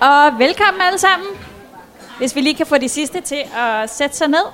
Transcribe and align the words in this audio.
og 0.00 0.38
velkommen 0.38 0.80
alle 0.80 0.98
sammen. 0.98 1.28
Hvis 2.18 2.36
vi 2.36 2.40
lige 2.40 2.54
kan 2.54 2.66
få 2.66 2.78
de 2.78 2.88
sidste 2.88 3.20
til 3.20 3.42
at 3.56 3.90
sætte 3.90 4.16
sig 4.16 4.28
ned. 4.28 4.44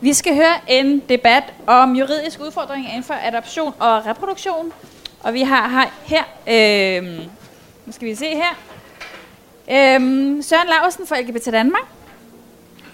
Vi 0.00 0.12
skal 0.12 0.34
høre 0.34 0.54
en 0.66 1.02
debat 1.08 1.42
om 1.66 1.96
juridiske 1.96 2.42
udfordringer 2.42 2.88
inden 2.90 3.04
for 3.04 3.14
adoption 3.22 3.74
og 3.78 4.06
reproduktion. 4.06 4.72
Og 5.22 5.34
vi 5.34 5.42
har 5.42 5.90
her, 6.04 6.22
øh, 6.46 7.04
nu 7.86 7.92
skal 7.92 8.08
vi 8.08 8.14
se 8.14 8.30
her, 8.30 8.54
øh, 9.68 10.00
Søren 10.42 10.68
Larsen 10.68 11.06
fra 11.06 11.20
LGBT 11.20 11.46
Danmark 11.52 11.84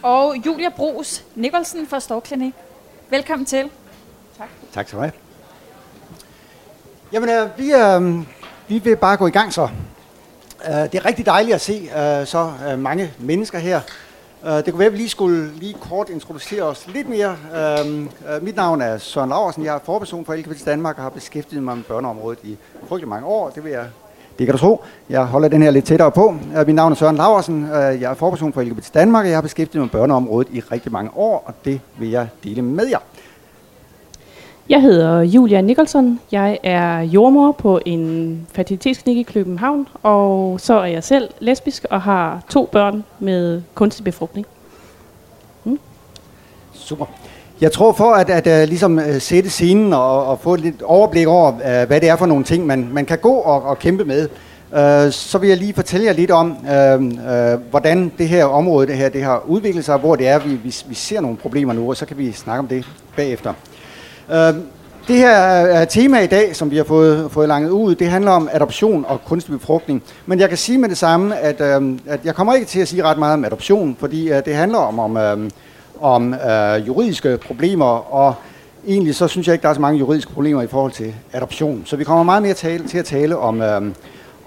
og 0.02 0.36
Julia 0.46 0.68
Brugs 0.68 1.24
Nikolsen 1.34 1.86
fra 1.86 2.00
Storklinik. 2.00 2.54
Velkommen 3.10 3.46
til. 3.46 3.70
Tak. 4.38 4.48
Tak 4.74 4.88
skal 4.88 4.96
du 4.96 5.02
have. 5.02 5.12
Jamen, 7.12 7.28
øh, 7.28 7.58
vi, 7.58 7.72
øh, 7.72 8.26
vi 8.68 8.78
vil 8.78 8.96
bare 8.96 9.16
gå 9.16 9.26
i 9.26 9.30
gang 9.30 9.52
så. 9.52 9.68
Uh, 10.68 10.74
det 10.74 10.94
er 10.94 11.04
rigtig 11.04 11.26
dejligt 11.26 11.54
at 11.54 11.60
se 11.60 11.82
uh, 11.82 12.26
så 12.26 12.52
uh, 12.72 12.78
mange 12.78 13.10
mennesker 13.18 13.58
her. 13.58 13.80
Uh, 14.42 14.50
det 14.50 14.64
kunne 14.64 14.78
være, 14.78 14.86
at 14.86 14.92
vi 14.92 14.98
lige 14.98 15.08
skulle 15.08 15.50
lige 15.52 15.74
kort 15.74 16.08
introducere 16.08 16.62
os 16.62 16.86
lidt 16.94 17.08
mere. 17.08 17.36
Uh, 17.52 17.90
uh, 17.90 18.42
mit 18.42 18.56
navn 18.56 18.80
er 18.80 18.98
Søren 18.98 19.28
Laversen. 19.28 19.64
Jeg 19.64 19.74
er 19.74 19.78
forperson 19.84 20.24
for 20.24 20.34
LGBT 20.34 20.66
Danmark 20.66 20.96
og 20.96 21.02
har 21.02 21.10
beskæftiget 21.10 21.62
mig 21.62 21.76
med 21.76 21.84
børneområdet 21.84 22.38
i 22.42 22.56
frygtelig 22.88 23.08
mange 23.08 23.26
år. 23.26 23.50
Det 23.50 23.64
vil 23.64 23.72
jeg 23.72 23.86
det 24.38 24.46
kan 24.46 24.52
du 24.52 24.58
tro. 24.58 24.84
Jeg 25.08 25.24
holder 25.24 25.48
den 25.48 25.62
her 25.62 25.70
lidt 25.70 25.84
tættere 25.84 26.10
på. 26.10 26.26
Uh, 26.26 26.66
mit 26.66 26.74
navn 26.74 26.92
er 26.92 26.96
Søren 26.96 27.16
Laversen. 27.16 27.62
Uh, 27.64 27.70
jeg 27.70 28.02
er 28.02 28.14
forperson 28.14 28.52
for 28.52 28.62
LGBT 28.62 28.94
Danmark, 28.94 29.24
og 29.24 29.28
jeg 29.28 29.36
har 29.36 29.42
beskæftiget 29.42 29.80
mig 29.80 29.86
med 29.86 30.00
børneområdet 30.00 30.48
i 30.52 30.60
rigtig 30.60 30.92
mange 30.92 31.10
år, 31.16 31.42
og 31.46 31.54
det 31.64 31.80
vil 31.98 32.10
jeg 32.10 32.28
dele 32.44 32.62
med 32.62 32.86
jer. 32.86 32.98
Jeg 34.72 34.82
hedder 34.82 35.20
Julia 35.20 35.60
Nicholson. 35.60 36.20
Jeg 36.32 36.58
er 36.62 37.00
jordmor 37.00 37.52
på 37.52 37.80
en 37.86 38.46
fertilitetsklinik 38.52 39.28
i 39.28 39.32
København, 39.32 39.88
og 40.02 40.60
så 40.60 40.74
er 40.74 40.84
jeg 40.84 41.04
selv 41.04 41.28
lesbisk 41.40 41.86
og 41.90 42.02
har 42.02 42.42
to 42.50 42.68
børn 42.72 43.04
med 43.20 43.62
kunstig 43.74 44.04
befrugtning. 44.04 44.46
Mm. 45.64 45.78
Super. 46.74 47.06
Jeg 47.60 47.72
tror 47.72 47.92
for 47.92 48.12
at, 48.12 48.30
at, 48.30 48.46
at 48.46 48.68
ligesom 48.68 48.98
øh, 48.98 49.20
sætte 49.20 49.50
scenen 49.50 49.92
og, 49.92 50.26
og 50.26 50.38
få 50.38 50.54
et 50.54 50.60
lidt 50.60 50.82
overblik 50.82 51.26
over, 51.26 51.52
uh, 51.52 51.58
hvad 51.60 52.00
det 52.00 52.08
er 52.08 52.16
for 52.16 52.26
nogle 52.26 52.44
ting, 52.44 52.66
man, 52.66 52.88
man 52.92 53.06
kan 53.06 53.18
gå 53.18 53.32
og, 53.32 53.62
og 53.62 53.78
kæmpe 53.78 54.04
med, 54.04 54.28
uh, 54.70 55.12
så 55.12 55.38
vil 55.38 55.48
jeg 55.48 55.58
lige 55.58 55.74
fortælle 55.74 56.06
jer 56.06 56.12
lidt 56.12 56.30
om, 56.30 56.50
uh, 56.50 57.02
uh, 57.02 57.60
hvordan 57.70 58.12
det 58.18 58.28
her 58.28 58.44
område 58.44 58.86
det 58.86 58.96
her, 58.96 59.08
det 59.08 59.22
har 59.22 59.42
udviklet 59.46 59.84
sig, 59.84 59.98
hvor 59.98 60.16
det 60.16 60.28
er, 60.28 60.38
vi, 60.38 60.54
vi, 60.54 60.76
vi 60.88 60.94
ser 60.94 61.20
nogle 61.20 61.36
problemer 61.36 61.72
nu, 61.72 61.88
og 61.88 61.96
så 61.96 62.06
kan 62.06 62.18
vi 62.18 62.32
snakke 62.32 62.58
om 62.58 62.68
det 62.68 62.84
bagefter. 63.16 63.52
Øh, 64.32 64.54
det 65.08 65.16
her 65.16 65.30
er 65.30 65.84
tema 65.84 66.20
i 66.20 66.26
dag, 66.26 66.56
som 66.56 66.70
vi 66.70 66.76
har 66.76 66.84
fået, 66.84 67.30
fået 67.30 67.48
langet 67.48 67.70
ud, 67.70 67.94
det 67.94 68.08
handler 68.08 68.30
om 68.30 68.48
adoption 68.52 69.04
og 69.08 69.24
kunstig 69.24 69.52
befrugtning. 69.52 70.02
Men 70.26 70.40
jeg 70.40 70.48
kan 70.48 70.58
sige 70.58 70.78
med 70.78 70.88
det 70.88 70.98
samme, 70.98 71.38
at, 71.38 71.60
øh, 71.60 71.98
at 72.06 72.20
jeg 72.24 72.34
kommer 72.34 72.54
ikke 72.54 72.66
til 72.66 72.80
at 72.80 72.88
sige 72.88 73.02
ret 73.02 73.18
meget 73.18 73.34
om 73.34 73.44
adoption, 73.44 73.96
fordi 74.00 74.30
øh, 74.30 74.44
det 74.44 74.54
handler 74.54 74.78
om, 74.78 74.98
om, 74.98 75.16
øh, 75.16 75.50
om 76.00 76.34
øh, 76.34 76.86
juridiske 76.86 77.38
problemer, 77.46 78.14
og 78.14 78.34
egentlig 78.86 79.14
så 79.14 79.28
synes 79.28 79.46
jeg 79.46 79.54
ikke, 79.54 79.62
der 79.62 79.68
er 79.68 79.74
så 79.74 79.80
mange 79.80 79.98
juridiske 79.98 80.32
problemer 80.32 80.62
i 80.62 80.66
forhold 80.66 80.92
til 80.92 81.14
adoption. 81.32 81.82
Så 81.84 81.96
vi 81.96 82.04
kommer 82.04 82.22
meget 82.24 82.42
mere 82.42 82.54
tale, 82.54 82.88
til 82.88 82.98
at 82.98 83.04
tale 83.04 83.36
om, 83.36 83.62
øh, 83.62 83.82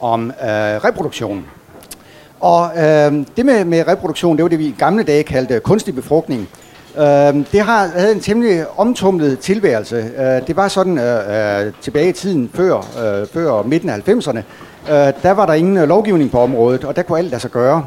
om 0.02 0.30
øh, 0.30 0.48
reproduktion. 0.84 1.46
Og 2.40 2.72
øh, 2.78 3.26
det 3.38 3.46
med, 3.46 3.66
med 3.66 3.88
reproduktion, 3.88 4.38
det 4.38 4.44
var 4.44 4.50
det, 4.50 4.60
vi 4.60 4.66
i 4.66 4.76
gamle 4.78 5.04
dage 5.04 5.24
kaldte 5.24 5.60
kunstig 5.60 5.96
befrugtning. 5.96 6.50
Øh, 6.98 7.46
det 7.52 7.62
har, 7.62 7.88
havde 7.88 8.12
en 8.12 8.20
temmelig 8.20 8.66
omtumlet 8.78 9.40
tilværelse. 9.40 9.96
Øh, 9.96 10.48
det 10.48 10.56
var 10.56 10.68
sådan 10.68 10.98
øh, 10.98 11.66
øh 11.66 11.74
tilbage 11.82 12.10
i 12.10 12.14
tiden 12.14 12.50
før, 12.54 12.76
øh, 12.78 13.28
før 13.28 13.64
midten 13.64 13.90
af 13.90 13.98
90'erne. 14.10 14.38
Øh, 14.90 15.14
der 15.24 15.32
var 15.32 15.46
der 15.46 15.54
ingen 15.54 15.78
øh, 15.78 15.88
lovgivning 15.88 16.32
på 16.32 16.40
området, 16.40 16.84
og 16.84 16.96
der 16.96 17.02
kunne 17.02 17.18
alt 17.18 17.30
lade 17.30 17.42
sig 17.42 17.52
gøre. 17.52 17.86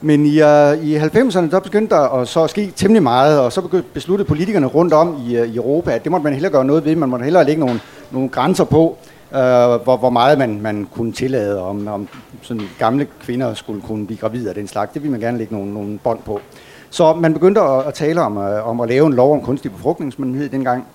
Men 0.00 0.26
i, 0.26 0.40
øh, 0.40 0.84
i 0.84 0.96
90'erne, 0.96 1.50
der 1.50 1.60
begyndte 1.60 1.94
der 1.94 2.20
at, 2.20 2.28
så 2.28 2.46
ske 2.46 2.72
temmelig 2.76 3.02
meget, 3.02 3.40
og 3.40 3.52
så 3.52 3.60
begyndte 3.60 3.88
besluttede 3.94 4.28
politikerne 4.28 4.66
rundt 4.66 4.92
om 4.92 5.22
i, 5.28 5.36
øh, 5.36 5.48
i 5.48 5.56
Europa, 5.56 5.90
at 5.90 6.04
det 6.04 6.10
måtte 6.10 6.24
man 6.24 6.32
hellere 6.32 6.52
gøre 6.52 6.64
noget 6.64 6.84
ved. 6.84 6.96
Man 6.96 7.08
måtte 7.08 7.24
hellere 7.24 7.44
lægge 7.44 7.60
nogle, 7.60 7.80
nogle 8.10 8.28
grænser 8.28 8.64
på, 8.64 8.96
øh, 9.32 9.38
hvor, 9.84 9.96
hvor 9.96 10.10
meget 10.10 10.38
man, 10.38 10.60
man 10.62 10.88
kunne 10.94 11.12
tillade, 11.12 11.62
om, 11.62 11.88
om 11.88 12.08
sådan 12.42 12.62
gamle 12.78 13.06
kvinder 13.20 13.54
skulle 13.54 13.80
kunne 13.80 14.06
blive 14.06 14.18
gravide 14.18 14.48
af 14.48 14.54
den 14.54 14.68
slags. 14.68 14.92
Det 14.92 15.02
ville 15.02 15.10
man 15.12 15.20
gerne 15.20 15.38
lægge 15.38 15.54
nogle, 15.54 15.74
nogle 15.74 15.98
bånd 15.98 16.18
på. 16.24 16.40
Så 16.94 17.14
man 17.14 17.32
begyndte 17.32 17.60
at, 17.60 17.86
at 17.86 17.94
tale 17.94 18.20
om, 18.20 18.36
øh, 18.38 18.68
om 18.68 18.80
at 18.80 18.88
lave 18.88 19.06
en 19.06 19.12
lov 19.12 19.32
om 19.32 19.40
kunstig 19.40 19.72
befrugtning, 19.72 20.12
som 20.12 20.24
den 20.24 20.34
hed 20.34 20.48
dengang. 20.48 20.86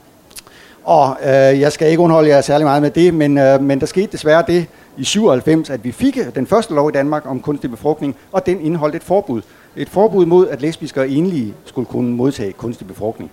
Og 0.84 1.18
øh, 1.24 1.30
jeg 1.60 1.72
skal 1.72 1.90
ikke 1.90 2.02
underholde 2.02 2.30
jer 2.30 2.42
særlig 2.42 2.66
meget 2.66 2.82
med 2.82 2.92
det, 2.92 3.14
men, 3.14 3.38
øh, 3.38 3.62
men 3.62 3.80
der 3.80 3.86
skete 3.86 4.12
desværre 4.12 4.44
det 4.48 4.68
i 4.98 5.04
97, 5.04 5.70
at 5.70 5.84
vi 5.84 5.92
fik 5.92 6.20
den 6.36 6.48
første 6.48 6.74
lov 6.74 6.90
i 6.90 6.92
Danmark 6.92 7.26
om 7.26 7.40
kunstig 7.40 7.72
befrugtning, 7.72 8.16
og 8.32 8.46
den 8.46 8.62
indeholdt 8.62 8.96
et 8.96 9.04
forbud. 9.04 9.42
Et 9.76 9.90
forbud 9.90 10.26
mod, 10.26 10.48
at 10.48 10.62
lesbiske 10.62 11.02
og 11.02 11.10
enlige 11.10 11.54
skulle 11.66 11.86
kunne 11.86 12.16
modtage 12.16 12.54
kunstig 12.54 12.88
befrugtning. 12.88 13.32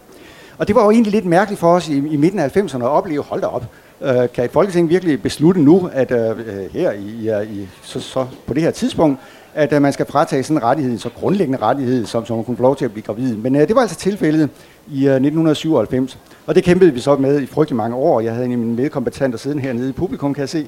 Og 0.59 0.69
det 0.69 0.77
var 0.77 0.85
jo 0.85 0.91
egentlig 0.91 1.13
lidt 1.13 1.27
mærkeligt 1.27 1.61
for 1.61 1.73
os 1.73 1.89
i, 1.89 1.97
i 1.97 2.17
midten 2.17 2.39
af 2.39 2.57
90'erne 2.57 2.85
at 2.85 2.89
opleve, 2.89 3.23
hold 3.23 3.41
da 3.41 3.47
op, 3.47 3.65
øh, 4.03 4.29
kan 4.35 4.45
et 4.45 4.51
folketing 4.51 4.89
virkelig 4.89 5.23
beslutte 5.23 5.61
nu, 5.61 5.91
at 5.93 6.11
øh, 6.11 6.31
øh 6.31 6.73
her 6.73 6.93
i, 6.93 7.45
i, 7.53 7.69
så, 7.83 8.01
så 8.01 8.27
på 8.47 8.55
det 8.55 8.63
her 8.63 8.71
tidspunkt, 8.71 9.21
at 9.57 9.73
øh, 9.73 9.83
man 9.83 9.93
skal 9.93 10.07
fratage 10.07 10.43
sådan 10.43 10.57
en 10.57 10.63
rettighed, 10.63 10.99
så 10.99 11.09
grundlæggende 11.09 11.59
rettighed, 11.63 12.07
som, 12.07 12.27
som 12.27 12.37
man 12.37 12.45
kunne 12.45 12.57
få 12.57 12.63
lov 12.63 12.77
til 12.77 12.85
at 12.85 12.93
blive 12.93 13.05
gravid. 13.05 13.37
Men 13.37 13.55
uh, 13.55 13.61
det 13.61 13.75
var 13.75 13.81
altså 13.81 13.97
tilfældet 13.97 14.51
i 14.89 15.07
øh, 15.07 15.11
uh, 15.11 15.17
1997, 15.17 16.19
og 16.47 16.55
det 16.55 16.65
kæmpede 16.65 16.93
vi 16.93 17.01
så 17.01 17.17
med 17.17 17.43
i 17.43 17.47
frygtelig 17.47 17.77
mange 17.77 17.97
år. 17.97 18.21
Jeg 18.21 18.33
havde 18.33 18.47
en 18.47 18.53
af 18.53 18.59
mine 18.59 18.75
medkompetenter 18.75 19.39
siden 19.39 19.59
hernede 19.59 19.89
i 19.89 19.93
publikum, 19.93 20.35
kan 20.35 20.41
jeg 20.41 20.49
se, 20.49 20.67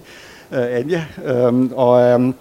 uh, 0.50 0.58
Anja. 0.58 1.04
Um, 1.48 1.72
og 1.76 2.14
um, 2.14 2.34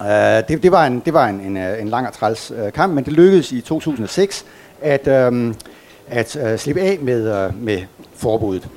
uh, 0.00 0.06
det, 0.48 0.62
det 0.62 0.72
var, 0.72 0.86
en, 0.86 1.02
det 1.04 1.14
var 1.14 1.28
en, 1.28 1.40
en, 1.40 1.56
en 1.56 1.88
lang 1.88 2.06
og 2.06 2.12
træls 2.12 2.50
uh, 2.50 2.72
kamp, 2.72 2.94
men 2.94 3.04
det 3.04 3.12
lykkedes 3.12 3.52
i 3.52 3.60
2006 3.60 4.44
at, 4.82 5.28
um, 5.28 5.54
at 6.08 6.36
uh, 6.36 6.56
slippe 6.58 6.80
af 6.80 6.98
med, 7.02 7.46
uh, 7.46 7.62
med 7.62 7.78
forbuddet. 8.16 8.68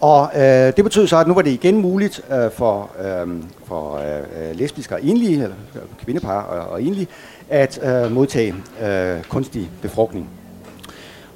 Og 0.00 0.30
øh, 0.34 0.42
det 0.76 0.84
betød 0.84 1.06
så, 1.06 1.16
at 1.16 1.26
nu 1.26 1.34
var 1.34 1.42
det 1.42 1.50
igen 1.50 1.76
muligt 1.76 2.20
øh, 2.32 2.50
for, 2.50 2.90
øhm, 3.04 3.36
øh, 3.36 3.42
for 3.66 3.96
øh, 3.96 4.56
lesbiske 4.58 4.94
og 4.94 5.04
enlige, 5.04 5.32
eller 5.32 5.56
øh, 5.74 5.82
kvindepar 6.04 6.42
og, 6.42 6.72
og 6.72 6.82
enlige, 6.82 7.06
at 7.48 7.80
øh, 7.82 8.12
modtage 8.12 8.54
øh, 8.82 9.22
kunstig 9.22 9.70
befrugtning. 9.82 10.28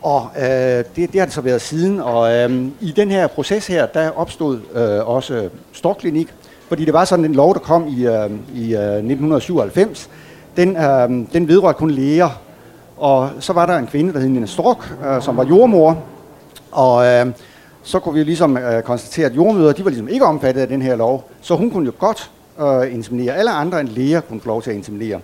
Og 0.02 0.30
øh, 0.38 0.44
det, 0.47 0.97
det 0.97 1.14
har 1.14 1.25
det 1.25 1.34
så 1.34 1.41
været 1.41 1.60
siden, 1.60 2.00
og 2.00 2.34
øh, 2.34 2.66
i 2.80 2.92
den 2.97 3.10
her 3.10 3.26
proces 3.26 3.66
her, 3.66 3.86
der 3.86 4.10
opstod 4.10 4.60
øh, 4.75 5.08
også 5.08 5.48
Storklinik, 5.72 6.34
fordi 6.69 6.84
det 6.84 6.92
var 6.92 7.04
sådan 7.04 7.25
en 7.25 7.34
lov, 7.34 7.54
der 7.54 7.60
kom 7.60 7.86
i, 7.88 8.06
øh, 8.06 8.31
i 8.54 8.75
øh, 8.75 8.94
1997. 8.96 10.10
Den, 10.56 10.76
øh, 10.76 11.08
den 11.32 11.48
vedrørte 11.48 11.78
kun 11.78 11.91
læger, 11.91 12.41
og 12.96 13.31
så 13.41 13.52
var 13.52 13.66
der 13.66 13.78
en 13.78 13.86
kvinde, 13.86 14.12
der 14.12 14.19
hed 14.19 14.28
Nina 14.28 14.46
Stork, 14.46 14.94
øh, 15.06 15.22
som 15.22 15.36
var 15.36 15.44
jordmor, 15.44 15.98
og 16.72 17.06
øh, 17.06 17.26
så 17.84 17.98
kunne 17.98 18.14
vi 18.14 18.20
jo 18.20 18.26
ligesom 18.26 18.56
øh, 18.56 18.82
konstatere, 18.82 19.26
at 19.26 19.36
jordmøder, 19.36 19.72
de 19.72 19.84
var 19.84 19.90
ligesom 19.90 20.08
ikke 20.08 20.24
omfattet 20.24 20.60
af 20.60 20.68
den 20.68 20.82
her 20.82 20.96
lov, 20.96 21.30
så 21.40 21.54
hun 21.54 21.70
kunne 21.70 21.86
jo 21.86 21.92
godt 21.98 22.30
øh, 22.60 22.94
inseminere. 22.94 23.34
Alle 23.34 23.50
andre 23.50 23.80
end 23.80 23.88
læger 23.88 24.20
kunne 24.20 24.40
få 24.40 24.48
lov 24.48 24.62
til 24.62 24.70
at 24.70 24.76
inseminere. 24.76 25.20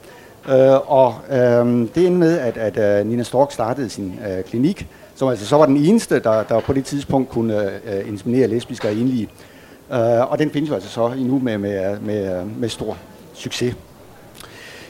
Øh, 0.48 0.90
og 0.90 1.14
øh, 1.30 1.36
det 1.94 2.06
endte 2.06 2.10
med, 2.10 2.38
at, 2.38 2.56
at 2.56 3.00
øh, 3.00 3.06
Nina 3.06 3.22
Stork 3.22 3.52
startede 3.52 3.90
sin 3.90 4.20
øh, 4.28 4.44
klinik, 4.44 4.86
som 5.14 5.28
altså 5.28 5.46
så 5.46 5.56
var 5.56 5.66
den 5.66 5.76
eneste, 5.76 6.20
der, 6.20 6.42
der 6.42 6.60
på 6.60 6.72
det 6.72 6.84
tidspunkt 6.84 7.28
kunne 7.28 7.64
øh, 7.64 8.08
inseminere 8.08 8.48
lesbiske 8.48 8.88
og 8.88 8.94
enlige. 8.94 9.28
Øh, 9.92 10.30
og 10.30 10.38
den 10.38 10.50
findes 10.50 10.70
jo 10.70 10.74
altså 10.74 10.88
så 10.88 11.06
endnu 11.06 11.38
med, 11.38 11.58
med, 11.58 12.00
med, 12.00 12.44
med 12.44 12.68
stor 12.68 12.96
succes. 13.32 13.74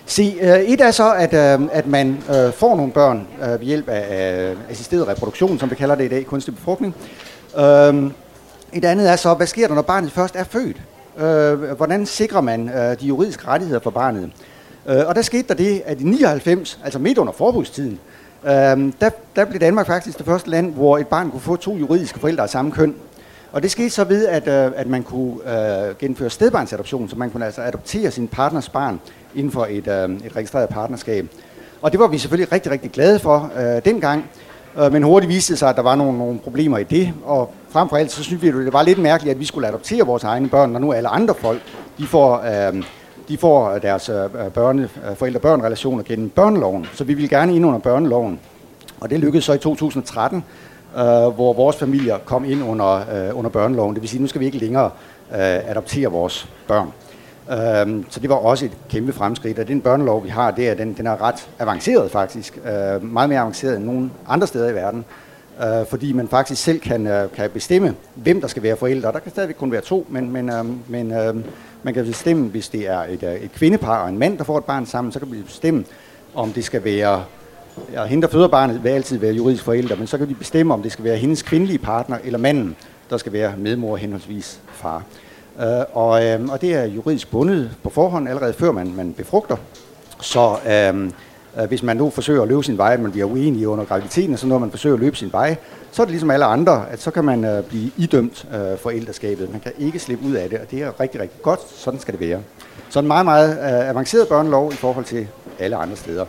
Se, 0.06 0.34
øh, 0.40 0.60
et 0.60 0.80
er 0.80 0.90
så, 0.90 1.14
at, 1.14 1.60
øh, 1.60 1.68
at 1.72 1.86
man 1.86 2.18
øh, 2.28 2.52
får 2.52 2.76
nogle 2.76 2.92
børn 2.92 3.26
ved 3.40 3.66
hjælp 3.66 3.88
af 3.88 4.54
assisteret 4.70 5.08
reproduktion, 5.08 5.58
som 5.58 5.70
vi 5.70 5.74
kalder 5.74 5.94
det 5.94 6.04
i 6.04 6.08
dag, 6.08 6.26
kunstig 6.26 6.54
befrugtning. 6.54 6.94
Øhm, 7.58 8.12
et 8.72 8.84
andet 8.84 9.10
er 9.10 9.16
så, 9.16 9.34
hvad 9.34 9.46
sker 9.46 9.68
der, 9.68 9.74
når 9.74 9.82
barnet 9.82 10.12
først 10.12 10.36
er 10.36 10.44
født? 10.44 10.76
Øh, 11.18 11.76
hvordan 11.76 12.06
sikrer 12.06 12.40
man 12.40 12.68
øh, 12.68 13.00
de 13.00 13.06
juridiske 13.06 13.46
rettigheder 13.46 13.80
for 13.80 13.90
barnet? 13.90 14.30
Øh, 14.86 15.06
og 15.06 15.14
der 15.14 15.22
skete 15.22 15.48
der 15.48 15.54
det, 15.54 15.82
at 15.86 16.00
i 16.00 16.04
99, 16.04 16.78
altså 16.84 16.98
midt 16.98 17.18
under 17.18 17.32
forbudstiden, 17.32 17.98
øh, 18.44 18.50
der, 19.00 19.10
der 19.36 19.44
blev 19.44 19.60
Danmark 19.60 19.86
faktisk 19.86 20.18
det 20.18 20.26
første 20.26 20.50
land, 20.50 20.74
hvor 20.74 20.98
et 20.98 21.06
barn 21.06 21.30
kunne 21.30 21.40
få 21.40 21.56
to 21.56 21.76
juridiske 21.76 22.18
forældre 22.18 22.42
af 22.42 22.50
samme 22.50 22.72
køn. 22.72 22.94
Og 23.52 23.62
det 23.62 23.70
skete 23.70 23.90
så 23.90 24.04
ved, 24.04 24.26
at, 24.26 24.48
øh, 24.48 24.72
at 24.76 24.86
man 24.86 25.02
kunne 25.02 25.34
øh, 25.46 25.96
gennemføre 25.98 26.30
stedbarnsadoption, 26.30 27.08
så 27.08 27.16
man 27.16 27.30
kunne 27.30 27.46
altså 27.46 27.62
adoptere 27.62 28.10
sin 28.10 28.28
partners 28.28 28.68
barn 28.68 29.00
inden 29.34 29.52
for 29.52 29.66
et, 29.70 29.88
øh, 29.88 30.26
et 30.26 30.36
registreret 30.36 30.68
partnerskab. 30.68 31.26
Og 31.82 31.92
det 31.92 32.00
var 32.00 32.06
vi 32.06 32.18
selvfølgelig 32.18 32.52
rigtig, 32.52 32.72
rigtig 32.72 32.90
glade 32.90 33.18
for 33.18 33.52
øh, 33.56 33.84
dengang. 33.84 34.24
Øh, 34.78 34.92
men 34.92 35.02
hurtigt 35.02 35.28
viste 35.28 35.52
det 35.52 35.58
sig, 35.58 35.68
at 35.68 35.76
der 35.76 35.82
var 35.82 35.94
nogle, 35.94 36.18
nogle 36.18 36.38
problemer 36.38 36.78
i 36.78 36.84
det, 36.84 37.12
og 37.24 37.54
frem 37.70 37.88
for 37.88 37.96
alt 37.96 38.12
så 38.12 38.22
synes 38.22 38.42
vi, 38.42 38.48
at 38.48 38.54
det 38.54 38.72
var 38.72 38.82
lidt 38.82 38.98
mærkeligt, 38.98 39.34
at 39.34 39.40
vi 39.40 39.44
skulle 39.44 39.68
adoptere 39.68 40.06
vores 40.06 40.24
egne 40.24 40.48
børn, 40.48 40.70
når 40.70 40.78
nu 40.78 40.92
alle 40.92 41.08
andre 41.08 41.34
folk, 41.34 41.60
de 41.98 42.06
får, 42.06 42.36
øh, 42.36 42.82
de 43.28 43.38
får 43.38 43.78
deres 43.78 44.08
øh, 44.08 44.50
børne, 44.50 44.88
øh, 45.10 45.16
forældre-børn-relationer 45.16 46.02
gennem 46.02 46.28
børneloven. 46.28 46.86
Så 46.94 47.04
vi 47.04 47.14
ville 47.14 47.28
gerne 47.28 47.56
ind 47.56 47.66
under 47.66 47.78
børneloven. 47.78 48.40
Og 49.00 49.10
det 49.10 49.20
lykkedes 49.20 49.44
så 49.44 49.52
i 49.52 49.58
2013, 49.58 50.44
øh, 50.96 51.02
hvor 51.28 51.52
vores 51.52 51.76
familier 51.76 52.18
kom 52.18 52.44
ind 52.44 52.64
under, 52.64 52.94
øh, 52.96 53.38
under 53.38 53.50
børneloven. 53.50 53.94
Det 53.94 54.02
vil 54.02 54.08
sige, 54.08 54.18
at 54.18 54.22
nu 54.22 54.28
skal 54.28 54.40
vi 54.40 54.46
ikke 54.46 54.58
længere 54.58 54.90
øh, 55.32 55.70
adoptere 55.70 56.08
vores 56.08 56.48
børn. 56.68 56.92
Øhm, 57.50 58.04
så 58.08 58.20
det 58.20 58.30
var 58.30 58.36
også 58.36 58.64
et 58.64 58.76
kæmpe 58.88 59.12
fremskridt, 59.12 59.58
og 59.58 59.68
den 59.68 59.80
børnelov, 59.80 60.24
vi 60.24 60.28
har, 60.28 60.50
der, 60.50 60.74
den, 60.74 60.94
den 60.94 61.06
er 61.06 61.22
ret 61.22 61.48
avanceret 61.58 62.10
faktisk. 62.10 62.58
Øh, 62.58 63.04
meget 63.04 63.28
mere 63.28 63.40
avanceret 63.40 63.76
end 63.76 63.84
nogen 63.84 64.12
andre 64.28 64.46
steder 64.46 64.68
i 64.68 64.74
verden. 64.74 65.04
Øh, 65.62 65.86
fordi 65.86 66.12
man 66.12 66.28
faktisk 66.28 66.62
selv 66.62 66.80
kan, 66.80 67.06
øh, 67.06 67.30
kan 67.32 67.50
bestemme, 67.50 67.94
hvem 68.14 68.40
der 68.40 68.48
skal 68.48 68.62
være 68.62 68.76
forældre. 68.76 69.12
Der 69.12 69.18
kan 69.18 69.30
stadigvæk 69.30 69.56
kun 69.56 69.72
være 69.72 69.80
to, 69.80 70.06
men, 70.08 70.32
men, 70.32 70.50
øh, 70.50 70.64
men 70.88 71.12
øh, 71.12 71.34
man 71.82 71.94
kan 71.94 72.04
bestemme, 72.04 72.48
hvis 72.48 72.68
det 72.68 72.88
er 72.88 72.98
et, 72.98 73.22
øh, 73.22 73.34
et 73.34 73.52
kvindepar 73.52 74.02
og 74.02 74.08
en 74.08 74.18
mand, 74.18 74.38
der 74.38 74.44
får 74.44 74.58
et 74.58 74.64
barn 74.64 74.86
sammen, 74.86 75.12
så 75.12 75.18
kan 75.18 75.32
vi 75.32 75.42
bestemme, 75.42 75.84
om 76.34 76.52
det 76.52 76.64
skal 76.64 76.84
være 76.84 77.24
ja, 77.92 78.04
hende, 78.04 78.22
der 78.22 78.32
føder 78.32 78.48
barnet, 78.48 78.84
vil 78.84 78.90
altid 78.90 79.18
være 79.18 79.32
juridisk 79.32 79.64
forældre, 79.64 79.96
men 79.96 80.06
så 80.06 80.18
kan 80.18 80.28
de 80.28 80.34
bestemme, 80.34 80.74
om 80.74 80.82
det 80.82 80.92
skal 80.92 81.04
være 81.04 81.16
hendes 81.16 81.42
kvindelige 81.42 81.78
partner 81.78 82.18
eller 82.24 82.38
manden, 82.38 82.76
der 83.10 83.16
skal 83.16 83.32
være 83.32 83.54
medmor 83.56 83.96
henholdsvis 83.96 84.60
far. 84.72 85.04
Øh, 85.60 85.66
og, 85.92 86.24
øh, 86.24 86.48
og 86.48 86.60
det 86.60 86.74
er 86.74 86.84
juridisk 86.84 87.30
bundet 87.30 87.70
på 87.82 87.90
forhånd, 87.90 88.28
allerede 88.28 88.52
før 88.52 88.72
man, 88.72 88.92
man 88.96 89.12
befrugter. 89.12 89.56
Så 90.20 90.56
øhm, 90.70 91.12
øh, 91.60 91.68
hvis 91.68 91.82
man 91.82 91.96
nu 91.96 92.10
forsøger 92.10 92.42
at 92.42 92.48
løbe 92.48 92.62
sin 92.62 92.78
vej, 92.78 92.96
man 92.96 93.10
bliver 93.10 93.26
uenig 93.26 93.68
under 93.68 93.84
graviditeten, 93.84 94.32
og 94.32 94.38
så 94.38 94.46
når 94.46 94.58
man 94.58 94.70
forsøger 94.70 94.94
at 94.94 95.00
løbe 95.00 95.16
sin 95.16 95.32
vej, 95.32 95.56
så 95.92 96.02
er 96.02 96.06
det 96.06 96.10
ligesom 96.10 96.30
alle 96.30 96.44
andre, 96.44 96.84
at 96.90 97.00
så 97.02 97.10
kan 97.10 97.24
man 97.24 97.44
øh, 97.44 97.64
blive 97.64 97.90
idømt 97.96 98.46
øh, 98.54 98.78
forældreskabet. 98.78 99.52
Man 99.52 99.60
kan 99.60 99.72
ikke 99.78 99.98
slippe 99.98 100.26
ud 100.26 100.32
af 100.32 100.50
det, 100.50 100.58
og 100.58 100.70
det 100.70 100.82
er 100.82 101.00
rigtig, 101.00 101.20
rigtig 101.20 101.42
godt. 101.42 101.60
Sådan 101.76 102.00
skal 102.00 102.12
det 102.18 102.28
være. 102.28 102.40
Så 102.90 102.98
en 102.98 103.06
meget, 103.06 103.24
meget 103.24 103.50
øh, 103.50 103.88
avanceret 103.90 104.28
børnelov 104.28 104.72
i 104.72 104.76
forhold 104.76 105.04
til 105.04 105.28
alle 105.58 105.76
andre 105.76 105.96
steder. 105.96 106.24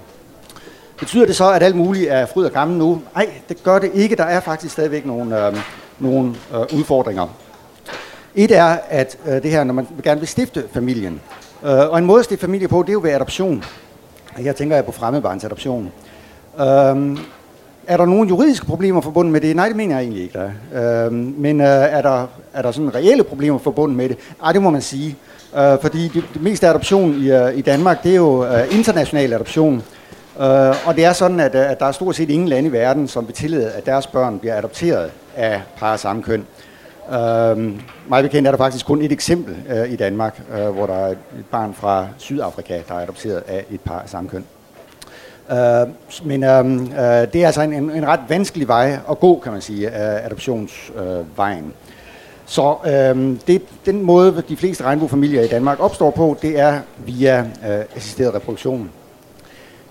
Betyder 1.00 1.26
det 1.26 1.36
så, 1.36 1.52
at 1.52 1.64
alt 1.64 1.76
muligt 1.76 2.10
er 2.10 2.26
fryd 2.26 2.46
og 2.46 2.52
gammel 2.52 2.78
nu? 2.78 3.02
Nej, 3.16 3.30
det 3.50 3.64
gør 3.64 3.80
det 3.80 3.92
ikke. 3.94 4.16
Der 4.16 4.24
er 4.24 4.40
faktisk 4.40 4.74
stadigvæk 4.74 5.06
nogle, 5.06 5.48
øh, 5.48 5.58
nogle 6.00 6.36
øh, 6.54 6.80
udfordringer. 6.80 7.28
Et 8.36 8.52
er, 8.52 8.78
at 8.90 9.18
øh, 9.26 9.34
det 9.34 9.52
her, 9.52 9.64
når 9.64 9.74
man 9.74 9.88
gerne 10.04 10.20
vil 10.20 10.28
stifte 10.28 10.64
familien, 10.74 11.22
øh, 11.64 11.70
og 11.70 11.98
en 11.98 12.06
måde 12.06 12.20
at 12.20 12.26
stifte 12.26 12.42
familie 12.42 12.68
på, 12.68 12.82
det 12.82 12.90
er 12.90 12.94
jo 12.94 13.00
ved 13.04 13.12
adoption. 13.12 13.64
Jeg 14.44 14.56
tænker 14.56 14.76
jeg 14.76 14.86
på 14.86 14.92
fremmedbarnsadoption. 14.92 15.92
Øh, 16.60 16.66
er 17.88 17.98
der 17.98 18.06
nogle 18.06 18.30
juridiske 18.30 18.66
problemer 18.66 19.02
forbundet 19.02 19.32
med 19.32 19.42
det? 19.42 19.56
Nej, 19.56 19.68
det 19.68 19.76
mener 19.76 19.96
jeg 19.96 20.04
egentlig 20.04 20.24
ikke, 20.24 20.40
der 20.40 20.50
er. 20.72 21.06
Øh, 21.06 21.14
men 21.14 21.62
øh, 21.62 21.68
er, 21.68 22.02
der, 22.02 22.28
er 22.54 22.62
der 22.62 22.72
sådan 22.72 22.96
reelle 22.96 23.24
problemer 23.24 23.60
forbundet 23.60 23.98
med 23.98 24.10
det? 24.10 24.18
Ej, 24.44 24.52
det 24.52 24.62
må 24.62 24.70
man 24.70 24.82
sige. 24.82 25.16
Øh, 25.58 25.78
fordi 25.82 26.08
det, 26.08 26.24
det 26.34 26.42
meste 26.42 26.68
adoption 26.68 27.22
i, 27.22 27.32
øh, 27.32 27.58
i 27.58 27.62
Danmark, 27.62 28.04
det 28.04 28.12
er 28.12 28.16
jo 28.16 28.46
øh, 28.46 28.78
international 28.78 29.34
adoption. 29.34 29.84
Øh, 30.40 30.88
og 30.88 30.96
det 30.96 31.06
er 31.06 31.14
sådan, 31.14 31.40
at, 31.40 31.56
øh, 31.56 31.72
at 31.72 31.80
der 31.80 31.86
er 31.86 31.92
stort 31.92 32.16
set 32.16 32.30
ingen 32.30 32.48
lande 32.48 32.70
i 32.70 32.72
verden, 32.72 33.08
som 33.08 33.28
vil 33.28 33.36
tillade, 33.36 33.72
at 33.72 33.86
deres 33.86 34.08
børn 34.08 34.40
bliver 34.40 34.56
adopteret 34.56 35.12
af 35.36 35.62
par 35.78 35.94
af 35.94 36.00
samme 36.00 36.24
køn. 36.24 36.46
Øhm, 37.10 37.68
uh, 37.68 38.10
meget 38.10 38.24
bekendt 38.24 38.48
er 38.48 38.52
der 38.52 38.58
faktisk 38.58 38.86
kun 38.86 39.02
et 39.02 39.12
eksempel 39.12 39.56
uh, 39.70 39.92
i 39.92 39.96
Danmark, 39.96 40.42
uh, 40.50 40.76
hvor 40.76 40.86
der 40.86 40.94
er 40.94 41.12
et 41.12 41.18
barn 41.52 41.74
fra 41.74 42.08
Sydafrika, 42.18 42.82
der 42.88 42.96
er 42.96 43.00
adopteret 43.00 43.44
af 43.48 43.66
et 43.72 43.82
par 43.82 44.00
af 44.00 44.10
samme 44.10 44.30
køn. 44.30 44.46
Uh, 45.50 46.28
men 46.28 46.44
uh, 46.44 46.50
uh, 46.50 46.98
det 47.34 47.36
er 47.36 47.46
altså 47.46 47.62
en, 47.62 47.74
en, 47.74 47.92
en 47.92 48.08
ret 48.08 48.20
vanskelig 48.30 48.68
vej 48.68 48.98
at 49.10 49.20
gå, 49.20 49.40
kan 49.44 49.52
man 49.52 49.62
sige, 49.62 49.88
uh, 49.88 50.26
adoptionsvejen. 50.26 51.66
Uh, 51.66 51.72
så 52.52 52.76
øh, 52.86 53.38
det, 53.48 53.62
den 53.86 54.04
måde, 54.04 54.44
de 54.50 54.58
fleste 54.58 54.84
regnbuefamilier 54.84 55.42
i 55.42 55.48
Danmark 55.48 55.80
opstår 55.80 56.12
på, 56.12 56.38
det 56.42 56.60
er 56.60 56.80
via 57.06 57.40
øh, 57.40 57.86
assisteret 57.96 58.34
reproduktion. 58.34 58.92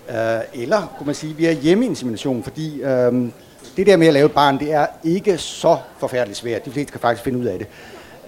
Øh, 0.09 0.15
eller 0.53 0.93
kunne 0.97 1.05
man 1.05 1.15
sige 1.15 1.35
via 1.35 1.51
hjemmeinsemination, 1.51 2.43
fordi 2.43 2.81
øh, 2.81 3.29
det 3.77 3.87
der 3.87 3.97
med 3.97 4.07
at 4.07 4.13
lave 4.13 4.25
et 4.25 4.31
barn, 4.31 4.59
det 4.59 4.73
er 4.73 4.85
ikke 5.03 5.37
så 5.37 5.77
forfærdeligt 5.97 6.37
svært. 6.37 6.65
De 6.65 6.71
fleste 6.71 6.91
kan 6.91 7.01
faktisk 7.01 7.23
finde 7.23 7.39
ud 7.39 7.45
af 7.45 7.59
det. 7.59 7.67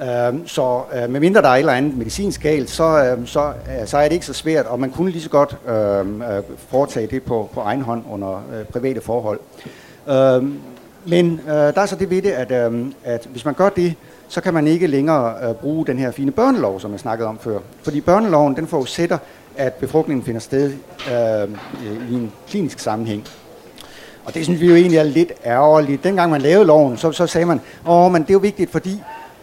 Øh, 0.01 0.47
så 0.47 0.81
øh, 0.95 1.09
medmindre 1.09 1.41
der 1.41 1.49
er 1.49 1.53
et 1.53 1.59
eller 1.59 1.73
andet 1.73 1.97
medicinsk 1.97 2.41
galt, 2.41 2.69
så, 2.69 3.03
øh, 3.03 3.27
så, 3.27 3.47
øh, 3.47 3.87
så 3.87 3.97
er 3.97 4.03
det 4.03 4.13
ikke 4.13 4.25
så 4.25 4.33
svært, 4.33 4.65
og 4.65 4.79
man 4.79 4.91
kunne 4.91 5.11
lige 5.11 5.21
så 5.21 5.29
godt 5.29 5.57
øh, 5.67 6.37
øh 6.37 6.43
foretage 6.69 7.07
det 7.07 7.23
på, 7.23 7.49
på 7.53 7.59
egen 7.59 7.81
hånd 7.81 8.03
under 8.11 8.43
øh, 8.53 8.65
private 8.65 9.01
forhold. 9.01 9.39
Øh, 10.09 10.43
men 11.05 11.41
øh, 11.47 11.53
der 11.53 11.81
er 11.81 11.85
så 11.85 11.95
det 11.95 12.09
ved 12.09 12.21
det, 12.21 12.31
at, 12.31 12.71
øh, 12.71 12.85
at 13.03 13.27
hvis 13.31 13.45
man 13.45 13.53
gør 13.53 13.69
det, 13.69 13.95
så 14.27 14.41
kan 14.41 14.53
man 14.53 14.67
ikke 14.67 14.87
længere 14.87 15.49
øh, 15.49 15.55
bruge 15.55 15.85
den 15.85 15.97
her 15.97 16.11
fine 16.11 16.31
børnelov, 16.31 16.79
som 16.79 16.91
jeg 16.91 16.99
snakkede 16.99 17.29
om 17.29 17.39
før. 17.39 17.59
Fordi 17.83 18.01
børneloven, 18.01 18.55
den 18.55 18.67
forudsætter, 18.67 19.17
at 19.57 19.73
befrugtningen 19.73 20.25
finder 20.25 20.41
sted 20.41 20.73
øh, 21.11 21.49
i 22.11 22.13
en 22.13 22.31
klinisk 22.47 22.79
sammenhæng. 22.79 23.27
Og 24.25 24.33
det 24.33 24.43
synes 24.43 24.61
vi 24.61 24.67
jo 24.67 24.75
egentlig 24.75 24.97
er 24.97 25.03
lidt 25.03 25.31
ærgerligt. 25.45 26.03
Dengang 26.03 26.31
man 26.31 26.41
lavede 26.41 26.65
loven, 26.65 26.97
så, 26.97 27.11
så 27.11 27.27
sagde 27.27 27.45
man, 27.45 27.61
åh, 27.87 28.11
men 28.11 28.21
det 28.21 28.29
er 28.29 28.33
jo 28.33 28.39
vigtigt, 28.39 28.71
fordi 28.71 29.01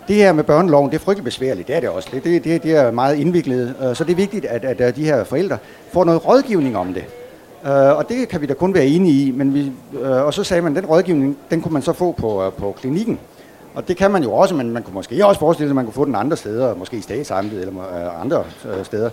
det 0.09 0.17
her 0.17 0.33
med 0.33 0.45
børneloven, 0.45 0.91
det 0.91 0.97
er 0.97 1.01
frygtelig 1.01 1.25
besværligt. 1.25 1.69
Det 1.69 1.77
er 1.77 1.81
det 1.81 1.89
også. 1.89 2.09
Det, 2.13 2.25
det, 2.25 2.45
det, 2.45 2.63
det 2.63 2.77
er 2.77 2.91
meget 2.91 3.17
indviklet. 3.17 3.75
Øh, 3.83 3.97
så 3.97 4.05
det 4.05 4.13
er 4.13 4.17
vigtigt, 4.17 4.45
at, 4.45 4.65
at 4.65 4.81
øh, 4.81 4.97
de 4.97 5.05
her 5.05 5.25
forældre 5.25 5.59
får 5.93 6.05
noget 6.05 6.27
rådgivning 6.27 6.77
om 6.77 6.95
det. 6.95 7.05
Øh, 7.67 7.97
og 7.97 8.09
det 8.09 8.29
kan 8.29 8.41
vi 8.41 8.47
da 8.47 8.55
kun 8.55 8.75
være 8.75 8.87
enige 8.87 9.27
i. 9.27 9.31
Men 9.31 9.55
vi, 9.55 9.73
og 10.03 10.35
så 10.35 10.45
sagde 10.45 10.63
man, 10.63 10.77
at 10.77 10.83
den 10.83 10.91
rådgivning, 10.91 11.39
den 11.51 11.61
kunne 11.61 11.73
man 11.73 11.83
så 11.83 11.93
få 11.93 12.13
på, 12.13 12.53
på 12.59 12.77
klinikken. 12.81 13.19
Og 13.75 13.89
det 13.89 13.97
kan 13.97 14.11
man 14.11 14.23
jo 14.23 14.33
også, 14.33 14.55
men 14.55 14.71
man 14.71 14.83
kunne 14.83 14.95
måske 14.95 15.27
også 15.27 15.39
forestille 15.41 15.69
sig, 15.69 15.73
at 15.73 15.77
man 15.77 15.85
kunne 15.85 15.95
få 15.95 16.05
den 16.05 16.15
andre 16.15 16.37
steder, 16.37 16.75
måske 16.75 16.97
i 16.97 17.01
statsamtet 17.01 17.61
eller 17.61 18.21
andre 18.23 18.45
steder. 18.85 19.11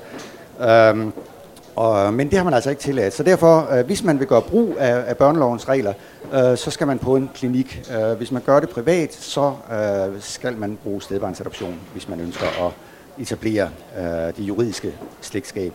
Uh, 0.59 1.11
og, 1.77 2.07
øh, 2.07 2.13
men 2.13 2.29
det 2.29 2.38
har 2.38 2.44
man 2.44 2.53
altså 2.53 2.69
ikke 2.69 2.81
tilladt. 2.81 3.13
Så 3.13 3.24
derfor, 3.24 3.74
øh, 3.74 3.85
hvis 3.85 4.03
man 4.03 4.19
vil 4.19 4.27
gøre 4.27 4.41
brug 4.41 4.75
af, 4.79 5.03
af 5.07 5.18
børnelovens 5.18 5.69
regler, 5.69 5.94
øh, 6.33 6.57
så 6.57 6.71
skal 6.71 6.88
man 6.88 7.00
på 7.00 7.15
en 7.15 7.29
klinik. 7.35 7.89
Øh, 7.97 8.18
hvis 8.18 8.31
man 8.31 8.41
gør 8.45 8.59
det 8.59 8.69
privat, 8.69 9.13
så 9.13 9.53
øh, 9.71 10.21
skal 10.21 10.57
man 10.57 10.77
bruge 10.83 11.01
stedbarnsadoption, 11.01 11.75
hvis 11.94 12.09
man 12.09 12.19
ønsker 12.19 12.65
at 12.68 12.71
etablere 13.21 13.69
øh, 13.97 14.03
det 14.38 14.39
juridiske 14.39 14.94
slægtskab. 15.21 15.74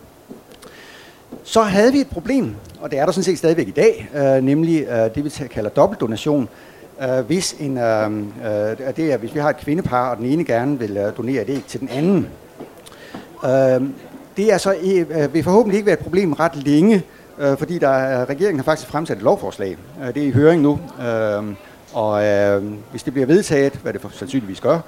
Så 1.43 1.61
havde 1.61 1.91
vi 1.91 1.99
et 1.99 2.09
problem, 2.09 2.55
og 2.81 2.91
det 2.91 2.99
er 2.99 3.05
der 3.05 3.11
sådan 3.11 3.23
set 3.23 3.37
stadigvæk 3.37 3.67
i 3.67 3.71
dag, 3.71 4.09
øh, 4.15 4.43
nemlig 4.43 4.81
øh, 4.81 5.15
det, 5.15 5.25
vi 5.25 5.47
kalder 5.47 5.69
dobbeltdonation. 5.69 6.49
Øh, 7.01 7.25
hvis, 7.25 7.55
en, 7.59 7.77
øh, 7.77 8.11
øh, 8.17 8.95
det 8.95 9.13
er, 9.13 9.17
hvis 9.17 9.35
vi 9.35 9.39
har 9.39 9.49
et 9.49 9.57
kvindepar, 9.57 10.09
og 10.09 10.17
den 10.17 10.25
ene 10.25 10.43
gerne 10.43 10.79
vil 10.79 10.97
øh, 10.97 11.17
donere 11.17 11.43
det 11.43 11.49
ikke 11.49 11.67
til 11.67 11.79
den 11.79 11.89
anden, 11.89 12.27
øh, 13.45 13.89
det 14.37 14.53
er 14.53 14.57
så, 14.57 14.75
øh, 14.83 15.33
vil 15.33 15.43
forhåbentlig 15.43 15.77
ikke 15.77 15.85
være 15.85 15.99
et 15.99 16.03
problem 16.03 16.33
ret 16.33 16.55
længe, 16.55 17.03
øh, 17.39 17.57
fordi 17.57 17.79
der, 17.79 18.21
øh, 18.21 18.27
regeringen 18.29 18.59
har 18.59 18.63
faktisk 18.63 18.89
fremsat 18.89 19.17
et 19.17 19.23
lovforslag. 19.23 19.77
Øh, 20.01 20.13
det 20.13 20.23
er 20.23 20.27
i 20.27 20.31
høring 20.31 20.61
nu, 20.61 20.79
øh, 21.07 21.43
og 21.93 22.25
øh, 22.25 22.63
hvis 22.91 23.03
det 23.03 23.13
bliver 23.13 23.25
vedtaget, 23.25 23.73
hvad 23.73 23.93
det 23.93 24.01
for, 24.01 24.09
sandsynligvis 24.09 24.61
gør, 24.61 24.79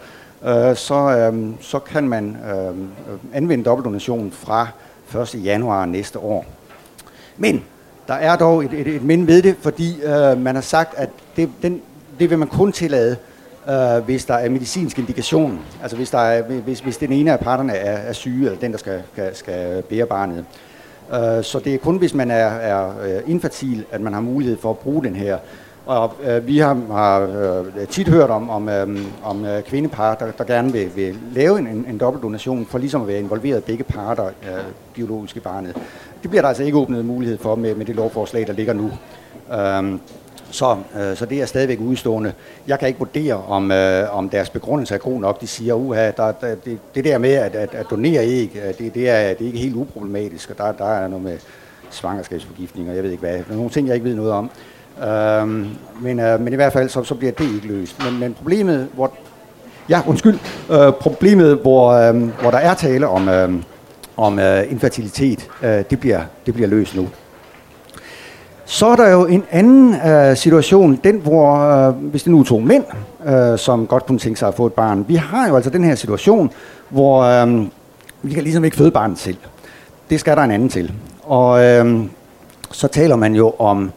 øh, 0.45 0.75
så, 0.75 1.31
øh, 1.33 1.51
så 1.61 1.79
kan 1.79 2.07
man 2.07 2.37
øhm, 2.51 2.81
øh, 2.81 3.19
anvende 3.33 3.65
dobbeltdonation 3.65 4.31
fra 4.31 4.67
1. 5.21 5.45
januar 5.45 5.85
næste 5.85 6.19
år. 6.19 6.45
Men 7.37 7.63
der 8.07 8.13
er 8.13 8.35
dog 8.35 8.65
et, 8.65 8.73
et, 8.73 8.87
et 8.87 9.03
mind 9.03 9.25
ved 9.25 9.41
det, 9.41 9.55
fordi 9.61 10.01
øh, 10.01 10.41
man 10.41 10.55
har 10.55 10.61
sagt, 10.61 10.93
at 10.97 11.09
det, 11.35 11.49
den, 11.61 11.81
det 12.19 12.29
vil 12.29 12.39
man 12.39 12.47
kun 12.47 12.71
tillade, 12.71 13.17
øh, 13.69 14.05
hvis 14.05 14.25
der 14.25 14.33
er 14.33 14.49
medicinsk 14.49 14.99
indikation. 14.99 15.59
Altså 15.81 15.97
hvis, 15.97 16.09
der 16.09 16.19
er, 16.19 16.41
hvis, 16.41 16.79
hvis 16.79 16.97
den 16.97 17.11
ene 17.11 17.31
af 17.31 17.39
parterne 17.39 17.73
er, 17.73 17.97
er 17.97 18.13
syge, 18.13 18.45
eller 18.45 18.59
den, 18.59 18.71
der 18.71 18.77
skal, 18.77 19.01
skal, 19.13 19.35
skal 19.35 19.81
bære 19.81 20.05
barnet. 20.05 20.45
Øh, 21.13 21.43
så 21.43 21.61
det 21.63 21.73
er 21.73 21.77
kun, 21.77 21.97
hvis 21.97 22.13
man 22.13 22.31
er, 22.31 22.45
er 22.45 22.87
øh, 22.87 23.31
infertil, 23.31 23.85
at 23.91 24.01
man 24.01 24.13
har 24.13 24.21
mulighed 24.21 24.57
for 24.57 24.69
at 24.69 24.77
bruge 24.77 25.03
den 25.03 25.15
her. 25.15 25.37
Og 25.85 26.13
øh, 26.23 26.47
vi 26.47 26.57
har, 26.57 26.77
har 26.91 27.19
øh, 27.21 27.87
tit 27.87 28.07
hørt 28.07 28.29
om, 28.29 28.49
om, 28.49 28.69
øh, 28.69 28.99
om 29.23 29.45
øh, 29.45 29.63
kvindepar, 29.63 30.15
der, 30.15 30.31
der 30.31 30.43
gerne 30.43 30.71
vil, 30.71 30.95
vil 30.95 31.17
lave 31.31 31.59
en, 31.59 31.67
en, 31.67 31.85
en 31.89 31.97
dobbeltdonation, 31.97 32.65
for 32.65 32.77
ligesom 32.77 33.01
at 33.01 33.07
være 33.07 33.19
involveret 33.19 33.63
begge 33.63 33.83
parter, 33.83 34.25
øh, 34.25 34.63
biologiske 34.93 35.39
barnet. 35.39 35.75
Det 36.21 36.29
bliver 36.29 36.41
der 36.41 36.49
altså 36.49 36.63
ikke 36.63 36.77
åbnet 36.77 37.05
mulighed 37.05 37.37
for 37.37 37.55
med, 37.55 37.75
med 37.75 37.85
det 37.85 37.95
lovforslag, 37.95 38.47
der 38.47 38.53
ligger 38.53 38.73
nu. 38.73 38.91
Øh, 39.53 39.99
så, 40.51 40.77
øh, 40.99 41.17
så 41.17 41.25
det 41.25 41.41
er 41.41 41.45
stadigvæk 41.45 41.79
udstående. 41.79 42.33
Jeg 42.67 42.79
kan 42.79 42.87
ikke 42.87 42.99
vurdere, 42.99 43.33
om, 43.33 43.71
øh, 43.71 44.17
om 44.17 44.29
deres 44.29 44.49
begrundelse 44.49 44.93
er 44.93 44.97
god 44.97 45.19
nok. 45.19 45.41
De 45.41 45.47
siger, 45.47 45.73
uha, 45.73 46.11
der, 46.11 46.31
der, 46.31 46.55
det, 46.65 46.79
det 46.95 47.03
der 47.03 47.17
med 47.17 47.33
at, 47.33 47.55
at, 47.55 47.69
at 47.73 47.85
donere 47.89 48.25
æg, 48.25 48.51
øh, 48.55 48.77
det, 48.77 48.93
det, 48.95 49.09
er, 49.09 49.33
det 49.33 49.41
er 49.41 49.45
ikke 49.45 49.59
helt 49.59 49.75
uproblematisk, 49.75 50.49
og 50.49 50.57
der, 50.57 50.71
der 50.71 50.93
er 50.93 51.07
noget 51.07 51.23
med 51.23 51.37
svangerskabsforgiftning, 51.89 52.89
og 52.89 52.95
jeg 52.95 53.03
ved 53.03 53.11
ikke 53.11 53.21
hvad. 53.21 53.39
Nogle 53.49 53.69
ting, 53.69 53.87
jeg 53.87 53.95
ikke 53.95 54.07
ved 54.07 54.15
noget 54.15 54.31
om. 54.31 54.49
Øhm, 55.03 55.67
men, 56.01 56.19
øh, 56.19 56.41
men 56.41 56.53
i 56.53 56.55
hvert 56.55 56.73
fald, 56.73 56.89
så, 56.89 57.03
så 57.03 57.15
bliver 57.15 57.31
det 57.31 57.55
ikke 57.55 57.67
løst. 57.67 58.03
Men, 58.03 58.19
men 58.19 58.33
problemet, 58.33 58.87
hvor... 58.93 59.11
Ja, 59.89 60.01
undskyld. 60.07 60.39
Øh, 60.71 60.93
problemet, 60.93 61.57
hvor, 61.57 61.91
øh, 61.91 62.29
hvor 62.41 62.51
der 62.51 62.57
er 62.57 62.73
tale 62.73 63.07
om, 63.07 63.29
øh, 63.29 63.53
om 64.17 64.39
øh, 64.39 64.71
infertilitet, 64.71 65.49
øh, 65.63 65.83
det, 65.89 65.99
bliver, 65.99 66.21
det 66.45 66.53
bliver 66.53 66.69
løst 66.69 66.95
nu. 66.95 67.09
Så 68.65 68.87
er 68.87 68.95
der 68.95 69.09
jo 69.09 69.25
en 69.25 69.43
anden 69.51 69.95
øh, 69.95 70.37
situation, 70.37 70.99
den 71.03 71.19
hvor, 71.19 71.55
øh, 71.55 71.93
hvis 71.95 72.23
det 72.23 72.31
nu 72.31 72.39
er 72.39 72.43
to 72.43 72.59
mænd, 72.59 72.83
øh, 73.27 73.59
som 73.59 73.87
godt 73.87 74.05
kunne 74.05 74.19
tænke 74.19 74.39
sig 74.39 74.47
at 74.47 74.53
få 74.53 74.65
et 74.65 74.73
barn. 74.73 75.05
Vi 75.07 75.15
har 75.15 75.47
jo 75.47 75.55
altså 75.55 75.69
den 75.69 75.83
her 75.83 75.95
situation, 75.95 76.51
hvor 76.89 77.21
øh, 77.21 77.65
vi 78.21 78.33
kan 78.33 78.43
ligesom 78.43 78.65
ikke 78.65 78.77
føde 78.77 78.91
barnet 78.91 79.19
selv. 79.19 79.37
Det 80.09 80.19
skal 80.19 80.37
der 80.37 80.43
en 80.43 80.51
anden 80.51 80.69
til. 80.69 80.93
Og 81.23 81.65
øh, 81.65 82.01
så 82.71 82.87
taler 82.87 83.15
man 83.15 83.35
jo 83.35 83.53
om 83.59 83.91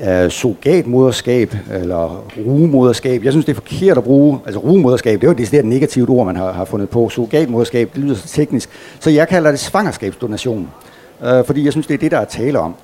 øh, 0.00 0.30
surrogatmoderskab 0.30 1.54
eller 1.72 2.24
rugemoderskab. 2.46 3.24
Jeg 3.24 3.32
synes, 3.32 3.46
det 3.46 3.52
er 3.52 3.60
forkert 3.60 3.98
at 3.98 4.04
bruge, 4.04 4.38
altså 4.46 4.60
rugemoderskab, 4.60 5.20
det 5.20 5.26
er 5.26 5.30
jo 5.30 5.36
det 5.36 5.54
et 5.54 5.64
negativt 5.64 6.10
ord, 6.10 6.26
man 6.26 6.36
har, 6.36 6.52
har 6.52 6.64
fundet 6.64 6.88
på. 6.88 7.08
Surrogatmoderskab, 7.08 7.90
det 7.94 8.02
lyder 8.02 8.14
så 8.14 8.28
teknisk. 8.28 8.68
Så 9.00 9.10
jeg 9.10 9.28
kalder 9.28 9.50
det 9.50 9.60
svangerskabsdonation, 9.60 10.68
øh, 11.24 11.44
fordi 11.44 11.64
jeg 11.64 11.72
synes, 11.72 11.86
det 11.86 11.94
er 11.94 11.98
det, 11.98 12.10
der 12.10 12.18
er 12.18 12.24
tale 12.24 12.58
om. 12.58 12.74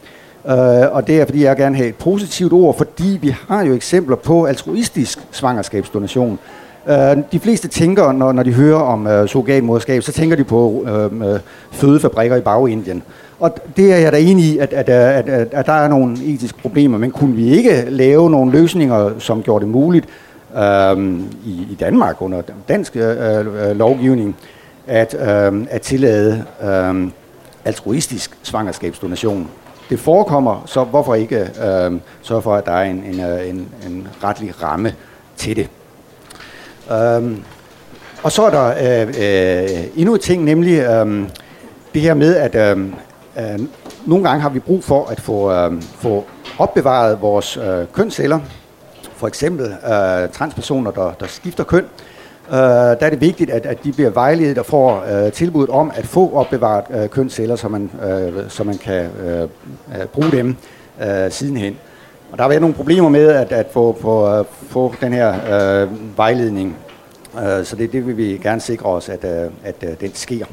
Øh, 0.46 0.92
og 0.92 1.06
det 1.06 1.20
er, 1.20 1.24
fordi 1.24 1.44
jeg 1.44 1.56
gerne 1.56 1.76
have 1.76 1.88
et 1.88 1.94
positivt 1.94 2.52
ord, 2.52 2.76
fordi 2.76 3.18
vi 3.20 3.34
har 3.48 3.62
jo 3.64 3.74
eksempler 3.74 4.16
på 4.16 4.44
altruistisk 4.44 5.18
svangerskabsdonation. 5.30 6.38
Øh, 6.88 7.16
de 7.32 7.40
fleste 7.40 7.68
tænker, 7.68 8.12
når, 8.12 8.32
når 8.32 8.42
de 8.42 8.52
hører 8.52 8.80
om 8.80 9.06
øh, 9.06 9.28
surrogatmoderskab, 9.28 10.02
så 10.02 10.12
tænker 10.12 10.36
de 10.36 10.44
på 10.44 10.86
øh, 10.86 11.40
fødefabrikker 11.72 12.36
i 12.36 12.40
Bagindien. 12.40 13.02
Og 13.40 13.56
det 13.76 13.92
er 13.92 13.96
jeg 13.96 14.12
da 14.12 14.18
enig 14.18 14.44
i, 14.44 14.58
at, 14.58 14.72
at, 14.72 14.88
øh, 14.88 15.18
at, 15.18 15.28
at, 15.28 15.48
at 15.52 15.66
der 15.66 15.72
er 15.72 15.88
nogle 15.88 16.16
etiske 16.24 16.58
problemer, 16.58 16.98
men 16.98 17.10
kunne 17.10 17.36
vi 17.36 17.48
ikke 17.48 17.84
lave 17.88 18.30
nogle 18.30 18.52
løsninger, 18.52 19.10
som 19.18 19.42
gjorde 19.42 19.64
det 19.64 19.72
muligt 19.72 20.06
øh, 20.56 21.20
i, 21.46 21.66
i 21.70 21.76
Danmark 21.80 22.22
under 22.22 22.42
dansk 22.68 22.96
øh, 22.96 23.38
øh 23.38 23.76
lovgivning, 23.76 24.36
at, 24.86 25.14
øh, 25.14 25.66
at 25.70 25.80
tillade 25.80 26.44
øh, 26.64 27.10
altruistisk 27.64 28.38
svangerskabsdonation? 28.42 29.48
Det 29.92 30.00
forekommer, 30.00 30.62
så 30.66 30.84
hvorfor 30.84 31.14
ikke 31.14 31.36
øh, 31.36 32.00
sørge 32.22 32.42
for, 32.42 32.54
at 32.54 32.66
der 32.66 32.72
er 32.72 32.84
en, 32.84 33.04
en, 33.04 33.20
øh, 33.20 33.48
en, 33.48 33.68
en 33.86 34.08
retlig 34.24 34.62
ramme 34.62 34.94
til 35.36 35.56
det. 35.56 35.68
Øh, 36.92 37.38
og 38.22 38.32
så 38.32 38.42
er 38.42 38.50
der 38.50 38.66
øh, 38.68 39.08
øh, 39.08 39.86
endnu 39.96 40.14
et 40.14 40.20
ting, 40.20 40.44
nemlig 40.44 40.78
øh, 40.78 41.28
det 41.94 42.02
her 42.02 42.14
med, 42.14 42.36
at 42.36 42.54
øh, 42.54 42.86
øh, 43.38 43.60
nogle 44.06 44.28
gange 44.28 44.42
har 44.42 44.48
vi 44.48 44.58
brug 44.58 44.84
for 44.84 45.06
at 45.06 45.20
få, 45.20 45.52
øh, 45.52 45.82
få 45.82 46.24
opbevaret 46.58 47.20
vores 47.20 47.56
øh, 47.56 47.86
kønsceller. 47.92 48.40
For 49.16 49.28
eksempel 49.28 49.66
øh, 49.66 50.28
transpersoner, 50.32 50.90
der, 50.90 51.12
der 51.20 51.26
skifter 51.26 51.64
køn. 51.64 51.84
Øh, 51.84 52.11
øh, 52.48 52.56
der 52.56 52.96
er 53.00 53.10
det 53.10 53.20
vigtigt, 53.20 53.50
at, 53.50 53.66
at 53.66 53.84
de 53.84 53.92
bliver 53.92 54.10
vejledet 54.10 54.58
og 54.58 54.66
får 54.66 55.04
øh, 55.10 55.32
tilbud 55.32 55.68
om 55.68 55.92
at 55.94 56.06
få 56.06 56.34
opbevaret 56.34 56.84
øh, 57.02 57.08
kønsceller, 57.08 57.56
så 57.56 57.68
man, 57.68 57.90
øh, 58.06 58.32
så 58.48 58.64
man 58.64 58.78
kan 58.78 59.10
øh, 59.26 59.42
øh, 59.42 60.06
bruge 60.12 60.30
dem 60.30 60.56
øh, 61.02 61.30
sidenhen. 61.30 61.76
Og 62.32 62.38
der 62.38 62.44
har 62.44 62.48
været 62.48 62.60
nogle 62.60 62.76
problemer 62.76 63.08
med 63.08 63.28
at, 63.28 63.52
at 63.52 63.66
få, 63.72 63.98
få, 64.00 64.38
øh, 64.38 64.44
få 64.68 64.94
den 65.00 65.12
her 65.12 65.34
øh, 65.82 65.88
vejledning, 66.16 66.76
øh, 67.36 67.64
så 67.64 67.76
det, 67.76 67.92
det 67.92 68.06
vil 68.06 68.16
vi 68.16 68.40
gerne 68.42 68.60
sikre 68.60 68.86
os, 68.86 69.08
at, 69.08 69.24
øh, 69.24 69.50
at 69.64 69.74
øh, 69.82 69.90
den 70.00 70.14
sker. 70.14 70.46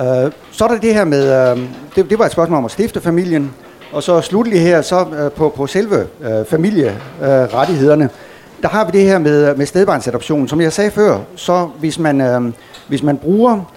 Øh, 0.00 0.32
så 0.52 0.64
er 0.64 0.68
der 0.68 0.78
det 0.80 0.94
her 0.94 1.04
med, 1.04 1.52
øh, 1.52 1.58
det, 1.96 2.10
det 2.10 2.18
var 2.18 2.26
et 2.26 2.32
spørgsmål 2.32 2.58
om 2.58 2.64
at 2.64 2.70
stifte 2.70 3.00
familien, 3.00 3.52
og 3.92 4.02
så 4.02 4.20
slutlig 4.20 4.62
her 4.62 4.82
så 4.82 5.06
øh, 5.18 5.32
på, 5.32 5.48
på 5.56 5.66
selve 5.66 6.06
øh, 6.20 6.44
familierettighederne, 6.44 8.04
Øh, 8.04 8.10
der 8.62 8.68
har 8.68 8.84
vi 8.84 8.98
det 8.98 9.06
her 9.06 9.18
med, 9.18 9.50
øh, 9.50 9.58
med 9.58 9.66
stedbarnsadoption. 9.66 10.48
Som 10.48 10.60
jeg 10.60 10.72
sagde 10.72 10.90
før, 10.90 11.18
så 11.36 11.68
hvis 11.78 11.98
man, 11.98 12.20
øh, 12.20 12.52
hvis 12.88 13.02
man 13.02 13.16
bruger 13.18 13.72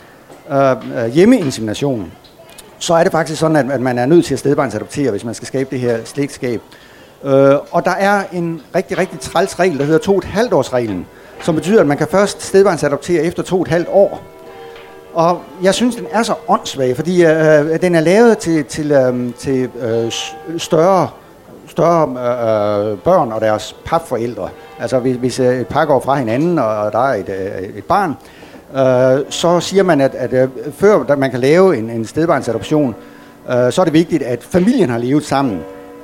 øh, 0.52 1.06
øh, 1.06 1.12
hjemmeinsemination, 1.14 2.12
så 2.80 2.94
er 2.94 3.04
det 3.04 3.12
faktisk 3.12 3.40
sådan, 3.40 3.56
at, 3.56 3.72
at 3.72 3.82
man 3.82 3.98
er 3.98 4.06
nødt 4.06 4.26
til 4.26 4.34
at 4.34 4.40
stedbarnsadoptere, 4.40 5.12
hvis 5.12 5.26
man 5.26 5.34
skal 5.34 5.48
skabe 5.48 5.70
det 5.72 5.80
her 5.80 5.98
slægtskab. 6.06 6.62
Øh, 7.24 7.56
og 7.72 7.86
der 7.86 7.92
er 7.92 8.24
en 8.34 8.62
rigtig, 8.76 8.98
rigtig 8.98 9.20
træls 9.20 9.60
regel, 9.60 9.78
der 9.78 9.86
hedder 9.86 10.00
to 10.00 10.18
et 10.18 10.24
halvt 10.24 10.54
års 10.54 10.74
reglen, 10.74 11.06
som 11.42 11.56
betyder, 11.56 11.82
at 11.82 11.88
man 11.88 11.98
kan 11.98 12.08
først 12.08 12.42
stedbarnsadoptere 12.42 13.24
efter 13.24 13.44
to 13.44 13.62
et 13.62 13.68
halvt 13.68 13.88
år. 13.92 14.22
Og 15.14 15.42
jeg 15.64 15.74
synes, 15.74 15.96
den 15.96 16.06
er 16.12 16.24
så 16.24 16.34
åndssvag, 16.48 16.96
fordi 16.96 17.26
øh, 17.26 17.60
øh 17.60 17.82
den 17.82 17.96
er 17.96 18.00
lavet 18.00 18.38
til, 18.38 18.66
til, 18.66 18.92
øh, 18.92 19.34
til 19.34 19.70
øh, 19.80 20.12
større, 20.58 21.10
større 21.78 22.08
øh, 22.10 22.92
øh, 22.92 22.98
børn 22.98 23.32
og 23.32 23.42
deres 23.42 23.76
papforældre. 23.86 24.50
Altså 24.80 25.00
hvis, 25.00 25.16
hvis 25.16 25.40
øh, 25.40 25.60
et 25.60 25.68
par 25.68 25.86
går 25.86 26.00
fra 26.00 26.16
hinanden, 26.16 26.60
og 26.60 26.92
der 26.92 27.00
er 27.00 27.14
et, 27.14 27.30
øh, 27.30 27.78
et 27.78 27.84
barn, 27.84 28.16
øh, 28.76 29.26
så 29.30 29.60
siger 29.60 29.84
man, 29.84 30.02
at, 30.02 30.16
at, 30.16 30.34
at 30.34 30.50
øh, 30.66 30.74
før 30.74 31.16
man 31.16 31.32
kan 31.32 31.40
lave 31.40 31.78
en, 31.78 31.90
en 31.90 32.06
stedbarnsadoption, 32.06 32.96
øh, 33.50 33.72
så 33.72 33.82
er 33.82 33.86
det 33.86 33.94
vigtigt, 33.94 34.24
at 34.24 34.44
familien 34.44 34.90
har 34.90 34.98
levet 34.98 35.24
sammen. 35.24 35.60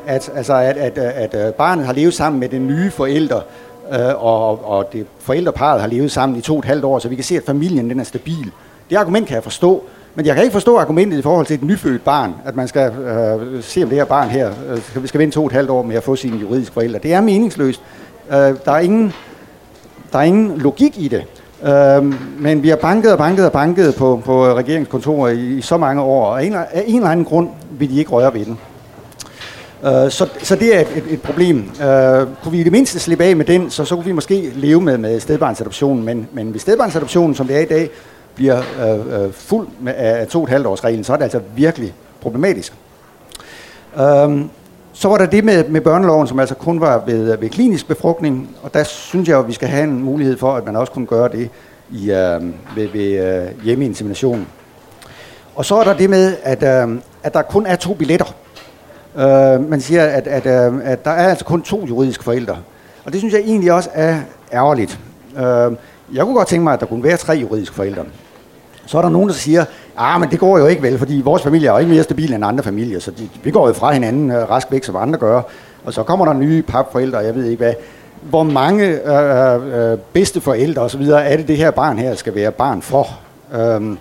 At, 0.08 0.32
altså 0.36 0.54
at, 0.54 0.78
at, 0.78 0.98
at 0.98 1.48
øh, 1.48 1.54
barnet 1.54 1.86
har 1.86 1.94
levet 1.94 2.14
sammen 2.14 2.40
med 2.40 2.50
den 2.50 2.68
nye 2.68 2.92
forældre, 2.92 3.42
øh, 3.94 4.24
og, 4.24 4.70
og 4.70 4.94
det 4.94 5.06
forældreparet 5.20 5.82
har 5.82 5.88
levet 5.88 6.12
sammen 6.12 6.38
i 6.38 6.42
to 6.42 6.54
og 6.54 6.60
et 6.60 6.66
halvt 6.66 6.86
år, 6.86 7.00
så 7.00 7.10
vi 7.10 7.16
kan 7.16 7.24
se, 7.24 7.38
at 7.38 7.44
familien 7.46 7.90
den 7.90 8.00
er 8.00 8.04
stabil. 8.04 8.52
Det 8.90 8.96
argument 8.96 9.28
kan 9.28 9.36
jeg 9.36 9.44
forstå, 9.44 9.84
men 10.16 10.26
jeg 10.26 10.36
kan 10.36 10.44
ikke 10.44 10.54
forstå 10.54 10.78
argumentet 10.78 11.18
i 11.18 11.22
forhold 11.22 11.46
til 11.46 11.54
et 11.54 11.64
nyfødt 11.64 12.04
barn, 12.04 12.34
at 12.46 12.56
man 12.56 12.68
skal 12.68 12.92
øh, 12.92 13.64
se, 13.64 13.84
om 13.84 13.90
det 13.90 13.98
her 13.98 14.06
barn 14.06 14.30
her 14.30 14.52
øh, 14.98 15.08
skal 15.08 15.20
vente 15.20 15.36
to 15.36 15.42
og 15.42 15.48
et 15.48 15.54
halvt 15.54 15.70
år 15.70 15.84
med 15.84 15.96
at 15.96 16.04
få 16.04 16.16
sine 16.16 16.38
juridiske 16.38 16.74
forældre. 16.74 17.00
Det 17.00 17.14
er 17.14 17.22
meningsløst. 17.22 17.82
Øh, 18.32 18.38
der, 18.38 18.72
er 18.72 18.80
ingen, 18.80 19.14
der 20.12 20.20
er 20.20 20.24
ingen 20.24 20.58
logik 20.58 20.98
i 20.98 21.08
det. 21.08 21.24
Øh, 21.64 22.14
men 22.42 22.64
vi 22.64 22.70
har 22.70 22.76
banket 22.76 23.12
og 23.12 23.18
banket 23.18 23.46
og 23.46 23.52
banket 23.52 23.96
på, 23.96 24.22
på 24.26 24.46
regeringskontoret 24.46 25.38
i, 25.38 25.58
i 25.58 25.62
så 25.62 25.78
mange 25.78 26.02
år, 26.02 26.26
og 26.26 26.42
af 26.42 26.46
en, 26.46 26.54
af 26.54 26.84
en 26.86 26.96
eller 26.96 27.10
anden 27.10 27.26
grund 27.26 27.50
vil 27.72 27.90
de 27.90 28.00
ikke 28.00 28.12
røre 28.12 28.34
ved 28.34 28.46
den. 28.46 28.60
Øh, 29.86 30.12
så, 30.12 30.30
så 30.44 30.56
det 30.56 30.76
er 30.76 30.80
et, 30.80 30.88
et, 30.96 31.04
et 31.10 31.22
problem. 31.22 31.58
Øh, 31.58 32.28
kunne 32.44 32.52
vi 32.52 32.60
i 32.60 32.64
det 32.64 32.72
mindste 32.72 33.00
slippe 33.00 33.24
af 33.24 33.36
med 33.36 33.46
den, 33.46 33.70
så, 33.70 33.86
så 33.86 33.96
kunne 33.96 34.06
vi 34.06 34.12
måske 34.12 34.52
leve 34.56 34.82
med, 34.82 34.98
med 34.98 35.20
stedbarnsadoptionen, 35.20 36.06
men, 36.06 36.28
men 36.34 36.54
ved 36.54 36.60
stedbarnsadoptionen, 36.60 37.36
som 37.36 37.48
det 37.48 37.56
er 37.56 37.62
i 37.62 37.66
dag, 37.66 37.90
bliver 38.36 38.62
øh, 38.82 39.24
øh, 39.24 39.34
fuld 39.34 39.68
med, 39.80 39.94
af 39.96 40.28
to 40.28 40.40
og 40.40 40.44
et 40.44 40.50
halvt 40.50 40.68
års 40.68 40.84
reglen, 40.84 41.04
så 41.04 41.14
er 41.14 41.18
det 41.18 41.24
altså 41.24 41.42
virkelig 41.56 41.94
problematisk. 42.22 42.74
Øhm, 44.00 44.50
så 44.94 45.08
var 45.08 45.18
der 45.18 45.26
det 45.26 45.44
med, 45.44 45.64
med 45.70 45.82
børneloven, 45.82 46.28
som 46.28 46.40
altså 46.40 46.56
kun 46.56 46.82
var 46.82 47.04
ved, 47.06 47.38
ved 47.38 47.50
klinisk 47.50 47.88
befrugtning, 47.88 48.50
og 48.64 48.74
der 48.74 48.84
synes 48.84 49.30
jeg, 49.30 49.40
at 49.40 49.48
vi 49.48 49.54
skal 49.54 49.68
have 49.68 49.84
en 49.84 50.04
mulighed 50.04 50.38
for, 50.38 50.54
at 50.56 50.66
man 50.66 50.76
også 50.76 50.94
kunne 50.94 51.06
gøre 51.06 51.30
det 51.30 51.50
i, 51.92 52.12
øh, 52.12 52.42
ved, 52.76 52.88
ved 52.94 53.44
øh, 53.44 53.64
hjemmeinsemination. 53.64 54.48
Og 55.56 55.66
så 55.66 55.76
er 55.76 55.84
der 55.84 55.94
det 55.94 56.10
med, 56.10 56.36
at, 56.44 56.64
øh, 56.64 56.98
at 57.24 57.34
der 57.34 57.42
kun 57.42 57.66
er 57.66 57.76
to 57.76 57.94
billetter. 57.94 58.36
Øh, 59.16 59.70
man 59.70 59.82
siger, 59.82 60.04
at, 60.06 60.28
at, 60.28 60.46
øh, 60.46 60.80
at 60.84 61.06
der 61.06 61.12
er 61.12 61.30
altså 61.30 61.46
kun 61.46 61.62
to 61.62 61.86
juridiske 61.86 62.24
forældre. 62.24 62.58
Og 63.06 63.12
det 63.14 63.20
synes 63.20 63.34
jeg 63.34 63.42
egentlig 63.42 63.74
også 63.74 63.90
er 63.94 64.20
ærgerligt. 64.54 65.00
Øh, 65.38 65.72
jeg 66.14 66.24
kunne 66.24 66.36
godt 66.36 66.48
tænke 66.48 66.64
mig, 66.64 66.74
at 66.74 66.80
der 66.80 66.86
kunne 66.86 67.04
være 67.04 67.18
tre 67.18 67.34
juridiske 67.34 67.76
forældre. 67.76 68.04
Så 68.86 68.98
er 68.98 69.02
der 69.02 69.10
nogen, 69.10 69.30
der 69.30 69.36
siger, 69.36 69.66
ah, 69.98 70.20
men 70.20 70.32
det 70.32 70.40
går 70.40 70.58
jo 70.58 70.68
ikke 70.68 70.82
vel, 70.82 70.98
fordi 70.98 71.22
vores 71.26 71.42
familie 71.42 71.68
er 71.68 71.72
jo 71.72 71.78
ikke 71.78 71.92
mere 71.92 72.04
stabil 72.04 72.34
end 72.34 72.46
andre 72.46 72.64
familier, 72.64 73.00
så 73.00 73.12
de, 73.12 73.30
vi 73.44 73.52
går 73.52 73.68
jo 73.68 73.74
fra 73.74 73.92
hinanden 73.92 74.32
øh, 74.32 74.50
rask 74.50 74.72
væk, 74.72 74.84
som 74.84 74.96
andre 74.96 75.20
gør. 75.20 75.42
Og 75.86 75.94
så 75.94 76.04
kommer 76.04 76.26
der 76.26 76.34
nye 76.34 76.62
papforældre, 76.62 77.18
jeg 77.18 77.36
ved 77.36 77.46
ikke 77.46 77.64
hvad. 77.64 77.74
Hvor 78.22 78.44
mange 78.44 78.86
øh, 78.86 79.72
øh, 79.74 79.92
øh 79.92 79.98
bedsteforældre 80.14 80.82
osv. 80.82 81.02
er 81.02 81.38
det, 81.38 81.48
det 81.48 81.58
her 81.58 81.72
barn 81.72 81.98
her 81.98 82.16
skal 82.16 82.36
være 82.36 82.52
barn 82.52 82.82
for? 82.82 83.20
Øhm, 83.56 83.98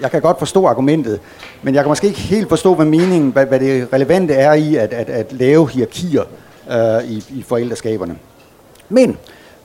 jeg 0.00 0.10
kan 0.10 0.20
godt 0.20 0.38
forstå 0.38 0.66
argumentet, 0.66 1.20
men 1.62 1.74
jeg 1.74 1.82
kan 1.82 1.88
måske 1.88 2.06
ikke 2.06 2.20
helt 2.20 2.48
forstå, 2.48 2.74
hvad 2.74 2.86
meningen, 2.86 3.30
hvad, 3.30 3.46
hvad 3.46 3.60
det 3.60 3.88
relevante 3.92 4.34
er 4.34 4.52
i 4.52 4.76
at, 4.76 4.92
at, 4.92 5.10
at 5.10 5.32
lave 5.32 5.68
hierarkier 5.68 6.22
øh, 6.70 7.10
i, 7.10 7.24
i 7.30 7.42
forældreskaberne. 7.42 8.16
Men 8.88 9.16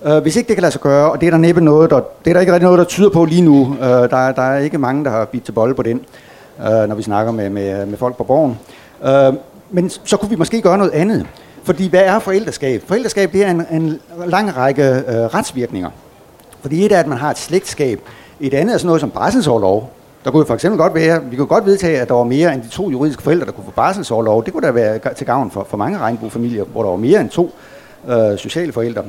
Uh, 0.06 0.18
hvis 0.18 0.36
ikke 0.36 0.48
det 0.48 0.56
kan 0.56 0.62
lade 0.62 0.72
sig 0.72 0.82
gøre, 0.82 1.12
og 1.12 1.22
det 1.22 1.28
er 1.28 1.32
der 1.32 1.38
næppe 1.38 1.62
noget, 1.62 1.90
der, 1.90 2.02
det 2.26 2.30
er 2.30 2.34
der 2.34 2.40
ikke 2.40 2.54
rigtig 2.54 2.66
noget, 2.66 2.80
der 2.80 2.86
tyder 2.86 3.10
på 3.10 3.26
lige 3.26 3.42
nu. 3.42 3.62
Uh, 3.62 3.80
der, 3.80 4.32
der 4.32 4.42
er 4.42 4.58
ikke 4.58 4.78
mange, 4.78 5.06
der 5.06 5.12
har 5.12 5.26
bidt 5.26 5.44
til 5.44 5.52
bolle 5.52 5.76
på 5.76 5.84
den, 5.84 6.02
uh, 6.58 6.66
når 6.66 6.96
vi 6.96 7.04
snakker 7.04 7.32
med, 7.32 7.50
med, 7.50 7.86
med 7.86 7.98
folk 7.98 8.18
på 8.18 8.24
borgen. 8.24 8.60
Uh, 9.02 9.36
men 9.70 9.90
så 9.90 10.18
kunne 10.18 10.30
vi 10.30 10.36
måske 10.36 10.62
gøre 10.62 10.78
noget 10.78 10.92
andet. 10.92 11.26
Fordi 11.64 11.90
hvad 11.90 12.02
er 12.02 12.20
forældreskab? 12.20 12.84
Forældreskab 12.88 13.34
det 13.34 13.44
er 13.44 13.52
en, 13.52 13.66
en 13.72 14.00
lang 14.26 14.58
række 14.58 15.04
uh, 15.08 15.14
retsvirkninger. 15.14 15.90
Fordi 16.62 16.86
et 16.86 16.92
er, 16.92 17.00
at 17.00 17.08
man 17.08 17.18
har 17.18 17.32
et 17.32 17.38
slægtskab. 17.38 18.02
Et 18.40 18.54
andet 18.54 18.74
er 18.74 18.78
sådan 18.78 18.88
noget 18.88 19.02
som 19.02 19.12
barselsårlov. 19.12 19.92
Der 20.26 20.32
kunne 20.32 20.46
for 20.46 20.54
eksempel 20.54 20.78
godt 20.78 20.96
være, 20.96 21.24
vi 21.24 21.36
kunne 21.36 21.48
godt 21.48 21.66
vedtage, 21.66 22.00
at 22.00 22.08
der 22.08 22.14
var 22.14 22.24
mere 22.24 22.54
end 22.54 22.62
de 22.62 22.68
to 22.68 22.90
juridiske 22.90 23.24
forældre, 23.24 23.46
der 23.46 23.52
kunne 23.52 23.66
få 23.66 23.72
barselsårlov. 23.72 24.46
Det 24.46 24.54
kunne 24.54 24.68
da 24.68 24.72
være 24.72 25.00
til 25.18 25.26
gavn 25.26 25.52
for, 25.52 25.66
for 25.70 25.78
mange 25.78 25.98
regnbuefamilier, 25.98 26.64
hvor 26.64 26.84
der 26.84 26.90
var 26.90 26.98
mere 26.98 27.22
end 27.22 27.30
to 27.30 27.52
uh, 28.08 28.38
sociale 28.38 28.72
forældre. 28.72 29.04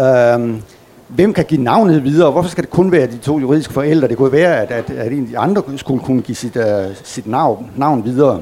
Øhm, 0.00 0.62
hvem 1.08 1.32
kan 1.32 1.44
give 1.44 1.62
navnet 1.62 2.04
videre? 2.04 2.30
Hvorfor 2.30 2.50
skal 2.50 2.64
det 2.64 2.70
kun 2.70 2.92
være 2.92 3.06
de 3.06 3.18
to 3.18 3.38
juridiske 3.38 3.72
forældre? 3.72 4.08
Det 4.08 4.16
kunne 4.16 4.32
være, 4.32 4.60
at, 4.60 4.70
at, 4.70 4.90
at 4.90 5.12
en 5.12 5.22
af 5.22 5.28
de 5.28 5.38
andre 5.38 5.62
skulle 5.76 6.04
kunne 6.04 6.22
give 6.22 6.36
sit, 6.36 6.56
uh, 6.56 6.62
sit 7.04 7.26
navn, 7.26 7.70
navn 7.76 8.04
videre. 8.04 8.36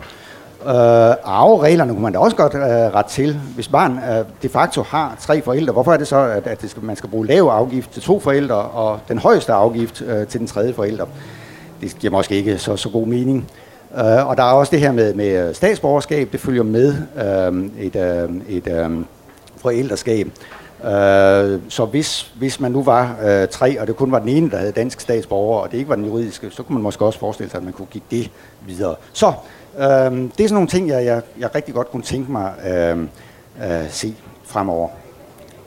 Uh, 0.64 0.70
arvereglerne 1.24 1.92
kunne 1.92 2.02
man 2.02 2.12
da 2.12 2.18
også 2.18 2.36
godt 2.36 2.54
øh, 2.54 2.60
uh, 2.60 2.66
ret 2.66 3.06
til. 3.06 3.40
Hvis 3.54 3.68
barn 3.68 3.92
uh, 3.92 4.26
de 4.42 4.48
facto 4.48 4.82
har 4.82 5.16
tre 5.20 5.42
forældre, 5.42 5.72
hvorfor 5.72 5.92
er 5.92 5.96
det 5.96 6.06
så, 6.06 6.16
at, 6.16 6.46
at 6.46 6.62
det 6.62 6.70
skal, 6.70 6.84
man 6.84 6.96
skal 6.96 7.10
bruge 7.10 7.26
lav 7.26 7.42
afgift 7.42 7.92
til 7.92 8.02
to 8.02 8.20
forældre, 8.20 8.56
og 8.56 9.00
den 9.08 9.18
højeste 9.18 9.52
afgift 9.52 10.00
uh, 10.00 10.26
til 10.28 10.40
den 10.40 10.46
tredje 10.46 10.72
forælder? 10.72 11.06
Det 11.80 11.96
giver 11.98 12.12
måske 12.12 12.34
ikke 12.34 12.58
så, 12.58 12.76
så 12.76 12.88
god 12.88 13.06
mening. 13.06 13.50
Uh, 13.90 14.28
og 14.28 14.36
der 14.36 14.42
er 14.42 14.52
også 14.52 14.70
det 14.70 14.80
her 14.80 14.92
med, 14.92 15.14
med 15.14 15.54
statsborgerskab, 15.54 16.28
det 16.32 16.40
følger 16.40 16.62
med 16.62 16.94
uh, 17.16 17.82
et, 17.84 17.96
uh, 17.96 18.36
et 18.48 18.86
uh, 18.86 19.04
forældreskab. 19.56 20.28
Øh, 20.84 21.60
så 21.68 21.86
hvis, 21.90 22.32
hvis 22.38 22.60
man 22.60 22.72
nu 22.72 22.82
var 22.82 23.16
øh, 23.24 23.48
tre, 23.48 23.80
og 23.80 23.86
det 23.86 23.96
kun 23.96 24.12
var 24.12 24.18
den 24.18 24.28
ene, 24.28 24.50
der 24.50 24.56
havde 24.56 24.72
dansk 24.72 25.00
statsborger, 25.00 25.60
og 25.60 25.70
det 25.70 25.78
ikke 25.78 25.88
var 25.88 25.96
den 25.96 26.04
juridiske, 26.04 26.50
så 26.50 26.62
kunne 26.62 26.74
man 26.74 26.82
måske 26.82 27.04
også 27.04 27.18
forestille 27.18 27.50
sig, 27.50 27.58
at 27.58 27.64
man 27.64 27.72
kunne 27.72 27.86
give 27.86 28.02
det 28.10 28.30
videre. 28.66 28.94
Så 29.12 29.32
Øh, 29.78 29.84
det 29.84 30.40
er 30.40 30.48
sådan 30.48 30.54
nogle 30.54 30.68
ting, 30.68 30.88
jeg, 30.88 31.04
jeg, 31.04 31.22
jeg 31.38 31.54
rigtig 31.54 31.74
godt 31.74 31.90
kunne 31.90 32.02
tænke 32.02 32.32
mig 32.32 32.52
øh, 32.66 32.98
øh, 33.64 33.90
se 33.90 34.14
fremover. 34.44 34.88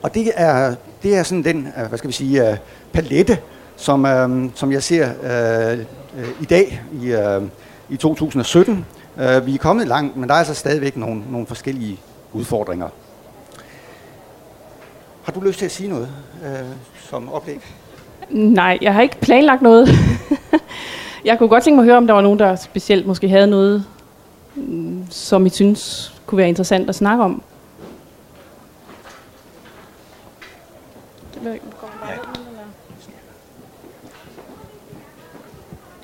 Og 0.02 0.14
det 0.14 0.32
er, 0.34 0.74
det 1.02 1.16
er 1.16 1.22
sådan 1.22 1.44
den, 1.44 1.68
øh, 1.78 1.88
hvad 1.88 1.98
skal 1.98 2.08
vi 2.08 2.12
sige, 2.12 2.50
øh, 2.50 2.56
palette, 2.92 3.38
som, 3.76 4.06
øh, 4.06 4.50
som 4.54 4.72
jeg 4.72 4.82
ser 4.82 5.08
øh, 5.22 5.78
øh, 6.18 6.28
i 6.40 6.44
dag 6.44 6.82
i, 7.02 7.06
øh, 7.06 7.42
i 7.88 7.96
2017. 7.96 8.86
Øh, 9.18 9.46
vi 9.46 9.54
er 9.54 9.58
kommet 9.58 9.88
langt, 9.88 10.16
men 10.16 10.28
der 10.28 10.34
er 10.34 10.38
altså 10.38 10.54
stadigvæk 10.54 10.96
nogle, 10.96 11.22
nogle 11.30 11.46
forskellige 11.46 12.00
udfordringer. 12.32 12.88
Har 15.24 15.32
du 15.32 15.40
lyst 15.40 15.58
til 15.58 15.64
at 15.64 15.72
sige 15.72 15.88
noget 15.88 16.08
øh, 16.44 16.50
som 17.10 17.32
oplæg? 17.32 17.60
Nej, 18.30 18.78
jeg 18.80 18.94
har 18.94 19.02
ikke 19.02 19.20
planlagt 19.20 19.62
noget. 19.62 19.88
jeg 21.24 21.38
kunne 21.38 21.48
godt 21.48 21.64
tænke 21.64 21.76
mig 21.76 21.82
at 21.82 21.86
høre, 21.86 21.96
om 21.96 22.06
der 22.06 22.14
var 22.14 22.20
nogen, 22.20 22.38
der 22.38 22.56
specielt 22.56 23.06
måske 23.06 23.28
havde 23.28 23.46
noget, 23.46 23.84
mm, 24.54 25.06
som 25.10 25.46
I 25.46 25.48
synes 25.48 26.14
kunne 26.26 26.38
være 26.38 26.48
interessant 26.48 26.88
at 26.88 26.94
snakke 26.94 27.24
om. 27.24 27.42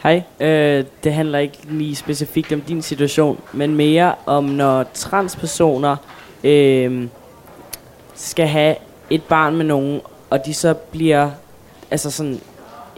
Hej, 0.02 0.22
øh, 0.40 0.84
det 1.04 1.12
handler 1.12 1.38
ikke 1.38 1.58
lige 1.64 1.96
specifikt 1.96 2.52
om 2.52 2.60
din 2.60 2.82
situation, 2.82 3.40
men 3.52 3.74
mere 3.74 4.14
om 4.26 4.44
når 4.44 4.82
transpersoner 4.94 5.96
øh, 6.44 7.08
skal 8.14 8.46
have 8.46 8.76
et 9.10 9.22
barn 9.22 9.56
med 9.56 9.64
nogen, 9.64 10.00
og 10.30 10.46
de 10.46 10.54
så 10.54 10.74
bliver 10.74 11.30
altså 11.90 12.10
sådan 12.10 12.40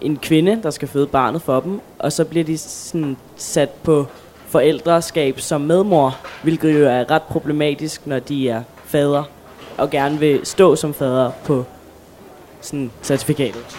en 0.02 0.16
kvinde, 0.16 0.60
der 0.62 0.70
skal 0.70 0.88
føde 0.88 1.06
barnet 1.06 1.42
for 1.42 1.60
dem, 1.60 1.80
og 1.98 2.12
så 2.12 2.24
bliver 2.24 2.44
de 2.44 2.58
sådan 2.58 3.16
sat 3.36 3.70
på 3.70 4.06
forældreskab 4.46 5.40
som 5.40 5.60
medmor, 5.60 6.16
hvilket 6.42 6.80
jo 6.80 6.86
er 6.86 7.10
ret 7.10 7.22
problematisk, 7.22 8.06
når 8.06 8.18
de 8.18 8.48
er 8.48 8.62
fader, 8.84 9.22
og 9.78 9.90
gerne 9.90 10.18
vil 10.18 10.40
stå 10.44 10.76
som 10.76 10.94
fader 10.94 11.30
på 11.44 11.64
sådan 12.60 12.90
certifikatet. 13.02 13.78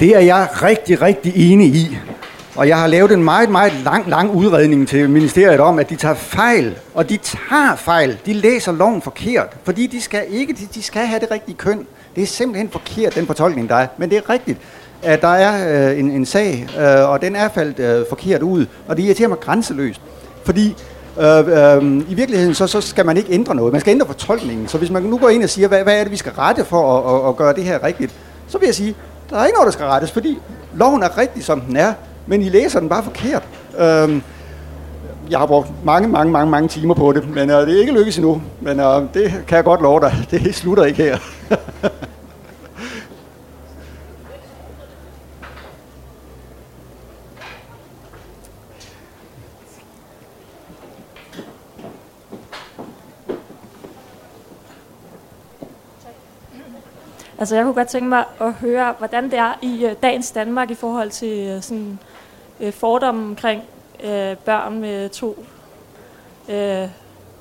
Det 0.00 0.16
er 0.16 0.20
jeg 0.20 0.48
rigtig, 0.62 1.02
rigtig 1.02 1.52
enig 1.52 1.74
i. 1.74 1.96
Og 2.56 2.68
jeg 2.68 2.78
har 2.78 2.86
lavet 2.86 3.12
en 3.12 3.24
meget, 3.24 3.50
meget 3.50 3.72
lang, 3.84 4.08
lang 4.08 4.30
udredning 4.30 4.88
til 4.88 5.10
ministeriet 5.10 5.60
om, 5.60 5.78
at 5.78 5.90
de 5.90 5.96
tager 5.96 6.14
fejl. 6.14 6.78
Og 6.94 7.08
de 7.08 7.16
tager 7.16 7.76
fejl. 7.76 8.18
De 8.26 8.32
læser 8.32 8.72
loven 8.72 9.02
forkert. 9.02 9.56
Fordi 9.64 9.86
de 9.86 10.00
skal 10.00 10.24
ikke, 10.28 10.52
de, 10.52 10.66
de 10.74 10.82
skal 10.82 11.06
have 11.06 11.20
det 11.20 11.30
rigtige 11.30 11.56
køn. 11.56 11.86
Det 12.16 12.22
er 12.22 12.26
simpelthen 12.26 12.70
forkert, 12.70 13.14
den 13.14 13.26
fortolkning, 13.26 13.68
der 13.68 13.74
er. 13.74 13.86
Men 13.96 14.10
det 14.10 14.18
er 14.18 14.30
rigtigt, 14.30 14.58
at 15.02 15.22
der 15.22 15.28
er 15.28 15.90
øh, 15.90 15.98
en, 15.98 16.10
en 16.10 16.26
sag, 16.26 16.68
øh, 16.78 17.10
og 17.10 17.22
den 17.22 17.36
er 17.36 17.48
faldt 17.48 17.78
øh, 17.78 18.04
forkert 18.08 18.42
ud. 18.42 18.66
Og 18.88 18.96
det 18.96 19.02
irriterer 19.02 19.28
mig 19.28 19.40
grænseløst. 19.40 20.00
Fordi 20.44 20.76
Øh, 21.20 21.48
øh, 21.48 22.10
I 22.10 22.14
virkeligheden 22.14 22.54
så, 22.54 22.66
så 22.66 22.80
skal 22.80 23.06
man 23.06 23.16
ikke 23.16 23.32
ændre 23.32 23.54
noget. 23.54 23.72
Man 23.72 23.80
skal 23.80 23.90
ændre 23.90 24.06
fortolkningen. 24.06 24.68
Så 24.68 24.78
hvis 24.78 24.90
man 24.90 25.02
nu 25.02 25.18
går 25.18 25.28
ind 25.28 25.42
og 25.42 25.50
siger, 25.50 25.68
hvad, 25.68 25.82
hvad 25.82 25.98
er 25.98 26.02
det, 26.02 26.12
vi 26.12 26.16
skal 26.16 26.32
rette 26.32 26.64
for 26.64 26.98
at, 26.98 27.14
at, 27.14 27.28
at 27.28 27.36
gøre 27.36 27.54
det 27.54 27.64
her 27.64 27.84
rigtigt, 27.84 28.14
så 28.48 28.58
vil 28.58 28.66
jeg 28.66 28.74
sige, 28.74 28.94
der 29.30 29.36
er 29.36 29.46
ikke 29.46 29.54
noget, 29.54 29.66
der 29.66 29.72
skal 29.72 29.86
rettes, 29.86 30.10
fordi 30.10 30.38
loven 30.74 31.02
er 31.02 31.18
rigtig, 31.18 31.44
som 31.44 31.60
den 31.60 31.76
er, 31.76 31.92
men 32.26 32.42
I 32.42 32.48
læser 32.48 32.80
den 32.80 32.88
bare 32.88 33.02
forkert. 33.02 33.42
Øh, 33.78 34.22
jeg 35.30 35.38
har 35.38 35.46
brugt 35.46 35.84
mange, 35.84 36.08
mange, 36.08 36.32
mange, 36.32 36.50
mange 36.50 36.68
timer 36.68 36.94
på 36.94 37.12
det, 37.12 37.28
men 37.28 37.50
øh, 37.50 37.66
det 37.66 37.76
er 37.76 37.80
ikke 37.80 37.92
lykkedes 37.92 38.18
endnu. 38.18 38.42
Men 38.60 38.80
øh, 38.80 39.02
det 39.14 39.44
kan 39.46 39.56
jeg 39.56 39.64
godt 39.64 39.82
love 39.82 40.00
dig, 40.00 40.12
det 40.30 40.54
slutter 40.54 40.84
ikke 40.84 41.02
her. 41.02 41.18
Altså, 57.42 57.56
jeg 57.56 57.64
kunne 57.64 57.74
godt 57.74 57.88
tænke 57.88 58.08
mig 58.08 58.24
at 58.40 58.52
høre, 58.52 58.94
hvordan 58.98 59.24
det 59.24 59.38
er 59.38 59.58
i 59.62 59.84
øh, 59.84 59.94
dagens 60.02 60.30
Danmark 60.30 60.70
i 60.70 60.74
forhold 60.74 61.10
til 61.10 61.48
øh, 61.48 61.62
sådan, 61.62 61.98
øh, 62.62 62.72
fordomme 62.72 63.24
omkring 63.24 63.62
øh, 64.04 64.36
børn 64.36 64.80
med 64.80 65.08
to 65.08 65.44
øh, 66.48 66.88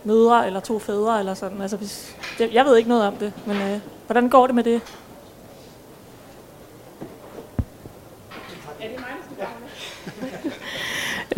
mødre 0.03 0.47
eller 0.47 0.59
to 0.59 0.79
fædre 0.79 1.19
eller 1.19 1.33
sådan. 1.33 1.61
Altså, 1.61 1.77
hvis, 1.77 2.15
jeg, 2.39 2.49
jeg 2.53 2.65
ved 2.65 2.77
ikke 2.77 2.89
noget 2.89 3.07
om 3.07 3.13
det, 3.13 3.33
men 3.45 3.57
øh, 3.57 3.79
hvordan 4.05 4.29
går 4.29 4.45
det 4.45 4.55
med 4.55 4.63
det? 4.63 4.81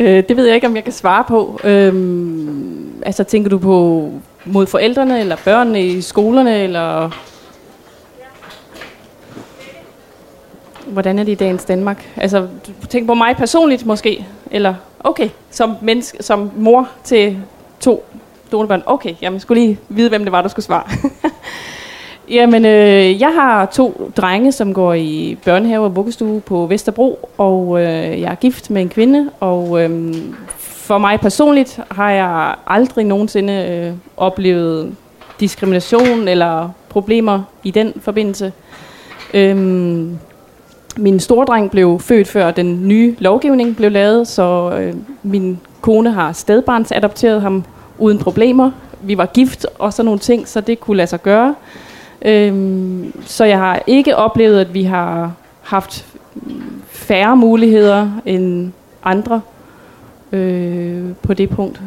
øh, 0.00 0.28
det 0.28 0.36
ved 0.36 0.46
jeg 0.46 0.54
ikke, 0.54 0.66
om 0.66 0.76
jeg 0.76 0.84
kan 0.84 0.92
svare 0.92 1.24
på. 1.24 1.60
Øhm, 1.64 3.02
altså, 3.06 3.24
tænker 3.24 3.50
du 3.50 3.58
på 3.58 4.10
mod 4.44 4.66
forældrene, 4.66 5.20
eller 5.20 5.36
børnene 5.44 5.86
i 5.86 6.00
skolerne, 6.00 6.62
eller 6.62 7.10
hvordan 10.86 11.18
er 11.18 11.24
det 11.24 11.32
i 11.32 11.34
dagens 11.34 11.64
Danmark? 11.64 12.10
Altså, 12.16 12.46
tænk 12.88 13.06
på 13.06 13.14
mig 13.14 13.36
personligt 13.36 13.86
måske? 13.86 14.26
Eller, 14.50 14.74
okay, 15.00 15.28
som, 15.50 15.76
menneske, 15.82 16.22
som 16.22 16.50
mor 16.56 16.88
til 17.04 17.38
to 17.80 18.04
donebørn. 18.52 18.82
Okay, 18.86 19.14
jamen, 19.22 19.40
skulle 19.40 19.62
lige 19.62 19.78
vide, 19.88 20.08
hvem 20.08 20.22
det 20.24 20.32
var, 20.32 20.42
der 20.42 20.48
skulle 20.48 20.64
svare. 20.64 20.84
Jamen, 22.28 22.64
øh, 22.64 23.20
jeg 23.20 23.34
har 23.34 23.66
to 23.66 24.10
drenge, 24.16 24.52
som 24.52 24.74
går 24.74 24.94
i 24.94 25.38
børnehave 25.44 25.84
og 25.84 25.96
vuggestue 25.96 26.40
på 26.40 26.66
Vesterbro, 26.66 27.28
og 27.38 27.80
øh, 27.80 28.20
jeg 28.20 28.30
er 28.30 28.34
gift 28.34 28.70
med 28.70 28.82
en 28.82 28.88
kvinde, 28.88 29.30
og 29.40 29.82
øh, 29.82 30.14
for 30.56 30.98
mig 30.98 31.20
personligt 31.20 31.80
har 31.90 32.10
jeg 32.10 32.54
aldrig 32.66 33.04
nogensinde 33.04 33.52
øh, 33.52 33.92
oplevet 34.16 34.96
diskrimination 35.40 36.28
eller 36.28 36.70
problemer 36.88 37.42
i 37.64 37.70
den 37.70 37.92
forbindelse. 38.00 38.52
Øh, 39.34 40.06
min 40.96 41.20
store 41.20 41.44
dreng 41.44 41.70
blev 41.70 42.00
født 42.00 42.28
før 42.28 42.50
den 42.50 42.88
nye 42.88 43.16
lovgivning 43.18 43.76
blev 43.76 43.90
lavet, 43.90 44.28
så 44.28 44.70
øh, 44.78 44.94
min 45.22 45.60
kone 45.80 46.12
har 46.12 46.32
stedbarnsadopteret 46.32 47.42
ham 47.42 47.64
uden 47.98 48.18
problemer. 48.18 48.70
Vi 49.02 49.18
var 49.18 49.26
gift 49.26 49.66
og 49.78 49.92
sådan 49.92 50.04
nogle 50.04 50.20
ting, 50.20 50.48
så 50.48 50.60
det 50.60 50.80
kunne 50.80 50.96
lade 50.96 51.06
sig 51.06 51.22
gøre. 51.22 51.54
Øhm, 52.22 53.12
så 53.24 53.44
jeg 53.44 53.58
har 53.58 53.82
ikke 53.86 54.16
oplevet, 54.16 54.60
at 54.60 54.74
vi 54.74 54.82
har 54.82 55.32
haft 55.62 56.06
færre 56.86 57.36
muligheder 57.36 58.10
end 58.26 58.72
andre 59.04 59.40
øh, 60.32 61.04
på 61.22 61.34
det 61.34 61.50
punkt. 61.50 61.80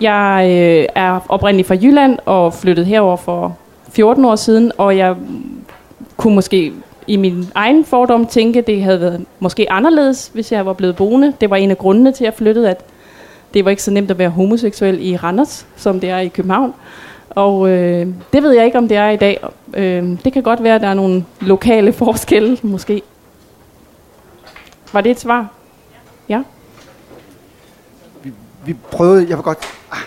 Jeg 0.00 0.46
øh, 0.50 0.86
er 0.94 1.20
oprindeligt 1.28 1.68
fra 1.68 1.74
Jylland 1.74 2.18
og 2.26 2.54
flyttet 2.54 2.86
herover 2.86 3.16
for 3.16 3.56
14 3.92 4.24
år 4.24 4.36
siden, 4.36 4.72
og 4.78 4.96
jeg 4.96 5.16
kunne 6.16 6.34
måske 6.34 6.72
i 7.06 7.16
min 7.16 7.48
egen 7.54 7.84
fordom 7.84 8.26
tænke, 8.26 8.60
det 8.60 8.82
havde 8.82 9.00
været 9.00 9.24
måske 9.40 9.72
anderledes, 9.72 10.30
hvis 10.34 10.52
jeg 10.52 10.66
var 10.66 10.72
blevet 10.72 10.96
boende. 10.96 11.32
Det 11.40 11.50
var 11.50 11.56
en 11.56 11.70
af 11.70 11.78
grundene 11.78 12.12
til, 12.12 12.24
at 12.24 12.26
jeg 12.26 12.34
flyttede, 12.34 12.70
at 12.70 12.84
det 13.54 13.64
var 13.64 13.70
ikke 13.70 13.82
så 13.82 13.90
nemt 13.90 14.10
at 14.10 14.18
være 14.18 14.28
homoseksuel 14.30 15.06
i 15.06 15.16
Randers, 15.16 15.66
som 15.76 16.00
det 16.00 16.10
er 16.10 16.18
i 16.18 16.28
København. 16.28 16.74
Og 17.30 17.68
øh, 17.68 18.06
det 18.32 18.42
ved 18.42 18.52
jeg 18.52 18.64
ikke, 18.64 18.78
om 18.78 18.88
det 18.88 18.96
er 18.96 19.08
i 19.08 19.16
dag. 19.16 19.44
Øh, 19.74 20.18
det 20.24 20.32
kan 20.32 20.42
godt 20.42 20.62
være, 20.62 20.74
at 20.74 20.80
der 20.80 20.88
er 20.88 20.94
nogle 20.94 21.24
lokale 21.40 21.92
forskelle, 22.02 22.58
måske. 22.62 23.02
Var 24.92 25.00
det 25.00 25.10
et 25.10 25.20
svar? 25.20 25.48
Ja. 26.28 26.42
Vi, 28.22 28.32
vi 28.66 28.76
prøvede, 28.90 29.26
jeg 29.28 29.36
var 29.36 29.42
godt... 29.42 29.58
Ah. 29.92 29.98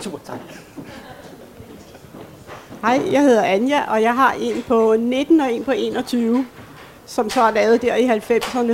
Super, 0.00 0.18
tak. 0.24 0.38
Hej, 2.86 3.02
jeg 3.12 3.22
hedder 3.22 3.42
Anja, 3.42 3.92
og 3.92 4.02
jeg 4.02 4.14
har 4.14 4.32
en 4.40 4.64
på 4.68 4.96
19 4.98 5.40
og 5.40 5.52
en 5.52 5.64
på 5.64 5.70
21, 5.70 6.46
som 7.06 7.30
så 7.30 7.40
er 7.40 7.50
lavet 7.50 7.82
der 7.82 7.94
i 7.94 8.06
90'erne. 8.06 8.72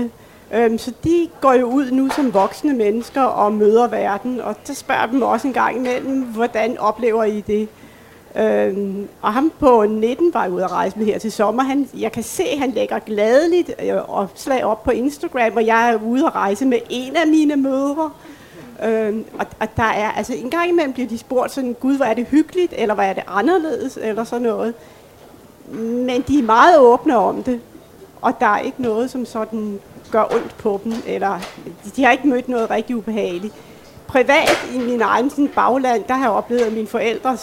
Øhm, 0.57 0.79
så 0.79 0.92
de 1.05 1.29
går 1.40 1.53
jo 1.53 1.66
ud 1.66 1.90
nu 1.90 2.09
som 2.09 2.35
voksne 2.35 2.75
mennesker 2.75 3.22
og 3.22 3.53
møder 3.53 3.88
verden, 3.88 4.40
og 4.40 4.57
så 4.64 4.75
spørger 4.75 5.07
dem 5.07 5.22
også 5.22 5.46
en 5.46 5.53
gang 5.53 5.77
imellem, 5.77 6.22
hvordan 6.22 6.79
oplever 6.79 7.25
I 7.25 7.40
det? 7.40 7.68
Øhm, 8.37 9.09
og 9.22 9.33
ham 9.33 9.53
på 9.59 9.85
19 9.88 10.35
var 10.35 10.48
ude 10.48 10.64
at 10.64 10.72
rejse 10.72 10.98
med 10.98 11.07
her 11.07 11.18
til 11.18 11.33
sommer. 11.33 11.62
Han, 11.62 11.88
jeg 11.98 12.12
kan 12.12 12.22
se, 12.22 12.42
at 12.42 12.59
han 12.59 12.70
lægger 12.70 12.98
gladeligt 12.98 13.70
øh, 13.83 14.09
opslag 14.09 14.64
op 14.64 14.83
på 14.83 14.90
Instagram, 14.90 15.53
og 15.57 15.66
jeg 15.66 15.90
er 15.90 15.98
ude 16.03 16.27
at 16.27 16.35
rejse 16.35 16.66
med 16.66 16.79
en 16.90 17.16
af 17.16 17.27
mine 17.27 17.57
mødre. 17.57 18.11
Øhm, 18.84 19.24
og, 19.38 19.46
og 19.60 19.76
der 19.76 19.82
er, 19.82 20.10
altså 20.10 20.34
en 20.34 20.50
gang 20.50 20.68
imellem 20.68 20.92
bliver 20.92 21.08
de 21.08 21.18
spurgt 21.18 21.52
sådan, 21.52 21.76
gud, 21.80 21.96
hvor 21.96 22.04
er 22.04 22.14
det 22.14 22.26
hyggeligt, 22.26 22.74
eller 22.76 22.94
hvor 22.94 23.02
er 23.02 23.12
det 23.12 23.22
anderledes, 23.26 23.98
eller 24.02 24.24
sådan 24.24 24.42
noget. 24.42 24.74
Men 25.68 26.24
de 26.28 26.38
er 26.38 26.42
meget 26.42 26.78
åbne 26.78 27.16
om 27.16 27.42
det, 27.42 27.60
og 28.20 28.32
der 28.40 28.46
er 28.46 28.58
ikke 28.58 28.82
noget, 28.82 29.10
som 29.10 29.26
sådan 29.26 29.80
gør 30.10 30.24
ondt 30.34 30.56
på 30.58 30.80
dem, 30.84 30.92
eller 31.06 31.40
de 31.96 32.04
har 32.04 32.12
ikke 32.12 32.28
mødt 32.28 32.48
noget 32.48 32.70
rigtig 32.70 32.96
ubehageligt. 32.96 33.54
Privat 34.06 34.68
i 34.74 34.78
min 34.78 35.00
egen 35.00 35.30
sådan, 35.30 35.48
bagland, 35.48 36.04
der 36.08 36.14
har 36.14 36.24
jeg 36.24 36.32
oplevet, 36.32 36.62
at 36.62 36.72
mine 36.72 36.86
forældre 36.86 37.38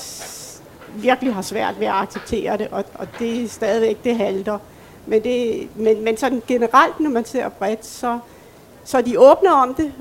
virkelig 0.95 1.33
har 1.33 1.41
svært 1.41 1.79
ved 1.79 1.87
at 1.87 1.93
acceptere 1.93 2.57
det, 2.57 2.67
og, 2.71 2.83
og 2.95 3.07
det 3.19 3.43
er 3.43 3.47
stadigvæk, 3.47 4.03
det 4.03 4.15
halter. 4.15 4.57
Men, 5.05 5.23
det, 5.23 5.67
men, 5.75 6.03
men 6.03 6.17
sådan 6.17 6.41
generelt, 6.47 6.99
når 6.99 7.09
man 7.09 7.25
ser 7.25 7.49
bredt, 7.49 7.85
så, 7.85 8.19
Så 8.83 8.97
er 8.97 9.01
de 9.01 9.19
åbne 9.19 9.53
om 9.53 9.73
det, 9.73 9.93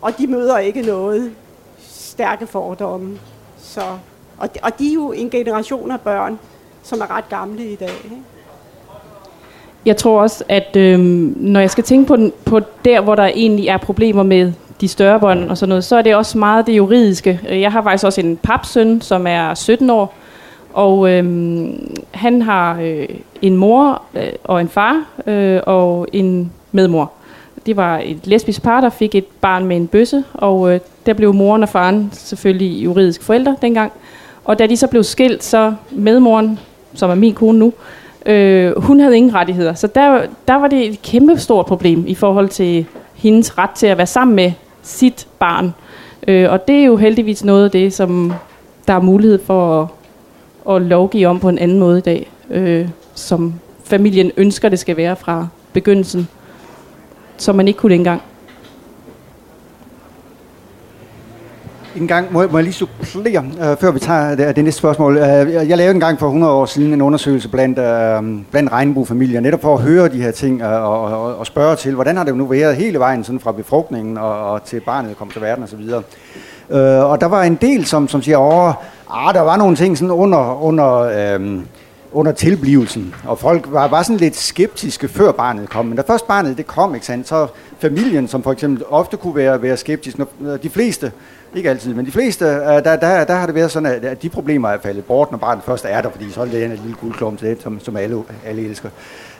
og 0.00 0.18
de 0.18 0.26
møder 0.26 0.58
ikke 0.58 0.82
noget 0.82 1.32
stærke 1.78 2.46
fordomme. 2.46 3.18
Så, 3.58 3.80
og, 4.38 4.54
de, 4.54 4.58
og 4.62 4.78
de 4.78 4.90
er 4.90 4.94
jo 4.94 5.12
en 5.12 5.30
generation 5.30 5.90
af 5.90 6.00
børn, 6.00 6.38
som 6.82 7.00
er 7.00 7.16
ret 7.16 7.28
gamle 7.28 7.64
i 7.64 7.74
dag. 7.74 7.90
Ikke? 8.04 8.16
Jeg 9.86 9.96
tror 9.96 10.22
også, 10.22 10.44
at 10.48 10.76
øh, 10.76 10.98
når 11.36 11.60
jeg 11.60 11.70
skal 11.70 11.84
tænke 11.84 12.08
på, 12.08 12.16
den, 12.16 12.32
på 12.44 12.60
der, 12.84 13.00
hvor 13.00 13.14
der 13.14 13.24
egentlig 13.24 13.68
er 13.68 13.76
problemer 13.76 14.22
med 14.22 14.52
de 14.80 14.88
større 14.88 15.20
bånd 15.20 15.50
og 15.50 15.58
sådan 15.58 15.68
noget, 15.68 15.84
så 15.84 15.96
er 15.96 16.02
det 16.02 16.14
også 16.14 16.38
meget 16.38 16.66
det 16.66 16.76
juridiske. 16.76 17.40
Jeg 17.48 17.72
har 17.72 17.82
faktisk 17.82 18.04
også 18.04 18.20
en 18.20 18.36
papsøn, 18.36 19.00
som 19.00 19.26
er 19.26 19.54
17 19.54 19.90
år, 19.90 20.14
og 20.72 21.10
øh, 21.10 21.24
han 22.10 22.42
har 22.42 22.80
øh, 22.82 23.08
en 23.42 23.56
mor 23.56 24.02
øh, 24.14 24.32
og 24.44 24.60
en 24.60 24.68
far 24.68 25.04
øh, 25.26 25.60
og 25.66 26.06
en 26.12 26.52
medmor. 26.72 27.12
Det 27.66 27.76
var 27.76 28.00
et 28.04 28.26
lesbisk 28.26 28.62
par, 28.62 28.80
der 28.80 28.88
fik 28.90 29.14
et 29.14 29.24
barn 29.40 29.64
med 29.64 29.76
en 29.76 29.86
bøsse, 29.86 30.24
og 30.34 30.74
øh, 30.74 30.80
der 31.06 31.12
blev 31.12 31.34
moren 31.34 31.62
og 31.62 31.68
faren 31.68 32.10
selvfølgelig 32.12 32.84
juridisk 32.84 33.22
forældre 33.22 33.56
dengang. 33.62 33.92
Og 34.44 34.58
da 34.58 34.66
de 34.66 34.76
så 34.76 34.86
blev 34.86 35.04
skilt, 35.04 35.44
så 35.44 35.74
medmoren, 35.90 36.58
som 36.94 37.10
er 37.10 37.14
min 37.14 37.34
kone 37.34 37.58
nu, 37.58 37.72
øh, 38.26 38.82
hun 38.82 39.00
havde 39.00 39.16
ingen 39.16 39.34
rettigheder. 39.34 39.74
Så 39.74 39.86
der, 39.86 40.22
der 40.48 40.54
var 40.54 40.68
det 40.68 40.86
et 40.86 41.02
kæmpe 41.02 41.38
stort 41.38 41.66
problem 41.66 42.04
i 42.06 42.14
forhold 42.14 42.48
til 42.48 42.86
hendes 43.14 43.58
ret 43.58 43.70
til 43.70 43.86
at 43.86 43.98
være 43.98 44.06
sammen 44.06 44.36
med 44.36 44.52
sit 44.82 45.26
barn. 45.38 45.74
Øh, 46.28 46.52
og 46.52 46.68
det 46.68 46.76
er 46.76 46.84
jo 46.84 46.96
heldigvis 46.96 47.44
noget 47.44 47.64
af 47.64 47.70
det, 47.70 47.92
som 47.92 48.32
der 48.86 48.94
er 48.94 49.00
mulighed 49.00 49.38
for 49.44 49.82
at, 49.82 50.76
at 50.76 50.82
lovgive 50.82 51.26
om 51.26 51.40
på 51.40 51.48
en 51.48 51.58
anden 51.58 51.78
måde 51.78 51.98
i 51.98 52.02
dag, 52.02 52.30
øh, 52.50 52.88
som 53.14 53.54
familien 53.84 54.32
ønsker, 54.36 54.68
det 54.68 54.78
skal 54.78 54.96
være 54.96 55.16
fra 55.16 55.46
begyndelsen, 55.72 56.28
som 57.40 57.56
man 57.56 57.68
ikke 57.68 57.78
kunne 57.78 57.94
dengang. 57.94 58.22
En 61.96 62.08
gang 62.08 62.32
må, 62.32 62.46
må 62.50 62.58
jeg 62.58 62.64
lige 62.64 62.86
supplere, 63.02 63.44
øh, 63.60 63.76
før 63.76 63.90
vi 63.90 63.98
tager 63.98 64.34
det, 64.34 64.56
det 64.56 64.64
næste 64.64 64.78
spørgsmål. 64.78 65.16
Øh, 65.16 65.22
jeg 65.68 65.76
lavede 65.76 65.94
en 65.94 66.00
gang 66.00 66.18
for 66.18 66.26
100 66.26 66.52
år 66.52 66.66
siden 66.66 66.92
en 66.92 67.00
undersøgelse 67.00 67.48
blandt, 67.48 67.78
øh, 67.78 68.44
blandt 68.50 68.72
regnbuefamilier, 68.72 69.40
netop 69.40 69.62
for 69.62 69.74
at 69.74 69.82
høre 69.82 70.08
de 70.08 70.22
her 70.22 70.30
ting 70.30 70.62
øh, 70.62 70.72
og, 70.72 71.02
og, 71.02 71.36
og 71.36 71.46
spørge 71.46 71.76
til, 71.76 71.94
hvordan 71.94 72.16
har 72.16 72.24
det 72.24 72.36
nu 72.36 72.46
været 72.46 72.76
hele 72.76 72.98
vejen 72.98 73.24
sådan 73.24 73.40
fra 73.40 73.52
befrugtningen 73.52 74.18
og, 74.18 74.50
og 74.50 74.64
til 74.64 74.80
barnet 74.80 75.16
kom 75.16 75.30
til 75.30 75.42
verden 75.42 75.64
osv. 75.64 75.80
Øh, 76.70 77.10
og 77.10 77.20
der 77.20 77.26
var 77.26 77.42
en 77.42 77.58
del, 77.60 77.86
som, 77.86 78.08
som 78.08 78.22
siger, 78.22 78.68
at 78.68 78.74
ah, 79.10 79.34
der 79.34 79.40
var 79.40 79.56
nogle 79.56 79.76
ting 79.76 79.98
sådan 79.98 80.10
under, 80.10 80.62
under 80.62 80.98
øh, 80.98 81.60
under 82.12 82.32
tilblivelsen. 82.32 83.14
Og 83.24 83.38
folk 83.38 83.64
var, 83.68 83.88
var 83.88 84.02
sådan 84.02 84.16
lidt 84.16 84.36
skeptiske, 84.36 85.08
før 85.08 85.32
barnet 85.32 85.68
kom. 85.68 85.86
Men 85.86 85.96
da 85.96 86.02
først 86.02 86.26
barnet 86.26 86.56
det 86.56 86.66
kom, 86.66 86.94
ikke 86.94 87.06
sandt, 87.06 87.28
så 87.28 87.46
familien, 87.78 88.28
som 88.28 88.42
for 88.42 88.52
eksempel 88.52 88.84
ofte 88.88 89.16
kunne 89.16 89.34
være, 89.34 89.62
være 89.62 89.76
skeptisk, 89.76 90.18
når 90.18 90.56
de 90.56 90.70
fleste, 90.70 91.12
ikke 91.54 91.70
altid, 91.70 91.94
men 91.94 92.06
de 92.06 92.10
fleste, 92.10 92.44
øh, 92.44 92.60
der, 92.60 92.96
der, 92.96 93.24
der 93.24 93.34
har 93.34 93.46
det 93.46 93.54
været 93.54 93.70
sådan, 93.70 94.04
at 94.04 94.22
de 94.22 94.28
problemer 94.28 94.68
er 94.68 94.78
faldet 94.78 95.04
bort, 95.04 95.30
når 95.30 95.38
barnet 95.38 95.64
først 95.64 95.84
er 95.88 96.00
der, 96.00 96.10
fordi 96.10 96.30
så 96.30 96.40
er 96.40 96.44
det 96.44 96.64
en 96.64 96.70
lille 96.70 96.96
guldklump 97.00 97.38
til 97.38 97.48
det, 97.48 97.62
som, 97.62 97.80
som 97.80 97.96
alle, 97.96 98.22
alle 98.46 98.62
elsker. 98.62 98.88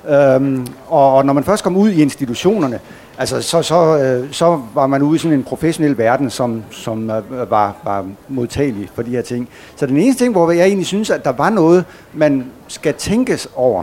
Øhm, 0.09 0.67
og, 0.89 1.15
og 1.15 1.27
når 1.27 1.33
man 1.33 1.45
først 1.45 1.65
kom 1.65 1.77
ud 1.77 1.91
i 1.91 2.03
institutionerne, 2.03 2.81
altså 3.19 3.43
så, 3.43 3.63
så, 3.63 3.99
øh, 3.99 4.33
så 4.33 4.61
var 4.75 4.87
man 4.87 5.03
ude 5.03 5.17
i 5.17 5.19
sådan 5.19 5.39
en 5.39 5.45
professionel 5.45 5.99
verden, 5.99 6.31
som, 6.31 6.63
som 6.71 7.11
øh, 7.11 7.51
var, 7.51 7.77
var 7.85 8.07
modtagelig 8.29 8.89
for 8.95 9.03
de 9.03 9.11
her 9.11 9.23
ting. 9.23 9.49
Så 9.77 9.87
den 9.87 9.97
eneste 9.97 10.25
ting, 10.25 10.33
hvor 10.33 10.51
jeg 10.51 10.67
egentlig 10.67 10.87
synes, 10.87 11.11
at 11.11 11.25
der 11.25 11.33
var 11.33 11.51
noget, 11.51 11.85
man 12.15 12.45
skal 12.69 12.95
tænkes 12.95 13.49
over, 13.57 13.83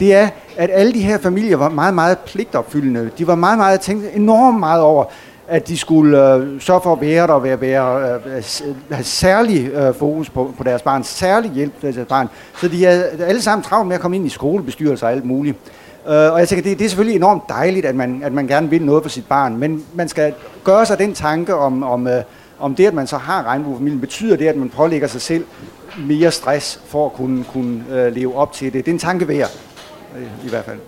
det 0.00 0.14
er, 0.14 0.28
at 0.56 0.70
alle 0.72 0.92
de 0.92 1.00
her 1.00 1.18
familier 1.18 1.56
var 1.56 1.68
meget, 1.68 1.94
meget 1.94 2.18
pligtopfyldende. 2.18 3.10
De 3.18 3.26
var 3.26 3.34
meget, 3.34 3.58
meget 3.58 3.80
tænkt 3.80 4.04
enormt 4.14 4.60
meget 4.60 4.82
over, 4.82 5.04
at 5.48 5.68
de 5.68 5.78
skulle 5.78 6.34
øh, 6.34 6.60
sørge 6.60 6.80
for 6.82 6.92
at 6.92 7.00
være 7.00 7.26
der 7.26 7.32
og 7.32 7.42
være, 7.42 7.60
være, 7.60 8.18
øh, 8.26 8.42
have 8.90 9.04
særlig 9.04 9.66
øh, 9.66 9.94
fokus 9.94 10.30
på, 10.30 10.54
på 10.58 10.64
deres 10.64 10.82
barn, 10.82 11.04
særlig 11.04 11.50
hjælp 11.50 11.80
til 11.80 11.94
deres 11.94 12.08
barn. 12.08 12.28
Så 12.60 12.68
de 12.68 12.86
er 12.86 13.02
alle 13.26 13.42
sammen 13.42 13.64
travlt 13.64 13.88
med 13.88 13.94
at 13.94 14.00
komme 14.00 14.16
ind 14.16 14.26
i 14.26 14.28
skolebestyrelser 14.28 15.06
og 15.06 15.12
alt 15.12 15.24
muligt. 15.24 15.56
Øh, 16.08 16.32
og 16.32 16.38
jeg 16.38 16.48
tænker, 16.48 16.62
det, 16.62 16.78
det 16.78 16.84
er 16.84 16.88
selvfølgelig 16.88 17.16
enormt 17.16 17.42
dejligt, 17.48 17.86
at 17.86 17.94
man, 17.94 18.20
at 18.24 18.32
man 18.32 18.46
gerne 18.46 18.70
vil 18.70 18.82
noget 18.82 19.02
for 19.02 19.10
sit 19.10 19.26
barn, 19.28 19.56
men 19.56 19.84
man 19.94 20.08
skal 20.08 20.34
gøre 20.64 20.86
sig 20.86 20.98
den 20.98 21.14
tanke 21.14 21.54
om, 21.54 21.82
om, 21.82 22.06
øh, 22.06 22.22
om 22.58 22.74
det, 22.74 22.86
at 22.86 22.94
man 22.94 23.06
så 23.06 23.16
har 23.16 23.42
regnbuefamilien, 23.42 24.00
betyder 24.00 24.36
det, 24.36 24.46
at 24.46 24.56
man 24.56 24.68
pålægger 24.68 25.08
sig 25.08 25.20
selv 25.20 25.44
mere 25.98 26.30
stress 26.30 26.80
for 26.86 27.06
at 27.06 27.12
kunne, 27.12 27.44
kunne 27.52 27.84
øh, 27.90 28.14
leve 28.14 28.36
op 28.36 28.52
til 28.52 28.72
det. 28.72 28.84
Det 28.84 28.90
er 28.90 28.94
en 28.94 28.98
tanke 28.98 29.28
værd, 29.28 29.50
øh, 30.16 30.46
i 30.46 30.48
hvert 30.48 30.64
fald. 30.64 30.78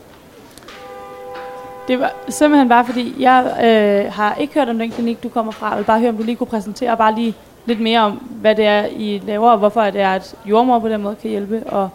Det 1.88 2.01
var 2.01 2.12
simpelthen 2.29 2.69
bare 2.69 2.85
fordi, 2.85 3.14
jeg 3.19 3.45
øh, 3.64 4.12
har 4.12 4.35
ikke 4.35 4.55
hørt 4.55 4.69
om 4.69 4.79
den 4.79 4.90
klinik, 4.90 5.23
du 5.23 5.29
kommer 5.29 5.53
fra. 5.53 5.69
Jeg 5.69 5.79
vil 5.79 5.85
bare 5.85 6.01
høre, 6.01 6.11
om 6.11 6.16
du 6.16 6.23
lige 6.23 6.37
kunne 6.37 6.47
præsentere 6.47 6.97
bare 6.97 7.14
lige 7.14 7.35
lidt 7.66 7.81
mere 7.81 8.01
om, 8.01 8.12
hvad 8.12 8.55
det 8.55 8.64
er, 8.64 8.87
I 8.87 9.23
laver, 9.27 9.51
og 9.51 9.59
hvorfor 9.59 9.83
det 9.83 10.01
er, 10.01 10.12
at 10.12 10.35
jordmor 10.47 10.79
på 10.79 10.88
den 10.88 11.03
måde 11.03 11.16
kan 11.23 11.31
hjælpe, 11.31 11.62
og 11.66 11.88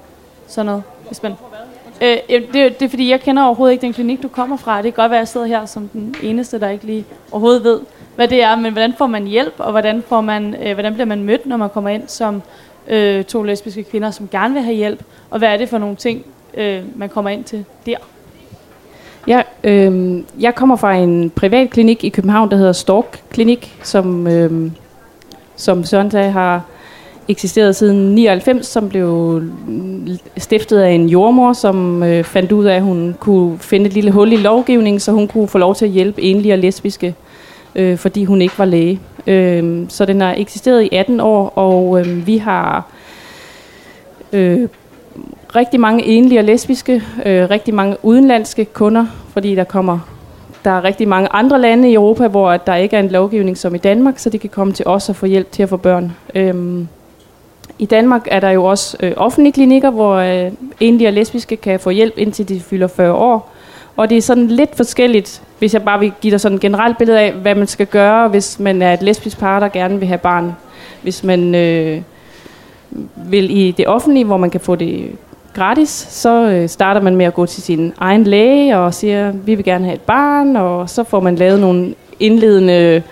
sådan 0.47 0.65
noget. 0.65 0.83
Hvis 1.07 1.23
man, 1.23 1.33
øh, 2.01 2.17
det, 2.29 2.53
det 2.53 2.81
er 2.81 2.89
fordi, 2.89 3.09
jeg 3.09 3.21
kender 3.21 3.43
overhovedet 3.43 3.73
ikke 3.73 3.81
den 3.81 3.93
klinik, 3.93 4.23
du 4.23 4.27
kommer 4.27 4.57
fra. 4.57 4.81
Det 4.81 4.93
kan 4.93 5.03
godt 5.03 5.11
være, 5.11 5.19
at 5.19 5.21
jeg 5.21 5.27
sidder 5.27 5.45
her 5.45 5.65
som 5.65 5.87
den 5.87 6.15
eneste, 6.23 6.59
der 6.59 6.69
ikke 6.69 6.85
lige 6.85 7.05
overhovedet 7.31 7.63
ved, 7.63 7.79
hvad 8.15 8.27
det 8.27 8.43
er. 8.43 8.55
Men 8.55 8.71
hvordan 8.71 8.93
får 8.93 9.07
man 9.07 9.23
hjælp, 9.27 9.53
og 9.57 9.71
hvordan, 9.71 10.03
får 10.07 10.21
man, 10.21 10.55
øh, 10.63 10.73
hvordan 10.73 10.93
bliver 10.93 11.05
man 11.05 11.23
mødt, 11.23 11.45
når 11.45 11.57
man 11.57 11.69
kommer 11.69 11.89
ind 11.89 12.07
som 12.07 12.41
øh, 12.87 13.23
to 13.23 13.43
lesbiske 13.43 13.83
kvinder, 13.83 14.11
som 14.11 14.27
gerne 14.27 14.53
vil 14.53 14.63
have 14.63 14.75
hjælp? 14.75 15.03
Og 15.29 15.39
hvad 15.39 15.49
er 15.49 15.57
det 15.57 15.69
for 15.69 15.77
nogle 15.77 15.95
ting, 15.95 16.25
øh, 16.53 16.83
man 16.95 17.09
kommer 17.09 17.31
ind 17.31 17.43
til 17.43 17.65
der? 17.85 17.97
Ja, 19.27 19.41
øh, 19.63 20.19
jeg 20.39 20.55
kommer 20.55 20.75
fra 20.75 20.95
en 20.95 21.29
privat 21.29 21.69
klinik 21.69 22.03
i 22.03 22.09
København, 22.09 22.51
der 22.51 22.57
hedder 22.57 22.71
Stork 22.71 23.21
Klinik, 23.29 23.75
som, 23.83 24.27
øh, 24.27 24.71
som 25.55 25.83
Søren 25.83 26.11
sagde 26.11 26.31
har 26.31 26.61
eksisteret 27.27 27.75
siden 27.75 28.15
99, 28.15 28.67
som 28.67 28.89
blev 28.89 29.41
stiftet 30.37 30.79
af 30.79 30.91
en 30.91 31.09
jordmor, 31.09 31.53
som 31.53 32.03
øh, 32.03 32.23
fandt 32.23 32.51
ud 32.51 32.65
af, 32.65 32.75
at 32.75 32.81
hun 32.81 33.15
kunne 33.19 33.59
finde 33.59 33.85
et 33.85 33.93
lille 33.93 34.11
hul 34.11 34.33
i 34.33 34.37
lovgivningen, 34.37 34.99
så 34.99 35.11
hun 35.11 35.27
kunne 35.27 35.47
få 35.47 35.57
lov 35.57 35.75
til 35.75 35.85
at 35.85 35.91
hjælpe 35.91 36.21
enlige 36.21 36.53
og 36.53 36.57
lesbiske, 36.57 37.15
øh, 37.75 37.97
fordi 37.97 38.25
hun 38.25 38.41
ikke 38.41 38.59
var 38.59 38.65
læge. 38.65 38.99
Øh, 39.27 39.85
så 39.89 40.05
den 40.05 40.21
har 40.21 40.33
eksisteret 40.37 40.83
i 40.83 40.89
18 40.91 41.19
år, 41.19 41.49
og 41.55 41.99
øh, 41.99 42.27
vi 42.27 42.37
har 42.37 42.87
øh, 44.33 44.67
rigtig 45.55 45.79
mange 45.79 46.03
enlige 46.05 46.39
og 46.39 46.43
lesbiske, 46.43 47.03
øh, 47.25 47.49
rigtig 47.49 47.73
mange 47.73 47.97
udenlandske 48.03 48.65
kunder, 48.65 49.05
fordi 49.33 49.55
der 49.55 49.63
kommer 49.63 49.99
der 50.65 50.71
er 50.71 50.83
rigtig 50.83 51.07
mange 51.07 51.29
andre 51.31 51.61
lande 51.61 51.89
i 51.89 51.93
Europa, 51.93 52.27
hvor 52.27 52.57
der 52.57 52.75
ikke 52.75 52.95
er 52.95 52.99
en 52.99 53.09
lovgivning 53.09 53.57
som 53.57 53.75
i 53.75 53.77
Danmark, 53.77 54.19
så 54.19 54.29
de 54.29 54.39
kan 54.39 54.49
komme 54.49 54.73
til 54.73 54.87
os 54.87 55.09
og 55.09 55.15
få 55.15 55.25
hjælp 55.25 55.51
til 55.51 55.63
at 55.63 55.69
få 55.69 55.77
børn. 55.77 56.15
Øhm, 56.35 56.87
I 57.79 57.85
Danmark 57.85 58.27
er 58.31 58.39
der 58.39 58.49
jo 58.49 58.65
også 58.65 58.97
øh, 58.99 59.13
offentlige 59.17 59.53
klinikker, 59.53 59.89
hvor 59.89 60.15
øh, 60.15 60.51
enlige 60.79 61.07
og 61.07 61.13
lesbiske 61.13 61.55
kan 61.55 61.79
få 61.79 61.89
hjælp 61.89 62.13
indtil 62.17 62.49
de 62.49 62.59
fylder 62.59 62.87
40 62.87 63.13
år. 63.13 63.51
Og 63.95 64.09
det 64.09 64.17
er 64.17 64.21
sådan 64.21 64.47
lidt 64.47 64.75
forskelligt, 64.75 65.41
hvis 65.59 65.73
jeg 65.73 65.83
bare 65.83 65.99
vil 65.99 66.13
give 66.21 66.31
dig 66.31 66.41
sådan 66.41 66.55
et 66.55 66.61
generelt 66.61 66.97
billede 66.97 67.19
af, 67.19 67.31
hvad 67.33 67.55
man 67.55 67.67
skal 67.67 67.87
gøre, 67.87 68.27
hvis 68.27 68.59
man 68.59 68.81
er 68.81 68.93
et 68.93 69.01
lesbisk 69.01 69.39
par, 69.39 69.59
der 69.59 69.67
gerne 69.67 69.99
vil 69.99 70.07
have 70.07 70.17
barn. 70.17 70.55
Hvis 71.01 71.23
man 71.23 71.55
øh, 71.55 72.01
vil 73.15 73.57
i 73.57 73.71
det 73.71 73.87
offentlige, 73.87 74.25
hvor 74.25 74.37
man 74.37 74.49
kan 74.49 74.61
få 74.61 74.75
det 74.75 75.11
gratis, 75.55 75.89
så 76.09 76.49
øh, 76.49 76.69
starter 76.69 77.01
man 77.01 77.15
med 77.15 77.25
at 77.25 77.33
gå 77.33 77.45
til 77.45 77.63
sin 77.63 77.93
egen 77.97 78.23
læge 78.23 78.77
og 78.77 78.93
siger, 78.93 79.31
vi 79.31 79.55
vil 79.55 79.65
gerne 79.65 79.85
have 79.85 79.95
et 79.95 80.01
barn, 80.01 80.55
og 80.55 80.89
så 80.89 81.03
får 81.03 81.19
man 81.19 81.35
lavet 81.35 81.59
nogle 81.59 81.95
indledende 82.19 83.03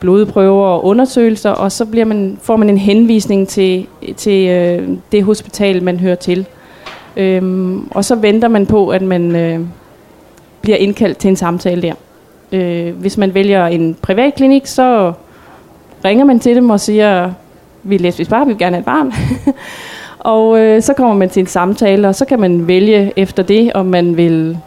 blodprøver 0.00 0.66
og 0.66 0.84
undersøgelser, 0.84 1.50
og 1.50 1.72
så 1.72 1.84
bliver 1.84 2.04
man, 2.04 2.38
får 2.42 2.56
man 2.56 2.70
en 2.70 2.78
henvisning 2.78 3.48
til, 3.48 3.86
til 4.16 4.48
øh, 4.48 4.88
det 5.12 5.24
hospital, 5.24 5.82
man 5.82 6.00
hører 6.00 6.14
til. 6.14 6.46
Øhm, 7.16 7.88
og 7.90 8.04
så 8.04 8.14
venter 8.14 8.48
man 8.48 8.66
på, 8.66 8.88
at 8.88 9.02
man 9.02 9.36
øh, 9.36 9.60
bliver 10.62 10.76
indkaldt 10.76 11.18
til 11.18 11.28
en 11.28 11.36
samtale 11.36 11.82
der. 11.82 11.94
Øh, 12.52 12.94
hvis 12.96 13.16
man 13.16 13.34
vælger 13.34 13.66
en 13.66 13.96
privat 14.02 14.34
klinik, 14.34 14.66
så 14.66 15.12
ringer 16.04 16.24
man 16.24 16.40
til 16.40 16.56
dem 16.56 16.70
og 16.70 16.80
siger, 16.80 17.32
vi 17.82 17.94
er 17.94 17.98
lesbisk 17.98 18.30
bare, 18.30 18.46
vi 18.46 18.52
vil 18.52 18.58
gerne 18.58 18.76
have 18.76 18.80
et 18.80 18.84
barn. 18.84 19.12
Og 20.20 20.60
øh, 20.60 20.82
så 20.82 20.94
kommer 20.94 21.14
man 21.14 21.28
til 21.28 21.40
en 21.40 21.46
samtale, 21.46 22.08
og 22.08 22.14
så 22.14 22.24
kan 22.24 22.40
man 22.40 22.68
vælge 22.68 23.12
efter 23.16 23.42
det, 23.42 23.72
om 23.72 23.86
man 23.86 24.16
vil 24.16 24.58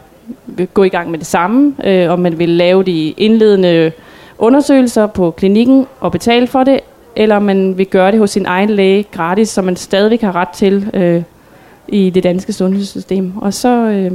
gå 0.74 0.82
i 0.84 0.88
gang 0.88 1.10
med 1.10 1.18
det 1.18 1.26
samme, 1.26 1.74
øh, 1.84 2.10
om 2.10 2.18
man 2.18 2.38
vil 2.38 2.48
lave 2.48 2.82
de 2.82 3.10
indledende 3.10 3.92
undersøgelser 4.38 5.06
på 5.06 5.30
klinikken 5.30 5.86
og 6.00 6.12
betale 6.12 6.46
for 6.46 6.64
det, 6.64 6.80
eller 7.16 7.36
om 7.36 7.42
man 7.42 7.78
vil 7.78 7.86
gøre 7.86 8.10
det 8.10 8.18
hos 8.18 8.30
sin 8.30 8.46
egen 8.46 8.70
læge 8.70 9.02
gratis, 9.12 9.48
som 9.48 9.64
man 9.64 9.76
stadigvæk 9.76 10.20
har 10.20 10.36
ret 10.36 10.48
til 10.48 10.90
øh, 10.94 11.22
i 11.88 12.10
det 12.10 12.22
danske 12.22 12.52
sundhedssystem. 12.52 13.32
Og 13.36 13.54
så, 13.54 13.68
øh, 13.68 14.12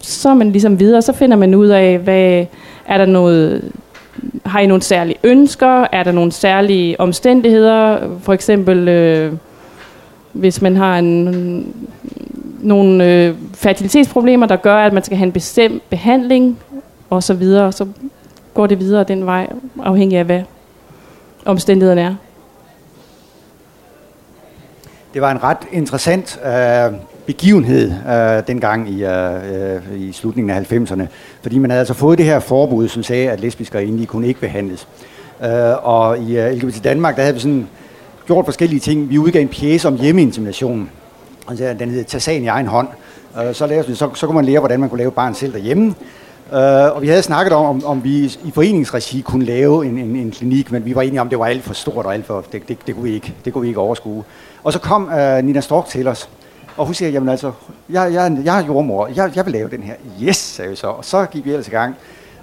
så 0.00 0.28
er 0.28 0.34
man 0.34 0.52
ligesom 0.52 0.80
videre, 0.80 1.02
så 1.02 1.12
finder 1.12 1.36
man 1.36 1.54
ud 1.54 1.68
af, 1.68 1.98
hvad 1.98 2.44
er 2.86 2.98
der 2.98 3.06
noget 3.06 3.72
har 4.46 4.60
I 4.60 4.66
nogle 4.66 4.82
særlige 4.82 5.16
ønsker? 5.24 5.86
Er 5.92 6.02
der 6.02 6.12
nogle 6.12 6.32
særlige 6.32 7.00
omstændigheder? 7.00 7.98
For 8.22 8.32
eksempel 8.32 8.88
øh, 8.88 9.32
hvis 10.32 10.62
man 10.62 10.76
har 10.76 10.98
en, 10.98 11.74
nogle 12.60 13.04
øh, 13.04 13.34
fertilitetsproblemer, 13.54 14.46
der 14.46 14.56
gør, 14.56 14.76
at 14.76 14.92
man 14.92 15.02
skal 15.02 15.16
have 15.16 15.26
en 15.26 15.32
bestemt 15.32 15.90
behandling 15.90 16.58
og 17.10 17.22
så 17.22 17.34
videre. 17.34 17.72
Så 17.72 17.86
går 18.54 18.66
det 18.66 18.78
videre 18.78 19.04
den 19.04 19.26
vej, 19.26 19.52
afhængig 19.82 20.18
af 20.18 20.24
hvad 20.24 20.42
omstændighederne 21.44 22.00
er. 22.00 22.14
Det 25.14 25.22
var 25.22 25.30
en 25.30 25.42
ret 25.42 25.58
interessant 25.72 26.40
øh, 26.46 26.98
begivenhed 27.26 27.92
øh, 28.08 28.46
dengang 28.46 28.90
i, 28.90 29.04
øh, 29.04 29.74
øh 29.74 30.00
i 30.00 30.12
slutningen 30.12 30.56
af 30.56 30.72
90'erne, 30.72 31.02
fordi 31.42 31.58
man 31.58 31.70
havde 31.70 31.78
altså 31.78 31.94
fået 31.94 32.18
det 32.18 32.26
her 32.26 32.40
forbud, 32.40 32.88
som 32.88 33.02
sagde, 33.02 33.30
at 33.30 33.40
lesbiske 33.40 33.78
og 33.78 33.84
enlige 33.84 34.06
kunne 34.06 34.26
ikke 34.26 34.40
behandles. 34.40 34.88
Øh, 35.44 35.88
og 35.88 36.18
i 36.18 36.38
øh, 36.38 36.52
LGBT 36.52 36.84
Danmark, 36.84 37.16
der 37.16 37.22
havde 37.22 37.34
vi 37.34 37.40
sådan 37.40 37.68
gjort 38.30 38.44
forskellige 38.44 38.80
ting. 38.80 39.10
Vi 39.10 39.18
udgav 39.18 39.42
en 39.42 39.48
pjæse 39.48 39.88
om 39.88 39.94
hjemmeinsemination. 39.94 40.90
Altså, 41.48 41.74
den 41.78 41.90
hedder 41.90 42.04
Tag 42.04 42.22
sagen 42.22 42.44
i 42.44 42.46
egen 42.46 42.66
hånd. 42.66 42.88
Øh, 43.42 43.54
så, 43.54 43.66
lavede, 43.66 43.96
så, 43.96 44.10
så 44.14 44.26
kunne 44.26 44.34
man 44.34 44.44
lære, 44.44 44.58
hvordan 44.58 44.80
man 44.80 44.88
kunne 44.88 44.98
lave 44.98 45.10
barn 45.10 45.34
selv 45.34 45.52
derhjemme. 45.52 45.94
Uh, 46.52 46.56
og 46.96 47.02
vi 47.02 47.08
havde 47.08 47.22
snakket 47.22 47.52
om, 47.52 47.64
om, 47.64 47.84
om 47.84 48.04
vi 48.04 48.24
i 48.24 48.50
foreningsregi 48.54 49.20
kunne 49.20 49.44
lave 49.44 49.86
en, 49.86 49.98
en, 49.98 50.16
en 50.16 50.30
klinik, 50.30 50.72
men 50.72 50.84
vi 50.84 50.94
var 50.94 51.02
enige 51.02 51.20
om, 51.20 51.26
at 51.26 51.30
det 51.30 51.38
var 51.38 51.46
alt 51.46 51.62
for 51.62 51.74
stort 51.74 52.06
og 52.06 52.14
alt 52.14 52.26
for... 52.26 52.44
Det, 52.52 52.68
det, 52.68 52.78
det, 52.86 52.94
kunne, 52.94 53.04
vi 53.04 53.14
ikke, 53.14 53.34
det 53.44 53.52
kunne 53.52 53.62
vi 53.62 53.68
ikke 53.68 53.80
overskue. 53.80 54.24
Og 54.64 54.72
så 54.72 54.78
kom 54.78 55.04
uh, 55.04 55.44
Nina 55.44 55.60
Stork 55.60 55.86
til 55.86 56.08
os, 56.08 56.28
og 56.76 56.86
hun 56.86 56.94
siger, 56.94 57.08
jamen 57.08 57.28
altså, 57.28 57.52
jeg, 57.88 58.12
jeg, 58.12 58.38
jeg 58.44 58.60
er 58.60 58.66
jordmor, 58.66 59.08
jeg, 59.16 59.32
jeg 59.36 59.46
vil 59.46 59.52
lave 59.52 59.70
den 59.70 59.82
her. 59.82 59.94
Yes, 60.22 60.36
sagde 60.36 60.70
vi 60.70 60.76
så. 60.76 60.86
Og 60.86 61.04
så 61.04 61.24
gik 61.24 61.44
vi 61.44 61.50
ellers 61.50 61.68
i 61.68 61.70
gang. 61.70 61.94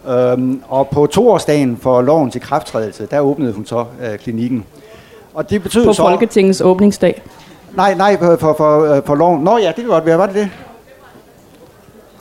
Øhm, 0.08 0.62
og 0.68 0.88
på 0.88 1.08
toårsdagen 1.08 1.78
for 1.78 2.02
loven 2.02 2.32
til 2.32 2.42
krafttrædelse, 2.42 3.08
der 3.12 3.20
åbnede 3.20 3.54
hun 3.54 3.66
så 3.66 3.86
øh, 4.02 4.18
klinikken. 4.18 4.66
Og 5.38 5.50
det 5.50 5.64
betød 5.64 5.86
på 5.86 5.94
så... 5.94 6.02
Folketingets 6.02 6.62
åbningsdag? 6.62 7.22
Nej, 7.76 7.94
nej, 7.94 8.18
for, 8.18 8.36
for, 8.36 8.54
for, 8.58 8.94
øh, 8.94 9.02
for 9.06 9.16
loven. 9.16 9.44
Nå 9.44 9.58
ja, 9.58 9.68
det 9.68 9.76
kan 9.76 9.86
godt 9.86 10.06
være. 10.06 10.18
Var 10.18 10.26
det 10.26 10.36
det? 10.36 10.50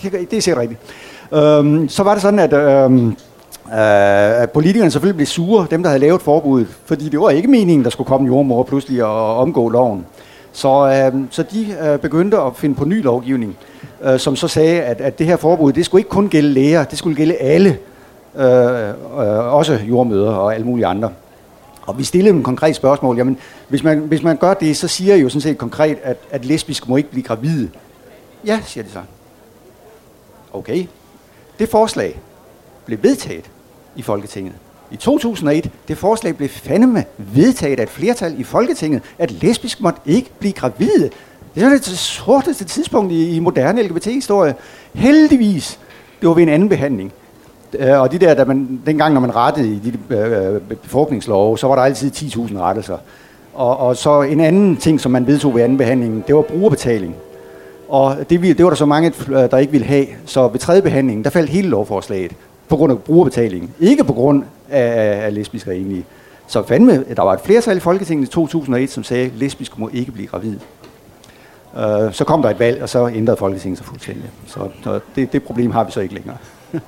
Det, 0.03 0.31
det 0.31 0.37
er 0.37 0.41
sikkert 0.41 0.61
rigtigt. 0.61 0.81
Øhm, 1.33 1.89
så 1.89 2.03
var 2.03 2.13
det 2.13 2.23
sådan, 2.23 2.39
at, 2.39 2.53
øhm, 2.53 3.09
øh, 3.09 4.43
at 4.43 4.51
politikerne 4.51 4.91
selvfølgelig 4.91 5.17
blev 5.17 5.27
sure, 5.27 5.67
dem 5.71 5.83
der 5.83 5.91
havde 5.91 6.01
lavet 6.01 6.23
forbuddet, 6.23 6.69
fordi 6.85 7.09
det 7.09 7.21
var 7.21 7.31
ikke 7.31 7.49
meningen, 7.49 7.85
der 7.85 7.91
skulle 7.91 8.09
komme 8.09 8.27
jordmor 8.27 8.63
pludselig 8.63 9.05
og 9.05 9.37
omgå 9.37 9.69
loven. 9.69 10.07
Så, 10.53 11.11
øh, 11.15 11.23
så 11.31 11.43
de 11.43 11.77
øh, 11.83 11.99
begyndte 11.99 12.37
at 12.39 12.57
finde 12.57 12.75
på 12.75 12.85
ny 12.85 13.03
lovgivning 13.05 13.57
øh, 14.05 14.19
som 14.19 14.37
så 14.37 14.49
sagde, 14.49 14.83
at, 14.83 15.01
at 15.01 15.19
det 15.19 15.27
her 15.27 15.37
forbud, 15.37 15.73
det 15.73 15.85
skulle 15.85 16.01
ikke 16.01 16.11
kun 16.11 16.29
gælde 16.29 16.49
læger, 16.49 16.85
det 16.85 16.99
skulle 16.99 17.17
gælde 17.17 17.35
alle, 17.35 17.79
øh, 18.37 18.89
øh, 18.89 19.55
også 19.55 19.79
jordmøder 19.89 20.33
og 20.33 20.55
alle 20.55 20.67
mulige 20.67 20.87
andre. 20.87 21.11
Og 21.87 21.99
vi 21.99 22.05
stillede 22.05 22.35
dem 22.35 22.43
konkret 22.43 22.77
spørgsmål. 22.77 23.17
Jamen, 23.17 23.39
hvis 23.69 23.83
man, 23.83 23.99
hvis 23.99 24.23
man 24.23 24.37
gør 24.37 24.55
det, 24.55 24.77
så 24.77 24.89
siger 24.89 25.15
jeg 25.15 25.23
jo 25.23 25.29
sådan 25.29 25.41
set 25.41 25.59
konkret, 25.59 25.99
at, 26.03 26.17
at 26.31 26.45
lesbiske 26.45 26.89
må 26.89 26.97
ikke 26.97 27.11
blive 27.11 27.23
gravide. 27.23 27.71
Ja, 28.45 28.61
siger 28.65 28.85
de 28.85 28.91
så. 28.91 29.01
Okay. 30.53 30.87
Det 31.59 31.69
forslag 31.69 32.21
blev 32.87 33.03
vedtaget 33.03 33.51
i 33.97 34.03
Folketinget. 34.03 34.55
I 34.91 34.97
2001, 34.97 35.71
det 35.89 35.99
forslag 35.99 36.37
blev 36.37 36.49
fandeme 36.49 37.05
vedtaget 37.19 37.79
af 37.79 37.83
et 37.83 37.89
flertal 37.89 38.41
i 38.41 38.45
Folketinget, 38.45 39.03
at 39.19 39.31
lesbisk 39.31 39.81
måtte 39.81 40.01
ikke 40.07 40.31
blive 40.39 40.53
gravide. 40.53 41.11
Det 41.55 41.63
er 41.63 41.69
det 41.69 41.85
sorteste 41.87 42.65
tidspunkt 42.65 43.13
i, 43.13 43.37
i 43.37 43.39
moderne 43.39 43.83
LGBT-historie. 43.83 44.55
Heldigvis, 44.95 45.79
det 46.21 46.29
var 46.29 46.35
ved 46.35 46.43
en 46.43 46.49
anden 46.49 46.69
behandling. 46.69 47.13
Øh, 47.79 48.01
og 48.01 48.13
de 48.13 48.19
der, 48.19 48.35
da 48.35 48.45
man, 48.45 48.81
dengang, 48.87 49.15
når 49.15 49.21
man 49.21 49.37
rettede 49.37 49.69
i 49.69 49.79
de 49.79 50.17
øh, 50.17 50.61
befolkningslove, 50.61 51.59
så 51.59 51.67
var 51.67 51.75
der 51.75 51.83
altid 51.83 52.11
10.000 52.11 52.59
rettelser. 52.59 52.99
Og, 53.55 53.77
og 53.77 53.97
så 53.97 54.23
en 54.23 54.41
anden 54.41 54.77
ting, 54.77 55.01
som 55.01 55.13
man 55.13 55.27
vedtog 55.27 55.55
ved 55.55 55.63
anden 55.63 55.79
behandling, 55.79 56.27
det 56.27 56.35
var 56.35 56.43
brugerbetaling. 56.43 57.15
Og 57.89 58.17
det, 58.31 58.43
det 58.43 58.65
var 58.65 58.71
der 58.71 58.77
så 58.77 58.87
mange, 58.87 59.13
øh, 59.29 59.35
der 59.35 59.59
ikke 59.59 59.73
ville 59.73 59.87
have. 59.87 60.07
Så 60.25 60.49
ved 60.49 60.59
tredje 60.59 60.83
behandling, 60.83 61.25
der 61.25 61.31
faldt 61.31 61.51
hele 61.51 61.69
lovforslaget 61.69 62.33
på 62.69 62.77
grund 62.77 62.93
af 62.93 62.99
brugerbetaling. 62.99 63.75
Ikke 63.81 64.05
på 64.05 64.13
grund 64.13 64.43
af, 64.71 65.25
af 65.25 65.35
lesbiske 65.35 65.71
og 65.71 65.77
enlige. 65.77 66.05
Så 66.47 66.63
fandme, 66.67 67.05
der 67.17 67.23
var 67.23 67.33
et 67.33 67.41
flertal 67.41 67.77
i 67.77 67.81
Folketinget 67.81 68.27
i 68.27 68.31
2001, 68.31 68.91
som 68.91 69.05
sagde, 69.05 69.27
at 69.27 69.33
lesbiske 69.35 69.75
må 69.79 69.91
ikke 69.93 70.13
blive 70.13 70.29
gravid. 70.29 70.57
Øh, 71.77 72.13
så 72.13 72.25
kom 72.27 72.43
der 72.43 72.51
et 72.51 72.59
valg, 72.59 72.83
og 72.83 72.89
så 72.89 73.09
ændrede 73.09 73.37
Folketinget 73.37 73.79
sig 73.79 73.87
fuldstændig. 73.87 74.31
Så 74.47 75.01
det, 75.17 75.33
det 75.33 75.43
problem 75.43 75.71
har 75.71 75.85
vi 75.85 75.93
så 75.93 76.01
ikke 76.01 76.15
længere. 76.15 76.37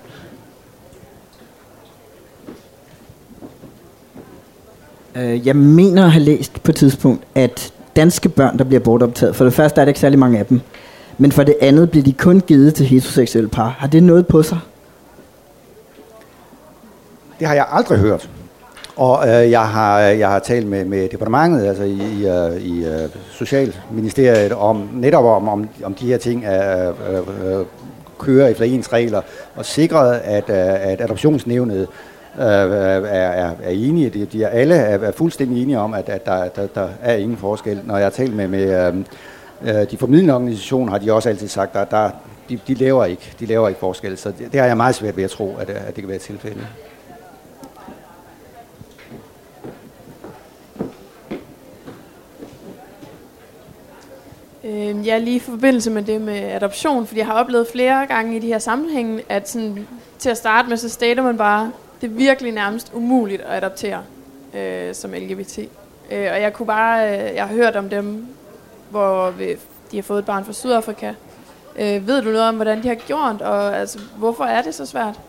øh, 5.16 5.46
jeg 5.46 5.56
mener 5.56 6.04
at 6.04 6.12
have 6.12 6.24
læst 6.24 6.62
på 6.62 6.70
et 6.70 6.76
tidspunkt, 6.76 7.24
at 7.34 7.72
danske 7.96 8.28
børn, 8.28 8.58
der 8.58 8.64
bliver 8.64 8.80
bortoptaget, 8.80 9.36
for 9.36 9.44
det 9.44 9.54
første 9.54 9.80
er 9.80 9.84
der 9.84 9.88
ikke 9.88 10.00
særlig 10.00 10.18
mange 10.18 10.38
af 10.38 10.46
dem, 10.46 10.60
men 11.18 11.32
for 11.32 11.42
det 11.42 11.56
andet 11.60 11.90
bliver 11.90 12.04
de 12.04 12.12
kun 12.12 12.40
givet 12.40 12.74
til 12.74 12.86
heteroseksuelle 12.86 13.50
par. 13.50 13.68
Har 13.78 13.86
det 13.86 14.02
noget 14.02 14.26
på 14.26 14.42
sig? 14.42 14.58
Det 17.38 17.46
har 17.46 17.54
jeg 17.54 17.66
aldrig 17.70 17.98
hørt. 17.98 18.28
Og 18.96 19.28
øh, 19.28 19.50
jeg, 19.50 19.68
har, 19.68 19.98
jeg 20.00 20.28
har 20.28 20.38
talt 20.38 20.66
med, 20.66 20.84
med 20.84 21.08
departementet, 21.08 21.66
altså 21.66 21.82
i, 21.82 21.92
i, 21.92 22.28
øh, 22.28 22.62
i 22.62 22.84
øh, 22.84 23.08
Socialministeriet, 23.30 24.52
om 24.52 24.88
netop 24.92 25.24
om, 25.24 25.48
om, 25.48 25.68
om 25.84 25.94
de 25.94 26.06
her 26.06 26.18
ting 26.18 26.44
er, 26.46 26.88
øh, 26.88 27.58
øh, 27.58 27.66
kører 28.18 28.48
efter 28.48 28.64
ens 28.64 28.92
regler, 28.92 29.20
og 29.56 29.64
sikret, 29.64 30.20
at, 30.24 30.44
øh, 30.50 30.90
at 30.92 31.00
adoptionsnævnet 31.00 31.86
Øh, 32.36 32.44
øh, 32.44 32.50
er, 32.50 33.28
er, 33.28 33.50
er 33.62 33.70
enige. 33.70 34.10
De, 34.10 34.24
de 34.24 34.42
er, 34.42 34.48
alle 34.48 34.74
er, 34.74 34.98
er 34.98 35.12
fuldstændig 35.12 35.62
enige 35.62 35.78
om, 35.78 35.94
at, 35.94 36.08
at 36.08 36.26
der, 36.26 36.48
der, 36.48 36.66
der 36.66 36.88
er 37.02 37.14
ingen 37.14 37.36
forskel. 37.36 37.80
Når 37.84 37.96
jeg 37.96 38.04
har 38.04 38.10
talt 38.10 38.36
med, 38.36 38.48
med 38.48 38.86
øh, 38.86 39.80
øh, 39.80 39.90
de 39.90 39.96
formidlende 39.96 40.34
organisationer, 40.34 40.92
har 40.92 40.98
de 40.98 41.12
også 41.12 41.28
altid 41.28 41.48
sagt, 41.48 41.76
at 41.76 41.90
der, 41.90 42.10
de, 42.48 42.58
de, 42.68 42.74
laver 42.74 43.04
ikke, 43.04 43.34
de 43.40 43.46
laver 43.46 43.68
ikke 43.68 43.80
forskel. 43.80 44.18
Så 44.18 44.28
det, 44.38 44.52
det 44.52 44.60
har 44.60 44.66
jeg 44.66 44.76
meget 44.76 44.94
svært 44.94 45.16
ved 45.16 45.24
at 45.24 45.30
tro, 45.30 45.56
at, 45.56 45.70
at 45.70 45.86
det 45.86 46.02
kan 46.02 46.08
være 46.08 46.18
tilfældet. 46.18 46.66
Øh, 54.64 55.06
ja, 55.06 55.18
lige 55.18 55.36
i 55.36 55.40
forbindelse 55.40 55.90
med 55.90 56.02
det 56.02 56.20
med 56.20 56.38
adoption, 56.42 57.06
fordi 57.06 57.18
jeg 57.18 57.26
har 57.26 57.34
oplevet 57.34 57.66
flere 57.72 58.06
gange 58.06 58.36
i 58.36 58.38
de 58.38 58.46
her 58.46 58.58
sammenhænge, 58.58 59.22
at 59.28 59.48
sådan, 59.48 59.86
til 60.18 60.30
at 60.30 60.36
starte 60.36 60.68
med, 60.68 60.76
så 60.76 60.88
stater 60.88 61.22
man 61.22 61.36
bare, 61.36 61.72
det 62.00 62.10
er 62.10 62.14
virkelig 62.14 62.52
nærmest 62.52 62.90
umuligt 62.94 63.42
at 63.42 63.56
adoptere 63.56 64.02
øh, 64.54 64.94
som 64.94 65.12
LGBT. 65.12 65.58
Øh, 66.10 66.28
og 66.32 66.40
jeg 66.40 66.52
kunne 66.52 66.66
bare, 66.66 67.08
øh, 67.08 67.34
jeg 67.34 67.46
har 67.46 67.54
hørt 67.54 67.76
om 67.76 67.88
dem, 67.88 68.26
hvor 68.90 69.30
vi, 69.30 69.56
de 69.90 69.96
har 69.96 70.02
fået 70.02 70.18
et 70.18 70.24
barn 70.24 70.44
fra 70.44 70.52
Sydafrika. 70.52 71.14
Øh, 71.78 72.06
ved 72.06 72.22
du 72.22 72.30
noget 72.30 72.48
om, 72.48 72.54
hvordan 72.54 72.82
de 72.82 72.88
har 72.88 72.94
gjort, 72.94 73.42
og 73.42 73.76
altså, 73.76 73.98
hvorfor 74.16 74.44
er 74.44 74.62
det 74.62 74.74
så 74.74 74.86
svært? 74.86 75.20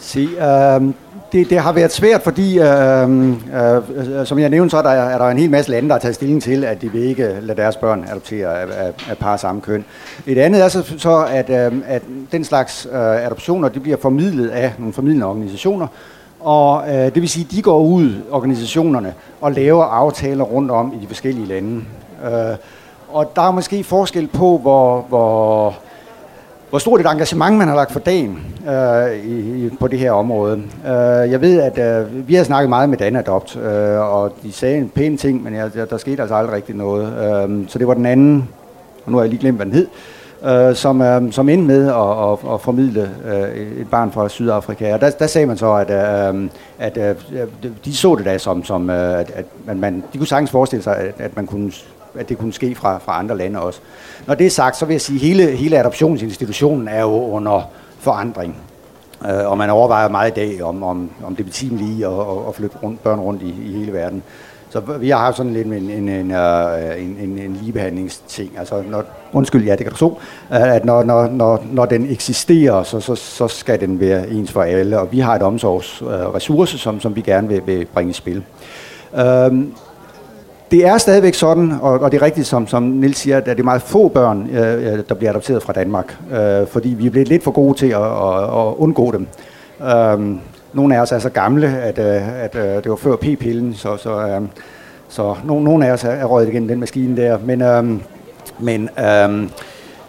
Se, 0.00 0.20
øh, 0.20 0.94
det, 1.32 1.50
det 1.50 1.58
har 1.58 1.72
været 1.72 1.92
svært, 1.92 2.22
fordi, 2.22 2.58
øh, 2.58 3.30
øh, 3.30 4.26
som 4.26 4.38
jeg 4.38 4.50
nævnte, 4.50 4.70
så 4.70 4.76
er 4.76 4.82
der, 4.82 4.90
er 4.90 5.18
der 5.18 5.28
en 5.28 5.38
hel 5.38 5.50
masse 5.50 5.70
lande, 5.70 5.88
der 5.88 5.94
har 5.94 6.00
taget 6.00 6.14
stilling 6.14 6.42
til, 6.42 6.64
at 6.64 6.82
de 6.82 6.92
vil 6.92 7.02
ikke 7.02 7.38
lade 7.40 7.60
deres 7.60 7.76
børn 7.76 8.04
adoptere 8.10 8.60
af, 8.60 8.66
af, 8.86 8.92
af 9.10 9.18
par 9.18 9.36
samme 9.36 9.60
køn. 9.60 9.84
Et 10.26 10.38
andet 10.38 10.64
er 10.64 10.68
så, 10.68 10.94
så 10.98 11.26
at, 11.30 11.50
øh, 11.50 11.72
at 11.86 12.02
den 12.32 12.44
slags 12.44 12.88
øh, 12.92 13.26
adoptioner, 13.26 13.68
de 13.68 13.80
bliver 13.80 13.96
formidlet 13.96 14.48
af 14.48 14.72
nogle 14.78 14.92
formidlende 14.92 15.26
organisationer, 15.26 15.86
og 16.40 16.84
øh, 16.88 16.94
det 16.94 17.14
vil 17.14 17.28
sige, 17.28 17.46
at 17.50 17.56
de 17.56 17.62
går 17.62 17.80
ud, 17.80 18.12
organisationerne, 18.30 19.14
og 19.40 19.52
laver 19.52 19.84
aftaler 19.84 20.44
rundt 20.44 20.70
om 20.70 20.92
i 20.92 21.02
de 21.02 21.06
forskellige 21.06 21.46
lande. 21.46 21.84
Øh, 22.24 22.56
og 23.08 23.32
der 23.36 23.42
er 23.42 23.50
måske 23.50 23.84
forskel 23.84 24.26
på, 24.26 24.58
hvor, 24.58 25.04
hvor 25.08 25.74
hvor 26.70 26.78
stort 26.78 27.00
et 27.00 27.06
engagement 27.06 27.56
man 27.56 27.68
har 27.68 27.74
lagt 27.74 27.92
for 27.92 28.00
dagen 28.00 28.38
øh, 28.68 29.24
i, 29.26 29.70
på 29.80 29.88
det 29.88 29.98
her 29.98 30.12
område. 30.12 30.62
Øh, 30.86 31.30
jeg 31.30 31.40
ved, 31.40 31.60
at 31.60 31.78
øh, 31.78 32.28
vi 32.28 32.34
har 32.34 32.44
snakket 32.44 32.68
meget 32.68 32.88
med 32.88 32.98
Danadopt, 32.98 33.56
øh, 33.56 34.14
og 34.14 34.32
de 34.42 34.52
sagde 34.52 34.78
en 34.78 34.88
pæn 34.88 35.16
ting, 35.16 35.42
men 35.42 35.54
jeg, 35.54 35.74
der, 35.74 35.84
der 35.84 35.96
skete 35.96 36.22
altså 36.22 36.34
aldrig 36.34 36.56
rigtig 36.56 36.74
noget. 36.74 37.06
Øh, 37.06 37.68
så 37.68 37.78
det 37.78 37.86
var 37.86 37.94
den 37.94 38.06
anden, 38.06 38.48
og 39.04 39.10
nu 39.10 39.16
har 39.16 39.24
jeg 39.24 39.30
lige 39.30 39.40
glemt, 39.40 39.56
hvad 39.56 39.66
den 39.66 39.74
hed, 39.74 39.86
øh, 40.44 40.76
som, 40.76 41.02
øh, 41.02 41.32
som 41.32 41.48
endte 41.48 41.66
med 41.66 41.88
at, 41.88 42.32
at, 42.32 42.54
at 42.54 42.60
formidle 42.60 43.10
øh, 43.24 43.80
et 43.80 43.90
barn 43.90 44.12
fra 44.12 44.28
Sydafrika. 44.28 44.94
Og 44.94 45.00
der, 45.00 45.10
der 45.10 45.26
sagde 45.26 45.46
man 45.46 45.56
så, 45.56 45.72
at, 45.72 45.90
øh, 45.90 46.48
at 46.78 46.98
øh, 47.32 47.46
de 47.84 47.96
så 47.96 48.14
det 48.14 48.24
da 48.24 48.38
som, 48.38 48.64
som 48.64 48.90
øh, 48.90 49.18
at, 49.18 49.32
at 49.66 49.76
man, 49.76 50.04
de 50.12 50.18
kunne 50.18 50.26
sagtens 50.26 50.50
forestille 50.50 50.82
sig, 50.82 50.96
at, 50.96 51.14
at 51.18 51.36
man 51.36 51.46
kunne 51.46 51.72
at 52.18 52.28
det 52.28 52.38
kunne 52.38 52.52
ske 52.52 52.74
fra, 52.74 52.98
fra 52.98 53.18
andre 53.18 53.36
lande 53.36 53.60
også. 53.60 53.80
Når 54.26 54.34
det 54.34 54.46
er 54.46 54.50
sagt, 54.50 54.76
så 54.76 54.86
vil 54.86 54.94
jeg 54.94 55.00
sige, 55.00 55.16
at 55.16 55.20
hele, 55.20 55.56
hele 55.56 55.78
adoptionsinstitutionen 55.78 56.88
er 56.88 57.00
jo 57.00 57.30
under 57.30 57.70
forandring. 57.98 58.56
Øh, 59.24 59.50
og 59.50 59.58
man 59.58 59.70
overvejer 59.70 60.08
meget 60.08 60.30
i 60.30 60.34
dag, 60.34 60.62
om, 60.62 60.82
om, 60.82 61.10
om 61.24 61.36
det 61.36 61.46
er 61.46 61.76
lige 61.76 62.06
at, 62.06 62.48
at 62.48 62.54
flytte 62.54 62.76
rundt, 62.82 63.02
børn 63.02 63.20
rundt 63.20 63.42
i, 63.42 63.54
i 63.66 63.78
hele 63.78 63.92
verden. 63.92 64.22
Så 64.70 64.80
vi 64.80 65.10
har 65.10 65.18
haft 65.18 65.36
sådan 65.36 65.52
lidt 65.52 65.66
en, 65.66 65.72
en, 65.72 66.08
en, 66.08 66.30
øh, 66.30 67.02
en, 67.02 67.16
en, 67.20 67.38
en 67.38 67.58
ligebehandlingsting. 67.62 68.58
Altså, 68.58 68.82
når, 68.90 69.04
undskyld, 69.32 69.64
ja, 69.64 69.70
det 69.70 69.80
kan 69.80 69.90
du 69.90 69.96
så, 69.96 70.14
øh, 70.52 70.74
at 70.74 70.84
når, 70.84 71.02
når, 71.02 71.26
når, 71.26 71.64
når 71.72 71.86
den 71.86 72.10
eksisterer, 72.10 72.82
så, 72.82 73.00
så, 73.00 73.14
så 73.14 73.48
skal 73.48 73.80
den 73.80 74.00
være 74.00 74.30
ens 74.30 74.52
for 74.52 74.62
alle. 74.62 75.00
Og 75.00 75.12
vi 75.12 75.18
har 75.18 75.34
et 75.34 75.42
omsorgsressource, 75.42 76.78
som, 76.78 77.00
som 77.00 77.16
vi 77.16 77.20
gerne 77.20 77.48
vil, 77.48 77.62
vil 77.66 77.86
bringe 77.94 78.10
i 78.10 78.12
spil. 78.12 78.42
Øhm, 79.14 79.74
det 80.70 80.86
er 80.86 80.98
stadigvæk 80.98 81.34
sådan, 81.34 81.72
og, 81.80 82.00
og 82.00 82.12
det 82.12 82.18
er 82.20 82.22
rigtigt, 82.22 82.46
som, 82.46 82.66
som 82.66 82.82
Nils 82.82 83.18
siger, 83.18 83.36
at 83.36 83.46
det 83.46 83.60
er 83.60 83.64
meget 83.64 83.82
få 83.82 84.08
børn, 84.08 84.50
øh, 84.52 84.92
øh, 84.92 84.98
der 85.08 85.14
bliver 85.14 85.30
adopteret 85.30 85.62
fra 85.62 85.72
Danmark, 85.72 86.16
øh, 86.32 86.66
fordi 86.66 86.88
vi 86.88 87.06
er 87.06 87.10
blevet 87.10 87.28
lidt 87.28 87.44
for 87.44 87.50
gode 87.50 87.78
til 87.78 87.86
at, 87.86 88.02
at, 88.02 88.68
at 88.68 88.74
undgå 88.76 89.12
dem. 89.12 89.26
Øh, 89.88 90.36
nogle 90.72 90.96
af 90.96 91.00
os 91.00 91.12
er 91.12 91.18
så 91.18 91.28
gamle, 91.28 91.66
at, 91.66 91.98
øh, 91.98 92.44
at 92.44 92.54
øh, 92.54 92.62
det 92.62 92.90
var 92.90 92.96
før 92.96 93.16
p-pillen, 93.16 93.74
så, 93.74 93.96
så, 93.96 94.20
øh, 94.20 94.42
så 95.08 95.34
no, 95.44 95.58
nogle 95.60 95.86
af 95.86 95.92
os 95.92 96.04
er 96.04 96.24
røget 96.24 96.48
igennem 96.48 96.68
den 96.68 96.80
maskine 96.80 97.16
der. 97.16 97.38
Men, 97.44 97.62
øh, 97.62 97.84
men 98.58 98.88
øh, 98.98 99.48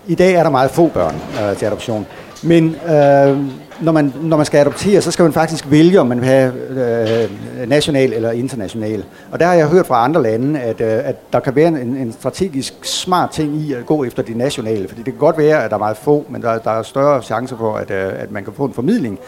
i 0.07 0.15
dag 0.15 0.33
er 0.33 0.43
der 0.43 0.49
meget 0.49 0.71
få 0.71 0.87
børn 0.87 1.15
øh, 1.15 1.57
til 1.57 1.65
adoption. 1.65 2.05
Men 2.43 2.75
øh, 2.89 3.37
når, 3.81 3.91
man, 3.91 4.13
når 4.21 4.37
man 4.37 4.45
skal 4.45 4.59
adoptere, 4.59 5.01
så 5.01 5.11
skal 5.11 5.23
man 5.23 5.33
faktisk 5.33 5.71
vælge, 5.71 5.99
om 5.99 6.07
man 6.07 6.21
vil 6.21 6.27
have 6.27 6.53
øh, 6.69 7.69
national 7.69 8.13
eller 8.13 8.31
international. 8.31 9.03
Og 9.31 9.39
der 9.39 9.45
har 9.45 9.53
jeg 9.53 9.67
hørt 9.67 9.85
fra 9.85 10.03
andre 10.03 10.23
lande, 10.23 10.59
at, 10.59 10.81
øh, 10.81 10.87
at 10.87 11.33
der 11.33 11.39
kan 11.39 11.55
være 11.55 11.67
en, 11.67 11.77
en 11.77 12.11
strategisk 12.11 12.85
smart 12.85 13.29
ting 13.29 13.55
i 13.55 13.73
at 13.73 13.85
gå 13.85 14.03
efter 14.03 14.23
de 14.23 14.33
nationale. 14.37 14.87
Fordi 14.87 15.03
det 15.03 15.13
kan 15.13 15.19
godt 15.19 15.37
være, 15.37 15.63
at 15.63 15.69
der 15.69 15.75
er 15.75 15.79
meget 15.79 15.97
få, 15.97 16.25
men 16.29 16.41
der, 16.41 16.57
der 16.57 16.71
er 16.71 16.83
større 16.83 17.21
chance 17.21 17.57
for, 17.57 17.75
at, 17.75 17.91
øh, 17.91 18.11
at 18.15 18.31
man 18.31 18.43
kan 18.43 18.53
få 18.53 18.65
en 18.65 18.73
formidling. 18.73 19.19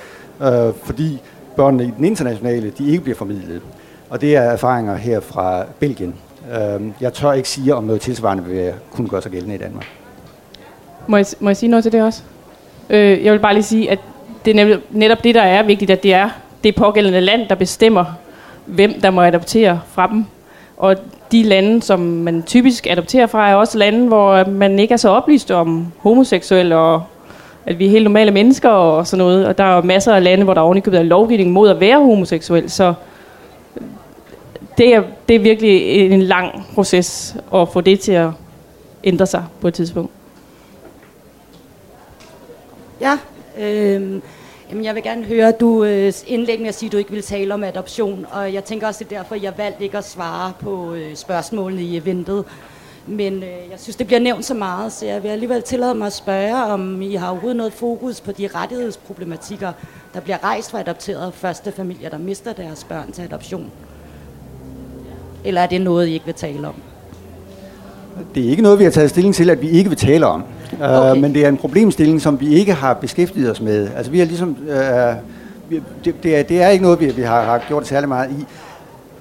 Øh, 0.42 0.74
fordi 0.84 1.22
børnene 1.56 1.84
i 1.84 1.92
den 1.98 2.06
internationale, 2.06 2.72
de 2.78 2.88
ikke 2.88 3.04
bliver 3.04 3.18
formidlet. 3.18 3.62
Og 4.10 4.22
det 4.22 4.36
er 4.36 4.42
erfaringer 4.42 4.96
her 4.96 5.20
fra 5.20 5.64
Belgien. 5.80 6.16
Øh, 6.52 6.82
jeg 7.02 7.14
tør 7.14 7.32
ikke 7.32 7.50
sige, 7.50 7.76
om 7.76 7.84
noget 7.84 8.02
tilsvarende 8.02 8.44
vil 8.44 8.74
kunne 8.92 9.10
gøre 9.10 9.22
sig 9.22 9.32
gældende 9.32 9.56
i 9.56 9.58
Danmark. 9.58 9.86
Må 11.08 11.18
jeg, 11.18 11.26
må 11.40 11.50
jeg 11.50 11.58
sige 11.58 11.70
noget 11.70 11.84
til 11.84 11.92
det 11.92 12.04
også? 12.04 12.22
Øh, 12.90 13.26
jeg 13.26 13.34
vil 13.34 13.40
bare 13.40 13.54
lige 13.54 13.64
sige, 13.64 13.92
at 13.92 14.00
det 14.46 14.60
er 14.60 14.78
netop 14.90 15.24
det, 15.24 15.36
der 15.36 15.42
er 15.42 15.64
vigtigt, 15.64 15.92
at 15.92 16.04
det 16.04 16.14
er 16.14 16.30
det 16.64 16.76
pågældende 16.76 17.22
land, 17.22 17.48
der 17.50 17.56
bestemmer, 17.56 18.06
hvem 18.66 19.02
der 19.02 19.10
må 19.10 19.22
adoptere 19.22 19.82
fra 19.88 20.08
dem. 20.08 20.26
Og 20.78 20.96
de 21.32 21.44
lande, 21.44 21.82
som 21.82 22.00
man 22.00 22.44
typisk 22.44 22.88
adopterer 22.88 23.28
fra, 23.28 23.50
er 23.50 23.56
også 23.56 23.78
lande, 23.78 24.08
hvor 24.08 24.46
man 24.50 24.80
ikke 24.80 24.94
er 24.94 24.98
så 24.98 25.10
oplyst 25.10 25.52
om 25.52 25.88
homoseksuelle 26.00 26.76
og 26.76 27.04
at 27.66 27.80
vi 27.80 27.86
er 27.86 27.90
helt 27.90 28.04
normale 28.04 28.32
mennesker 28.32 28.70
og 28.70 29.08
sådan 29.08 29.26
noget. 29.26 29.48
Og 29.48 29.58
der 29.58 29.64
er 29.64 29.82
masser 29.82 30.14
af 30.14 30.24
lande, 30.24 30.44
hvor 30.44 30.54
der 30.54 30.62
ovenikøbet 30.62 31.00
er 31.00 31.04
lovgivning 31.04 31.52
mod 31.52 31.70
at 31.70 31.80
være 31.80 32.00
homoseksuel. 32.00 32.70
Så 32.70 32.94
det 34.78 34.96
er, 34.96 35.04
det 35.28 35.36
er 35.36 35.40
virkelig 35.40 35.82
en 36.12 36.22
lang 36.22 36.68
proces 36.76 37.38
at 37.54 37.70
få 37.70 37.82
det 37.82 38.00
til 38.00 38.12
at 38.12 38.30
ændre 39.04 39.26
sig 39.26 39.44
på 39.62 39.68
et 39.68 39.74
tidspunkt. 39.74 40.12
Ja, 43.02 43.18
øh, 43.58 44.22
jamen 44.70 44.84
jeg 44.84 44.96
vil 44.96 45.04
gerne 45.04 45.24
høre, 45.24 45.52
du 45.52 45.84
øh, 45.84 46.14
indlæg 46.28 46.60
med 46.60 46.68
at 46.68 46.76
sige, 46.76 46.88
at 46.88 46.94
du 46.94 46.98
ikke 46.98 47.12
vil 47.12 47.22
tale 47.24 47.54
om 47.54 47.64
adoption, 47.64 48.26
og 48.32 48.54
jeg 48.54 48.64
tænker 48.64 48.88
også, 48.88 49.04
det 49.04 49.12
er 49.12 49.18
derfor, 49.18 49.36
jeg 49.36 49.54
valgte 49.58 49.84
ikke 49.84 49.98
at 49.98 50.06
svare 50.06 50.54
på 50.60 50.94
øh, 50.94 51.16
spørgsmålene 51.16 51.82
i 51.82 51.98
eventet. 51.98 52.46
Men 53.08 53.44
øh, 53.44 53.70
jeg 53.72 53.80
synes, 53.80 53.96
det 53.96 54.08
bliver 54.08 54.20
nævnt 54.20 54.46
så 54.46 54.54
meget, 54.54 54.92
så 54.92 55.06
jeg 55.06 55.24
vil 55.24 55.30
alligevel 55.30 55.62
tillade 55.62 55.96
mig 55.96 56.08
at 56.08 56.14
spørge, 56.14 56.64
om 56.64 57.02
I 57.02 57.16
har 57.16 57.30
overhovedet 57.30 57.58
noget 57.58 57.74
fokus 57.74 58.22
på 58.22 58.32
de 58.32 58.48
rettighedsproblematikker, 58.48 59.72
der 60.14 60.20
bliver 60.20 60.44
rejst 60.44 60.72
for 60.72 60.78
adopterede 60.78 61.32
første 61.32 61.72
familier, 61.72 62.10
der 62.10 62.18
mister 62.18 62.54
deres 62.54 62.84
børn 62.84 63.12
til 63.12 63.22
adoption. 63.22 63.72
Eller 65.44 65.62
er 65.62 65.68
det 65.68 65.82
noget, 65.82 66.08
I 66.08 66.14
ikke 66.14 66.26
vil 66.26 66.36
tale 66.36 66.68
om? 66.68 66.76
Det 68.36 68.46
er 68.46 68.50
ikke 68.50 68.62
noget, 68.62 68.80
vi 68.80 68.84
har 68.84 68.92
taget 68.92 69.10
stilling 69.10 69.36
til, 69.36 69.50
at 69.50 69.62
vi 69.62 69.70
ikke 69.70 69.90
vil 69.90 70.00
tale 70.00 70.28
om. 70.28 70.44
Øh, 70.74 70.80
okay. 70.82 71.12
Uh, 71.12 71.18
men 71.18 71.34
det 71.34 71.46
er 71.46 71.50
en 71.50 71.58
problemstilling, 71.58 72.22
som 72.22 72.40
vi 72.40 72.56
ikke 72.56 72.74
har 72.74 72.94
beskæftiget 72.94 73.52
os 73.52 73.62
med. 73.62 73.90
Altså 73.96 74.12
vi 74.12 74.20
har 74.20 74.26
ligesom... 74.26 74.50
Uh, 74.50 75.16
vi, 75.70 75.82
det, 76.06 76.24
det, 76.24 76.38
er, 76.38 76.44
det 76.44 76.62
er 76.62 76.68
ikke 76.68 76.84
noget, 76.84 77.00
vi, 77.00 77.06
vi 77.06 77.22
har, 77.22 77.42
har 77.42 77.62
gjort 77.68 77.88
særlig 77.88 78.10
meget 78.10 78.32
i. 78.32 78.46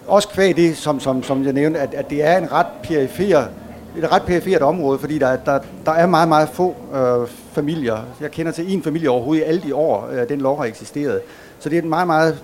Også 0.06 0.28
kvæg 0.28 0.56
det, 0.56 0.76
som, 0.76 1.00
som, 1.00 1.22
som 1.22 1.44
jeg 1.44 1.52
nævnte, 1.52 1.80
at, 1.80 1.94
at 1.94 2.10
det 2.10 2.24
er 2.24 2.38
en 2.38 2.52
ret 2.52 2.66
perifer 2.82 3.42
et 3.98 4.12
ret 4.12 4.22
perifert 4.22 4.62
område, 4.62 4.98
fordi 4.98 5.18
der, 5.18 5.36
der, 5.36 5.58
der 5.86 5.92
er 5.92 6.06
meget, 6.06 6.28
meget 6.28 6.48
få 6.48 6.74
øh, 6.94 7.28
familier. 7.52 7.96
Jeg 8.20 8.30
kender 8.30 8.52
til 8.52 8.72
en 8.72 8.82
familie 8.82 9.10
overhovedet 9.10 9.42
i 9.42 9.44
alle 9.44 9.60
de 9.60 9.74
år, 9.74 10.08
øh, 10.12 10.28
den 10.28 10.40
lov 10.40 10.58
har 10.58 10.64
eksisteret. 10.64 11.20
Så 11.58 11.68
det 11.68 11.78
er 11.78 11.82
et 11.82 11.88
meget, 11.88 12.06
meget 12.06 12.38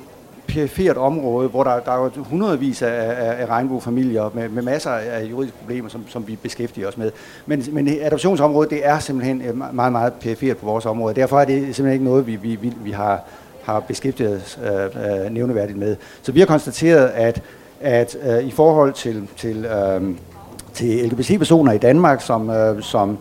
perifert 0.48 0.96
område, 0.96 1.48
hvor 1.48 1.64
der, 1.64 1.80
der 1.80 1.92
er 1.92 2.10
hundredvis 2.16 2.82
af, 2.82 2.88
af, 2.88 3.42
af 3.42 3.46
regnbuefamilier 3.46 4.30
med, 4.34 4.48
med 4.48 4.62
masser 4.62 4.90
af 4.90 5.24
juridiske 5.24 5.58
problemer, 5.58 5.88
som, 5.88 6.04
som 6.08 6.28
vi 6.28 6.36
beskæftiger 6.36 6.88
os 6.88 6.96
med. 6.96 7.10
Men, 7.46 7.64
men 7.72 7.88
adoptionsområdet, 7.88 8.70
det 8.70 8.86
er 8.86 8.98
simpelthen 8.98 9.42
øh, 9.42 9.74
meget, 9.74 9.92
meget 9.92 10.12
perifert 10.12 10.56
på 10.56 10.66
vores 10.66 10.86
område. 10.86 11.14
Derfor 11.14 11.40
er 11.40 11.44
det 11.44 11.60
simpelthen 11.60 11.92
ikke 11.92 12.04
noget, 12.04 12.26
vi, 12.26 12.36
vi, 12.36 12.56
vi, 12.56 12.72
vi 12.84 12.90
har, 12.90 13.20
har 13.62 13.80
beskæftiget 13.80 14.42
os 14.42 14.58
øh, 14.64 15.24
øh, 15.24 15.30
nævneværdigt 15.30 15.78
med. 15.78 15.96
Så 16.22 16.32
vi 16.32 16.40
har 16.40 16.46
konstateret, 16.46 17.08
at, 17.08 17.42
at 17.80 18.16
øh, 18.22 18.44
i 18.44 18.50
forhold 18.50 18.92
til, 18.92 19.28
til 19.36 19.64
øh, 19.64 20.16
til 20.76 21.08
LGBT-personer 21.08 21.72
i 21.72 21.78
Danmark, 21.78 22.22
som, 22.22 22.50
øh, 22.50 22.82
som 22.82 23.18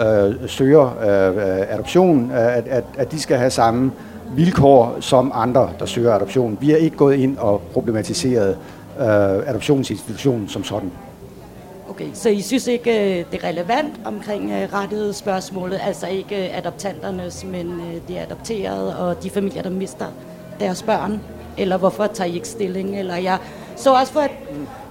øh, 0.00 0.34
søger 0.46 0.84
øh, 0.84 1.74
adoption, 1.74 2.30
at, 2.30 2.68
at, 2.68 2.84
at 2.96 3.12
de 3.12 3.20
skal 3.20 3.36
have 3.36 3.50
samme 3.50 3.92
vilkår 4.36 4.96
som 5.00 5.32
andre, 5.34 5.70
der 5.78 5.86
søger 5.86 6.14
adoption. 6.14 6.58
Vi 6.60 6.70
har 6.70 6.76
ikke 6.76 6.96
gået 6.96 7.16
ind 7.16 7.38
og 7.38 7.60
problematiseret 7.72 8.56
øh, 9.00 9.06
adoptionsinstitutionen 9.48 10.48
som 10.48 10.64
sådan. 10.64 10.90
Okay, 11.90 12.08
så 12.14 12.28
I 12.28 12.40
synes 12.40 12.66
ikke, 12.66 12.90
øh, 12.90 13.24
det 13.32 13.42
er 13.42 13.48
relevant 13.48 14.00
omkring 14.04 14.50
øh, 14.50 14.72
rettighedsspørgsmålet, 14.72 15.80
altså 15.82 16.06
ikke 16.06 16.48
øh, 16.48 16.58
adoptanternes, 16.58 17.44
men 17.44 17.66
øh, 17.66 18.08
de 18.08 18.20
adopterede 18.20 18.98
og 18.98 19.22
de 19.22 19.30
familier, 19.30 19.62
der 19.62 19.70
mister 19.70 20.06
deres 20.60 20.82
børn? 20.82 21.20
Eller 21.56 21.76
hvorfor 21.76 22.06
tager 22.06 22.30
I 22.30 22.34
ikke 22.34 22.48
stilling? 22.48 22.98
Eller 22.98 23.16
jeg 23.16 23.38
så 23.76 23.94
også 23.94 24.12
for 24.12 24.20
et, 24.20 24.30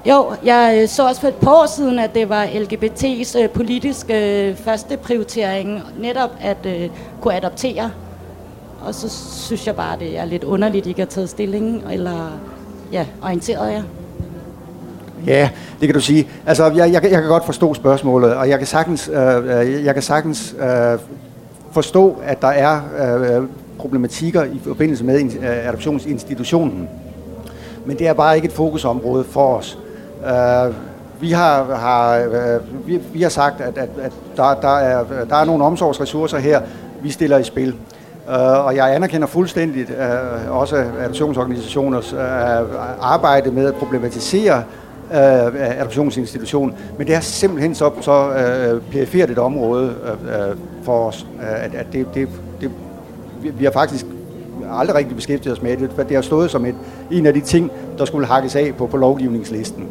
jo, 0.05 0.33
jeg 0.45 0.89
så 0.89 1.07
også 1.07 1.21
for 1.21 1.27
et 1.27 1.35
par 1.35 1.51
år 1.51 1.65
siden, 1.65 1.99
at 1.99 2.15
det 2.15 2.29
var 2.29 2.45
LGBT's 2.45 3.47
politiske 3.47 4.55
første 4.59 4.97
prioritering, 4.97 5.81
netop 5.99 6.29
at 6.41 6.67
kunne 7.21 7.35
adoptere. 7.35 7.91
Og 8.81 8.95
så 8.95 9.09
synes 9.45 9.67
jeg 9.67 9.75
bare, 9.75 9.99
det 9.99 10.17
er 10.17 10.25
lidt 10.25 10.43
underligt, 10.43 10.81
at 10.81 10.85
I 10.85 10.89
ikke 10.89 11.01
har 11.01 11.05
taget 11.05 11.29
stilling, 11.29 11.83
eller 11.91 12.39
ja, 12.91 13.05
orienteret 13.21 13.71
jer. 13.71 13.83
Ja, 15.25 15.49
det 15.79 15.87
kan 15.87 15.93
du 15.93 16.01
sige. 16.01 16.27
Altså, 16.45 16.65
jeg, 16.65 16.93
jeg, 16.93 17.03
jeg 17.03 17.11
kan 17.11 17.27
godt 17.27 17.45
forstå 17.45 17.73
spørgsmålet, 17.73 18.33
og 18.33 18.49
jeg 18.49 18.57
kan 18.57 18.67
sagtens, 18.67 19.09
øh, 19.13 19.37
øh, 19.37 19.85
jeg 19.85 19.93
kan 19.93 20.03
sagtens 20.03 20.55
øh, 20.59 20.99
forstå, 21.71 22.17
at 22.23 22.41
der 22.41 22.47
er 22.47 22.81
øh, 23.39 23.43
problematikker 23.77 24.43
i 24.43 24.59
forbindelse 24.63 25.03
med 25.03 25.21
øh, 25.21 25.67
adoptionsinstitutionen. 25.67 26.89
Men 27.85 27.97
det 27.97 28.07
er 28.07 28.13
bare 28.13 28.35
ikke 28.35 28.45
et 28.45 28.53
fokusområde 28.53 29.23
for 29.23 29.55
os. 29.55 29.77
Øh, 30.25 30.73
vi 31.21 31.31
har, 31.31 31.75
har, 31.75 32.17
øh, 32.17 32.87
vi, 32.87 32.99
vi 33.13 33.21
har 33.21 33.29
sagt, 33.29 33.61
at, 33.61 33.77
at, 33.77 33.89
at 34.01 34.11
der, 34.37 34.53
der, 34.53 34.77
er, 34.77 35.03
der 35.29 35.35
er 35.35 35.45
nogle 35.45 35.63
omsorgsressourcer 35.63 36.37
her, 36.37 36.61
vi 37.01 37.09
stiller 37.09 37.37
i 37.37 37.43
spil. 37.43 37.75
Øh, 38.29 38.65
og 38.65 38.75
jeg 38.75 38.95
anerkender 38.95 39.27
fuldstændigt 39.27 39.89
øh, 39.89 40.57
også 40.57 40.75
adoptionsorganisationers 40.75 42.13
øh, 42.13 42.19
arbejde 43.01 43.51
med 43.51 43.67
at 43.67 43.75
problematisere 43.75 44.63
adoptionsinstitutionen, 45.11 46.75
men 46.97 47.07
det 47.07 47.15
er 47.15 47.19
simpelthen 47.19 47.75
så, 47.75 47.91
så 48.01 48.27
uh, 48.27 48.91
perifert 48.91 49.29
et 49.29 49.37
område 49.37 49.95
for 50.83 51.07
os, 51.07 51.27
at, 51.41 51.75
at 51.75 51.85
det, 51.93 52.07
det, 52.13 52.29
det, 52.61 52.71
vi, 53.41 53.49
vi 53.49 53.63
har 53.63 53.71
faktisk 53.71 54.05
aldrig 54.71 54.95
rigtig 54.95 55.15
beskæftiget 55.15 55.57
os 55.57 55.63
med 55.63 55.77
det, 55.77 55.91
for 55.95 56.03
det 56.03 56.15
har 56.15 56.21
stået 56.21 56.51
som 56.51 56.65
et, 56.65 56.75
en 57.11 57.25
af 57.25 57.33
de 57.33 57.41
ting, 57.41 57.71
der 57.97 58.05
skulle 58.05 58.27
hakkes 58.27 58.55
af 58.55 58.73
på, 58.77 58.87
på 58.87 58.97
lovgivningslisten. 58.97 59.87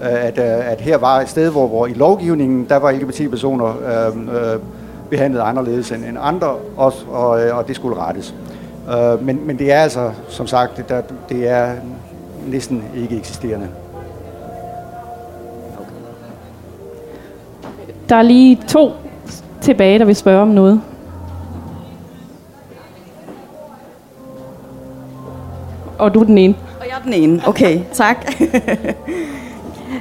At, 0.00 0.38
at 0.38 0.80
her 0.80 0.96
var 0.96 1.20
et 1.20 1.28
sted, 1.28 1.50
hvor, 1.50 1.66
hvor 1.66 1.86
i 1.86 1.92
lovgivningen, 1.92 2.66
der 2.68 2.76
var 2.76 2.92
LGBT-personer 2.92 3.66
øh, 3.66 4.52
øh, 4.52 4.60
behandlet 5.10 5.40
anderledes 5.40 5.92
end, 5.92 6.04
end 6.04 6.18
andre, 6.20 6.56
også, 6.76 7.04
og, 7.06 7.28
og 7.28 7.68
det 7.68 7.76
skulle 7.76 7.96
rettes. 7.96 8.34
Øh, 8.90 9.26
men, 9.26 9.46
men 9.46 9.58
det 9.58 9.72
er 9.72 9.78
altså, 9.78 10.10
som 10.28 10.46
sagt, 10.46 10.76
det, 10.76 10.88
der, 10.88 11.02
det 11.28 11.48
er 11.48 11.72
næsten 12.46 12.84
ikke 12.96 13.16
eksisterende. 13.16 13.68
Der 18.08 18.16
er 18.16 18.22
lige 18.22 18.58
to 18.68 18.92
tilbage, 19.60 19.98
der 19.98 20.04
vil 20.04 20.16
spørge 20.16 20.42
om 20.42 20.48
noget. 20.48 20.80
Og 25.98 26.14
du 26.14 26.20
er 26.20 26.24
den 26.24 26.38
ene. 26.38 26.54
Og 26.80 26.86
jeg 26.86 26.94
er 26.98 27.02
den 27.04 27.12
ene. 27.12 27.42
Okay, 27.46 27.80
tak. 27.92 28.16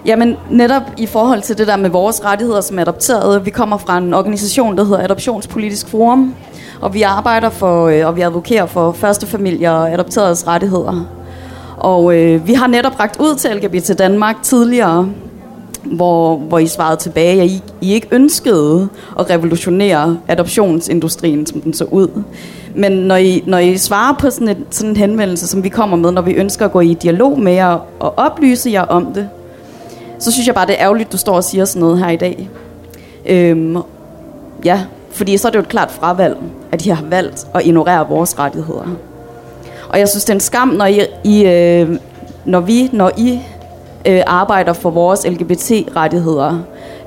Jamen 0.05 0.37
netop 0.49 0.81
i 0.97 1.05
forhold 1.05 1.41
til 1.41 1.57
det 1.57 1.67
der 1.67 1.77
med 1.77 1.89
vores 1.89 2.25
rettigheder 2.25 2.61
som 2.61 2.79
adopterede, 2.79 3.43
vi 3.43 3.49
kommer 3.49 3.77
fra 3.77 3.97
en 3.97 4.13
organisation, 4.13 4.77
der 4.77 4.83
hedder 4.83 5.03
Adoptionspolitisk 5.03 5.87
Forum, 5.87 6.35
og 6.81 6.93
vi 6.93 7.01
arbejder 7.01 7.49
for, 7.49 7.87
øh, 7.87 8.07
og 8.07 8.15
vi 8.15 8.21
advokerer 8.21 8.65
for 8.65 8.91
første 8.91 9.27
familier 9.27 9.71
og 9.71 9.91
adopteredes 9.91 10.47
rettigheder. 10.47 11.05
Og 11.77 12.15
øh, 12.15 12.47
vi 12.47 12.53
har 12.53 12.67
netop 12.67 12.99
ragt 12.99 13.19
ud 13.19 13.35
til 13.35 13.51
LGBT 13.51 13.99
Danmark 13.99 14.35
tidligere, 14.43 15.09
hvor, 15.83 16.37
hvor 16.37 16.59
I 16.59 16.67
svarede 16.67 16.99
tilbage, 16.99 17.41
at 17.41 17.47
I, 17.47 17.63
I 17.81 17.93
ikke 17.93 18.07
ønskede 18.11 18.89
at 19.19 19.29
revolutionere 19.29 20.19
adoptionsindustrien, 20.27 21.45
som 21.45 21.61
den 21.61 21.73
så 21.73 21.85
ud. 21.85 22.23
Men 22.75 22.91
når 22.91 23.15
I, 23.15 23.43
når 23.47 23.57
I 23.57 23.77
svarer 23.77 24.15
på 24.19 24.29
sådan, 24.29 24.47
et, 24.47 24.57
sådan 24.69 24.89
en 24.89 24.97
henvendelse, 24.97 25.47
som 25.47 25.63
vi 25.63 25.69
kommer 25.69 25.97
med, 25.97 26.11
når 26.11 26.21
vi 26.21 26.31
ønsker 26.31 26.65
at 26.65 26.71
gå 26.71 26.79
i 26.79 26.93
dialog 26.93 27.39
med 27.39 27.53
jer 27.53 27.77
og 27.99 28.13
oplyse 28.17 28.69
jer 28.71 28.81
om 28.81 29.05
det, 29.05 29.29
så 30.19 30.31
synes 30.31 30.47
jeg 30.47 30.55
bare, 30.55 30.67
det 30.67 30.75
er 30.79 30.83
ærgerligt, 30.83 31.11
du 31.11 31.17
står 31.17 31.35
og 31.35 31.43
siger 31.43 31.65
sådan 31.65 31.79
noget 31.79 31.99
her 31.99 32.09
i 32.09 32.15
dag. 32.15 32.49
Øhm, 33.25 33.77
ja, 34.65 34.81
fordi 35.11 35.37
så 35.37 35.47
er 35.47 35.51
det 35.51 35.57
jo 35.57 35.63
et 35.63 35.69
klart 35.69 35.91
fravalg, 35.91 36.37
at 36.71 36.83
de 36.83 36.91
har 36.91 37.03
valgt 37.05 37.47
at 37.53 37.65
ignorere 37.65 38.07
vores 38.09 38.39
rettigheder. 38.39 38.95
Og 39.89 39.99
jeg 39.99 40.09
synes, 40.09 40.25
det 40.25 40.29
er 40.29 40.35
en 40.35 40.39
skam, 40.39 40.67
når, 40.67 40.85
I, 40.85 41.01
I, 41.23 41.45
øh, 41.45 41.97
når 42.45 42.59
vi, 42.59 42.89
når 42.93 43.11
I 43.17 43.39
øh, 44.05 44.21
arbejder 44.27 44.73
for 44.73 44.89
vores 44.89 45.25
LGBT-rettigheder, 45.27 46.59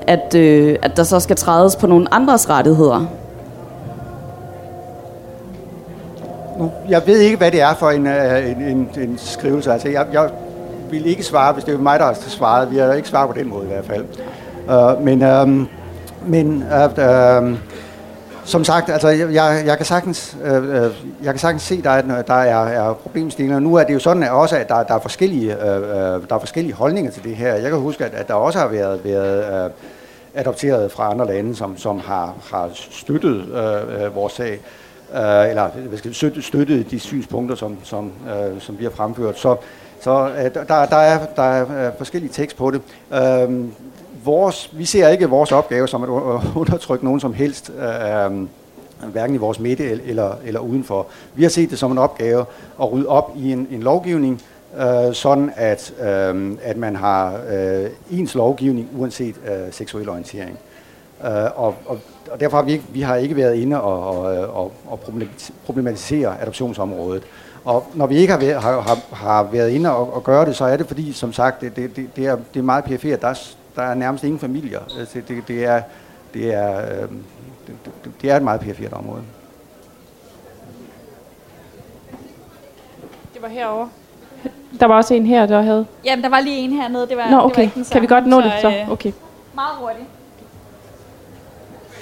at, 0.07 0.35
øh, 0.35 0.75
at 0.81 0.97
der 0.97 1.03
så 1.03 1.19
skal 1.19 1.35
trædes 1.35 1.75
på 1.75 1.87
nogle 1.87 2.13
andres 2.13 2.49
rettigheder. 2.49 3.05
Nu, 6.59 6.71
jeg 6.89 7.01
ved 7.05 7.19
ikke, 7.19 7.37
hvad 7.37 7.51
det 7.51 7.61
er 7.61 7.73
for 7.73 7.89
en, 7.89 8.07
øh, 8.07 8.51
en, 8.51 8.61
en, 8.61 8.89
en 8.97 9.17
skrivelse. 9.17 9.71
Altså, 9.71 9.89
jeg, 9.89 10.05
jeg 10.13 10.29
vil 10.93 11.05
ikke 11.05 11.23
svare, 11.23 11.53
hvis 11.53 11.63
det 11.63 11.73
var 11.73 11.79
mig, 11.79 11.99
der 11.99 12.05
har 12.05 12.13
svaret. 12.13 12.71
Vi 12.71 12.77
har 12.77 12.93
ikke 12.93 13.07
svaret 13.07 13.29
på 13.29 13.39
den 13.39 13.49
måde 13.49 13.63
i 13.63 13.67
hvert 13.67 13.85
fald. 13.85 14.05
Uh, 14.67 15.05
men 15.05 15.21
uh, 15.21 15.67
men 16.29 16.63
uh, 16.71 17.43
uh, 17.43 17.57
som 18.45 18.63
sagt, 18.63 18.89
altså, 18.89 19.07
jeg, 19.07 19.63
jeg, 19.65 19.77
kan 19.77 19.85
sagtens, 19.85 20.37
øh, 20.43 20.69
øh, 20.69 20.91
jeg 21.23 21.33
kan 21.33 21.39
sagtens 21.39 21.61
se, 21.63 21.75
at 21.75 21.83
der 21.83 21.89
er, 21.89 22.21
der 22.21 22.33
er, 22.33 22.89
er 22.89 22.93
problemstillinger. 22.93 23.59
Nu 23.59 23.75
er 23.75 23.83
det 23.83 23.93
jo 23.93 23.99
sådan 23.99 24.23
at 24.23 24.31
også, 24.31 24.57
at 24.57 24.69
der, 24.69 24.83
der, 24.83 24.93
er 24.93 24.99
forskellige, 24.99 25.53
øh, 25.53 25.71
der 26.29 26.35
er 26.35 26.39
forskellige 26.39 26.73
holdninger 26.73 27.11
til 27.11 27.23
det 27.23 27.35
her. 27.35 27.55
Jeg 27.55 27.69
kan 27.69 27.79
huske, 27.79 28.05
at, 28.05 28.13
at 28.13 28.27
der 28.27 28.33
også 28.33 28.59
har 28.59 28.67
været, 28.67 28.99
været 29.03 29.65
øh, 29.65 29.71
adopteret 30.33 30.91
fra 30.91 31.11
andre 31.11 31.27
lande, 31.27 31.55
som, 31.55 31.77
som 31.77 31.99
har, 31.99 32.33
har 32.51 32.69
støttet 32.73 33.45
øh, 33.45 34.15
vores 34.15 34.33
sag 34.33 34.59
øh, 35.13 35.49
eller 35.49 35.67
hvad 35.67 35.97
skal 35.97 36.43
støttet, 36.43 36.91
de 36.91 36.99
synspunkter, 36.99 37.55
som, 37.55 37.77
som, 37.83 38.11
øh, 38.27 38.61
som 38.61 38.79
vi 38.79 38.83
har 38.83 38.91
fremført. 38.91 39.39
Så, 39.39 39.55
så 40.03 40.29
øh, 40.37 40.53
der, 40.53 40.85
der, 40.85 40.95
er, 40.95 41.25
der 41.35 41.43
er 41.43 41.87
øh, 41.87 41.93
forskellige 41.97 42.33
tekst 42.33 42.57
på 42.57 42.71
det. 42.71 42.81
Øh, 43.13 43.65
vores, 44.25 44.69
vi 44.73 44.85
ser 44.85 45.07
ikke 45.07 45.29
vores 45.29 45.51
opgave 45.51 45.87
som 45.87 46.03
at 46.03 46.09
øh, 46.09 46.57
undertrykke 46.61 47.05
nogen 47.05 47.19
som 47.19 47.33
helst, 47.33 47.69
øh, 47.69 48.47
hverken 49.11 49.35
i 49.35 49.37
vores 49.37 49.59
midte 49.59 49.83
eller, 49.83 50.35
eller 50.45 50.59
udenfor. 50.59 51.07
Vi 51.35 51.43
har 51.43 51.49
set 51.49 51.69
det 51.69 51.79
som 51.79 51.91
en 51.91 51.97
opgave 51.97 52.45
at 52.81 52.91
rydde 52.91 53.07
op 53.07 53.31
i 53.35 53.51
en, 53.51 53.67
en 53.71 53.83
lovgivning, 53.83 54.41
øh, 54.77 55.13
sådan 55.13 55.51
at, 55.55 55.93
øh, 56.01 56.51
at 56.61 56.77
man 56.77 56.95
har 56.95 57.41
øh, 57.51 57.89
ens 58.11 58.35
lovgivning 58.35 58.89
uanset 58.97 59.35
øh, 59.45 59.73
seksuel 59.73 60.09
orientering. 60.09 60.57
Øh, 61.25 61.29
og, 61.55 61.75
og 61.85 61.99
og 62.33 62.39
derfor 62.39 62.57
har 62.57 62.63
vi 62.63 62.71
ikke, 62.71 62.83
vi 62.89 63.01
har 63.01 63.15
ikke 63.15 63.35
været 63.35 63.55
inde 63.55 63.81
og, 63.81 64.17
og, 64.17 64.35
øh, 64.35 64.55
og 64.55 64.99
problematisere 65.65 66.41
adoptionsområdet. 66.41 67.23
Og 67.65 67.87
når 67.93 68.07
vi 68.07 68.15
ikke 68.15 68.33
har 68.33 68.39
været, 68.39 68.61
har, 68.61 69.15
har, 69.15 69.43
været 69.43 69.69
inde 69.69 69.95
og, 69.95 70.13
og 70.13 70.23
gøre 70.23 70.45
det, 70.45 70.55
så 70.55 70.65
er 70.65 70.77
det 70.77 70.87
fordi, 70.87 71.13
som 71.13 71.33
sagt, 71.33 71.61
det, 71.61 71.75
det, 71.75 71.95
det, 72.15 72.25
er, 72.25 72.37
det 72.53 72.59
er 72.59 72.63
meget 72.63 72.83
perifert. 72.83 73.21
Der 73.21 73.27
er, 73.27 73.33
der 73.75 73.81
er 73.81 73.93
nærmest 73.93 74.23
ingen 74.23 74.39
familier. 74.39 74.79
Altså, 74.99 75.21
det, 75.27 75.47
det, 75.47 75.65
er, 75.65 75.81
det, 76.33 76.53
er, 76.53 76.81
øh, 76.81 77.09
det, 77.67 77.75
det 78.21 78.31
er 78.31 78.35
et 78.37 78.43
meget 78.43 78.61
perifert 78.61 78.93
område. 78.93 79.21
Det 83.33 83.41
var 83.41 83.47
herovre. 83.47 83.89
Der 84.79 84.85
var 84.85 84.95
også 84.95 85.13
en 85.13 85.25
her, 85.25 85.45
der 85.45 85.61
havde... 85.61 85.85
Jamen, 86.05 86.23
der 86.23 86.29
var 86.29 86.39
lige 86.39 86.57
en 86.57 86.71
hernede. 86.71 87.07
Det 87.07 87.17
var, 87.17 87.29
Nå, 87.29 87.39
okay. 87.39 87.61
Det 87.63 87.77
var 87.77 87.83
kan 87.91 88.01
vi 88.01 88.07
godt 88.07 88.27
nå 88.27 88.41
så, 88.41 88.47
det 88.47 88.53
så? 88.61 88.69
Øh, 88.69 88.91
okay. 88.91 89.11
Meget 89.55 89.75
hurtigt. 89.79 90.07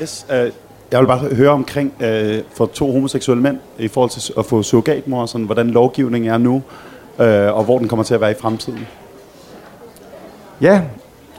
Yes, 0.02 0.26
uh, 0.30 0.54
jeg 0.92 1.00
vil 1.00 1.08
bare 1.08 1.20
høre 1.20 1.50
omkring 1.50 1.94
øh, 2.00 2.40
for 2.54 2.66
to 2.66 2.92
homoseksuelle 2.92 3.44
mænd 3.44 3.58
i 3.80 3.88
forhold 3.88 4.10
til 4.10 4.34
at 4.38 4.46
få 4.46 4.64
surrogatmor, 4.64 5.26
sådan, 5.26 5.46
hvordan 5.46 5.68
lovgivningen 5.68 6.32
er 6.32 6.38
nu, 6.38 6.62
øh, 7.20 7.58
og 7.58 7.64
hvor 7.64 7.78
den 7.78 7.88
kommer 7.88 8.04
til 8.04 8.14
at 8.14 8.22
være 8.22 8.32
i 8.32 8.36
fremtiden. 8.40 8.88
Ja, 10.62 10.82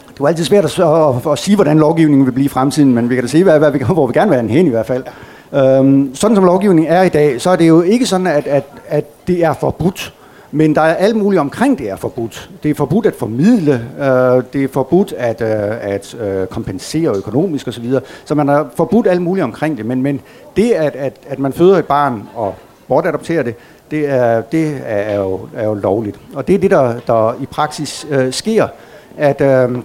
det 0.08 0.20
er 0.20 0.26
altid 0.26 0.44
svært 0.44 0.64
at, 0.64 0.78
at, 0.80 1.32
at 1.32 1.38
sige, 1.38 1.54
hvordan 1.54 1.78
lovgivningen 1.78 2.26
vil 2.26 2.32
blive 2.32 2.44
i 2.44 2.48
fremtiden, 2.48 2.94
men 2.94 3.10
vi 3.10 3.14
kan 3.14 3.24
da 3.24 3.28
se, 3.28 3.44
hvad, 3.44 3.58
hvad 3.58 3.70
vi, 3.70 3.78
hvor 3.78 4.06
vi 4.06 4.12
gerne 4.12 4.30
vil 4.30 4.38
have 4.38 4.50
hen 4.50 4.66
i 4.66 4.70
hvert 4.70 4.86
fald. 4.86 5.04
Øhm, 5.52 6.14
sådan 6.14 6.34
som 6.34 6.44
lovgivningen 6.44 6.92
er 6.92 7.02
i 7.02 7.08
dag, 7.08 7.40
så 7.40 7.50
er 7.50 7.56
det 7.56 7.68
jo 7.68 7.82
ikke 7.82 8.06
sådan, 8.06 8.26
at, 8.26 8.46
at, 8.46 8.64
at 8.88 9.04
det 9.26 9.44
er 9.44 9.52
forbudt 9.52 10.14
men 10.54 10.74
der 10.74 10.80
er 10.80 10.94
alt 10.94 11.16
muligt 11.16 11.40
omkring 11.40 11.78
det 11.78 11.90
er 11.90 11.96
forbudt. 11.96 12.50
Det 12.62 12.70
er 12.70 12.74
forbudt 12.74 13.06
at 13.06 13.14
formidle, 13.14 13.72
øh, 13.98 14.42
det 14.52 14.64
er 14.64 14.68
forbudt 14.72 15.12
at, 15.12 15.40
øh, 15.40 15.92
at 15.92 16.14
øh, 16.14 16.46
kompensere 16.46 17.16
økonomisk 17.16 17.68
osv. 17.68 17.90
Så, 17.90 18.00
så 18.24 18.34
man 18.34 18.48
har 18.48 18.70
forbudt 18.76 19.06
alt 19.06 19.22
muligt 19.22 19.44
omkring 19.44 19.76
det. 19.76 19.86
Men, 19.86 20.02
men 20.02 20.20
det, 20.56 20.70
at, 20.70 20.96
at, 20.96 21.16
at 21.28 21.38
man 21.38 21.52
føder 21.52 21.78
et 21.78 21.84
barn 21.84 22.28
og 22.34 22.54
bortadopterer 22.88 23.42
det, 23.42 23.54
det 23.90 24.08
er, 24.10 24.40
det 24.40 24.80
er, 24.86 25.16
jo, 25.16 25.40
er 25.54 25.64
jo 25.64 25.74
lovligt. 25.74 26.20
Og 26.34 26.48
det 26.48 26.54
er 26.54 26.58
det, 26.58 26.70
der, 26.70 27.00
der 27.06 27.34
i 27.42 27.46
praksis 27.46 28.06
øh, 28.10 28.32
sker, 28.32 28.68
at, 29.16 29.40
øh, 29.40 29.78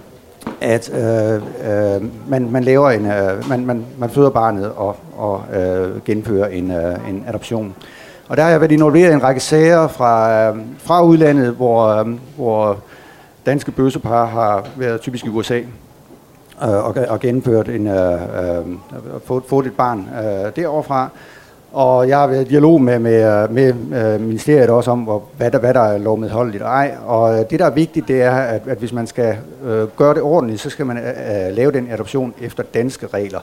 at 0.60 0.90
øh, 0.94 1.34
øh, 1.34 2.02
man, 2.28 2.50
man 2.50 2.64
laver 2.64 2.90
en, 2.90 3.06
øh, 3.06 3.48
man, 3.48 3.66
man, 3.66 3.84
man 3.98 4.10
føder 4.10 4.30
barnet 4.30 4.72
og, 4.76 4.96
og 5.16 5.42
øh, 5.56 6.02
genfører 6.04 6.48
en, 6.48 6.70
øh, 6.70 7.08
en 7.08 7.24
adoption. 7.28 7.74
Og 8.28 8.36
der 8.36 8.42
har 8.42 8.50
jeg 8.50 8.60
været 8.60 8.72
involveret 8.72 9.10
i 9.10 9.14
en 9.14 9.22
række 9.22 9.40
sager 9.40 9.88
fra, 9.88 10.32
øh, 10.32 10.56
fra 10.78 11.02
udlandet, 11.02 11.52
hvor, 11.52 11.86
øh, 11.86 12.06
hvor 12.36 12.78
danske 13.46 13.70
bøssepar 13.70 14.26
har 14.26 14.66
været 14.76 15.00
typisk 15.00 15.24
i 15.24 15.28
USA 15.28 15.58
øh, 16.62 16.84
og, 16.84 16.94
og 17.08 17.20
gennemført 17.20 17.68
en, 17.68 17.86
øh, 17.86 18.12
øh, 18.12 18.64
fået, 19.24 19.42
fået 19.48 19.66
et 19.66 19.72
barn 19.76 20.08
øh, 20.18 20.52
deroverfra. 20.56 21.08
Og 21.72 22.08
jeg 22.08 22.18
har 22.18 22.26
været 22.26 22.44
i 22.44 22.48
dialog 22.48 22.82
med, 22.82 22.98
med, 22.98 23.48
med 23.48 23.74
øh, 23.94 24.20
ministeriet 24.20 24.70
også 24.70 24.90
om, 24.90 25.00
hvor, 25.00 25.22
hvad, 25.36 25.50
der, 25.50 25.58
hvad 25.58 25.74
der 25.74 25.80
er 25.80 25.98
lovmedholdeligt 25.98 26.62
og 26.62 26.68
ej. 26.68 26.94
Og 27.06 27.38
øh, 27.38 27.44
det, 27.50 27.58
der 27.58 27.66
er 27.66 27.70
vigtigt, 27.70 28.08
det 28.08 28.22
er, 28.22 28.36
at, 28.36 28.62
at 28.66 28.78
hvis 28.78 28.92
man 28.92 29.06
skal 29.06 29.36
øh, 29.64 29.88
gøre 29.96 30.14
det 30.14 30.22
ordentligt, 30.22 30.60
så 30.60 30.70
skal 30.70 30.86
man 30.86 30.98
øh, 30.98 31.04
øh 31.48 31.56
lave 31.56 31.72
den 31.72 31.88
adoption 31.90 32.34
efter 32.40 32.62
danske 32.62 33.06
regler. 33.06 33.40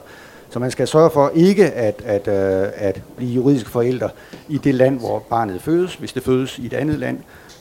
Så 0.50 0.58
man 0.58 0.70
skal 0.70 0.88
sørge 0.88 1.10
for 1.10 1.30
ikke 1.34 1.70
at, 1.72 2.02
at, 2.04 2.28
øh, 2.28 2.68
at 2.74 3.02
blive 3.16 3.32
juridiske 3.32 3.70
forældre 3.70 4.08
i 4.48 4.58
det 4.58 4.74
land, 4.74 4.98
hvor 4.98 5.18
barnet 5.30 5.62
fødes, 5.62 5.94
hvis 5.94 6.12
det 6.12 6.22
fødes 6.22 6.58
i 6.58 6.66
et 6.66 6.72
andet 6.72 6.98
land, 6.98 7.18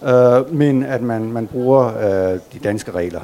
øh, 0.08 0.54
men 0.56 0.84
at 0.84 1.02
man, 1.02 1.32
man 1.32 1.48
bruger 1.48 1.86
øh, 1.98 2.40
de 2.54 2.60
danske 2.64 2.92
regler. 2.92 3.22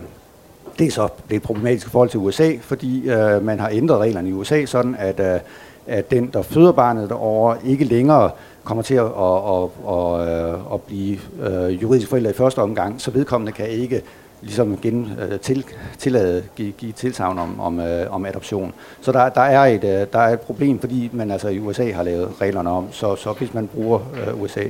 Det 0.79 0.87
er 0.87 0.91
så 0.91 1.07
lidt 1.29 1.43
problematisk 1.43 1.87
i 1.87 1.89
forhold 1.89 2.09
til 2.09 2.19
USA, 2.19 2.51
fordi 2.61 3.09
øh, 3.09 3.45
man 3.45 3.59
har 3.59 3.69
ændret 3.73 3.99
reglerne 3.99 4.29
i 4.29 4.33
USA 4.33 4.65
sådan, 4.65 4.95
at, 4.99 5.19
øh, 5.19 5.39
at 5.87 6.11
den, 6.11 6.29
der 6.33 6.41
føder 6.41 6.71
barnet 6.71 7.09
derovre, 7.09 7.57
ikke 7.65 7.85
længere 7.85 8.31
kommer 8.63 8.83
til 8.83 8.95
at, 8.95 9.05
at, 9.05 9.63
at, 9.89 10.29
at, 10.29 10.73
at 10.73 10.81
blive 10.81 11.19
øh, 11.41 11.81
juridisk 11.81 12.09
forældre 12.09 12.29
i 12.29 12.33
første 12.33 12.59
omgang, 12.59 13.01
så 13.01 13.11
vedkommende 13.11 13.51
kan 13.51 13.67
ikke 13.69 14.01
ligesom 14.41 14.77
gen, 14.81 15.11
øh, 15.31 15.39
til, 15.39 15.65
tillade, 15.97 16.43
give, 16.55 16.71
give 16.71 16.91
tilsavn 16.91 17.39
om, 17.39 17.59
om, 17.59 17.79
øh, 17.79 18.11
om 18.11 18.25
adoption. 18.25 18.73
Så 19.01 19.11
der, 19.11 19.29
der, 19.29 19.41
er 19.41 19.65
et, 19.65 19.83
øh, 19.83 20.07
der 20.13 20.19
er 20.19 20.33
et 20.33 20.39
problem, 20.39 20.79
fordi 20.79 21.09
man 21.13 21.31
altså 21.31 21.47
i 21.47 21.59
USA 21.59 21.91
har 21.91 22.03
lavet 22.03 22.29
reglerne 22.41 22.69
om, 22.69 22.85
så, 22.91 23.15
så 23.15 23.31
hvis 23.31 23.53
man 23.53 23.67
bruger 23.67 23.99
øh, 23.99 24.41
USA, 24.41 24.63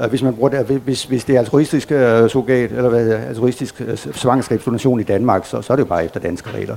øh, 0.00 0.08
hvis 0.08 0.22
man 0.22 0.34
bruger 0.34 0.48
det, 0.48 0.66
hvis, 0.66 1.04
hvis 1.04 1.24
det 1.24 1.34
er 1.34 1.38
altruistisk 1.38 1.92
øh, 1.92 2.30
surrogat, 2.30 2.72
eller 2.72 2.88
hvad, 2.88 3.08
altruistisk 3.08 3.80
øh, 3.80 3.96
svangerskabsdonation 3.96 5.00
i 5.00 5.02
Danmark, 5.02 5.46
så, 5.46 5.62
så 5.62 5.72
er 5.72 5.76
det 5.76 5.82
jo 5.82 5.88
bare 5.88 6.04
efter 6.04 6.20
danske 6.20 6.50
regler. 6.50 6.76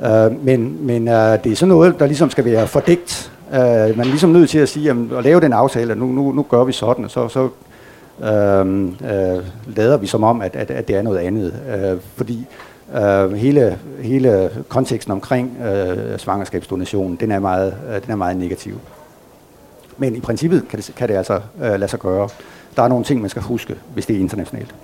Øh, 0.00 0.44
men 0.44 0.86
men 0.86 1.08
øh, 1.08 1.44
det 1.44 1.52
er 1.52 1.56
sådan 1.56 1.68
noget, 1.68 1.98
der 1.98 2.06
ligesom 2.06 2.30
skal 2.30 2.44
være 2.44 2.66
fordækt. 2.66 3.32
Øh, 3.52 3.58
man 3.58 4.00
er 4.00 4.04
ligesom 4.04 4.30
nødt 4.30 4.50
til 4.50 4.58
at 4.58 4.68
sige, 4.68 4.84
jamen, 4.84 5.12
at 5.16 5.24
lave 5.24 5.40
den 5.40 5.52
aftale, 5.52 5.92
at 5.92 5.98
nu, 5.98 6.06
nu, 6.06 6.32
nu 6.32 6.42
gør 6.42 6.64
vi 6.64 6.72
sådan, 6.72 7.04
og 7.04 7.10
så, 7.10 7.28
så 7.28 7.48
øh, 8.20 8.28
øh, 8.28 9.44
lader 9.76 9.96
vi 9.96 10.06
som 10.06 10.22
om, 10.24 10.40
at, 10.40 10.56
at, 10.56 10.70
at 10.70 10.88
det 10.88 10.96
er 10.96 11.02
noget 11.02 11.18
andet. 11.18 11.54
Øh, 11.74 12.00
fordi 12.16 12.46
øh, 12.94 13.32
hele, 13.32 13.78
hele 14.02 14.50
konteksten 14.68 15.12
omkring 15.12 15.56
øh, 15.66 16.18
svangerskabsdonationen, 16.18 17.16
den 17.16 17.30
er, 17.30 17.38
meget, 17.38 17.76
øh, 17.88 18.02
den 18.02 18.10
er 18.10 18.16
meget 18.16 18.36
negativ. 18.36 18.80
Men 19.96 20.16
i 20.16 20.20
princippet 20.20 20.68
kan 20.68 20.78
det, 20.78 20.92
kan 20.96 21.08
det 21.08 21.14
altså 21.14 21.34
øh, 21.34 21.72
lade 21.72 21.88
sig 21.88 21.98
gøre. 21.98 22.28
Der 22.76 22.82
er 22.82 22.88
nogle 22.88 23.04
ting, 23.04 23.20
man 23.20 23.30
skal 23.30 23.42
huske, 23.42 23.74
hvis 23.94 24.06
det 24.06 24.16
er 24.16 24.20
internationalt. 24.20 24.74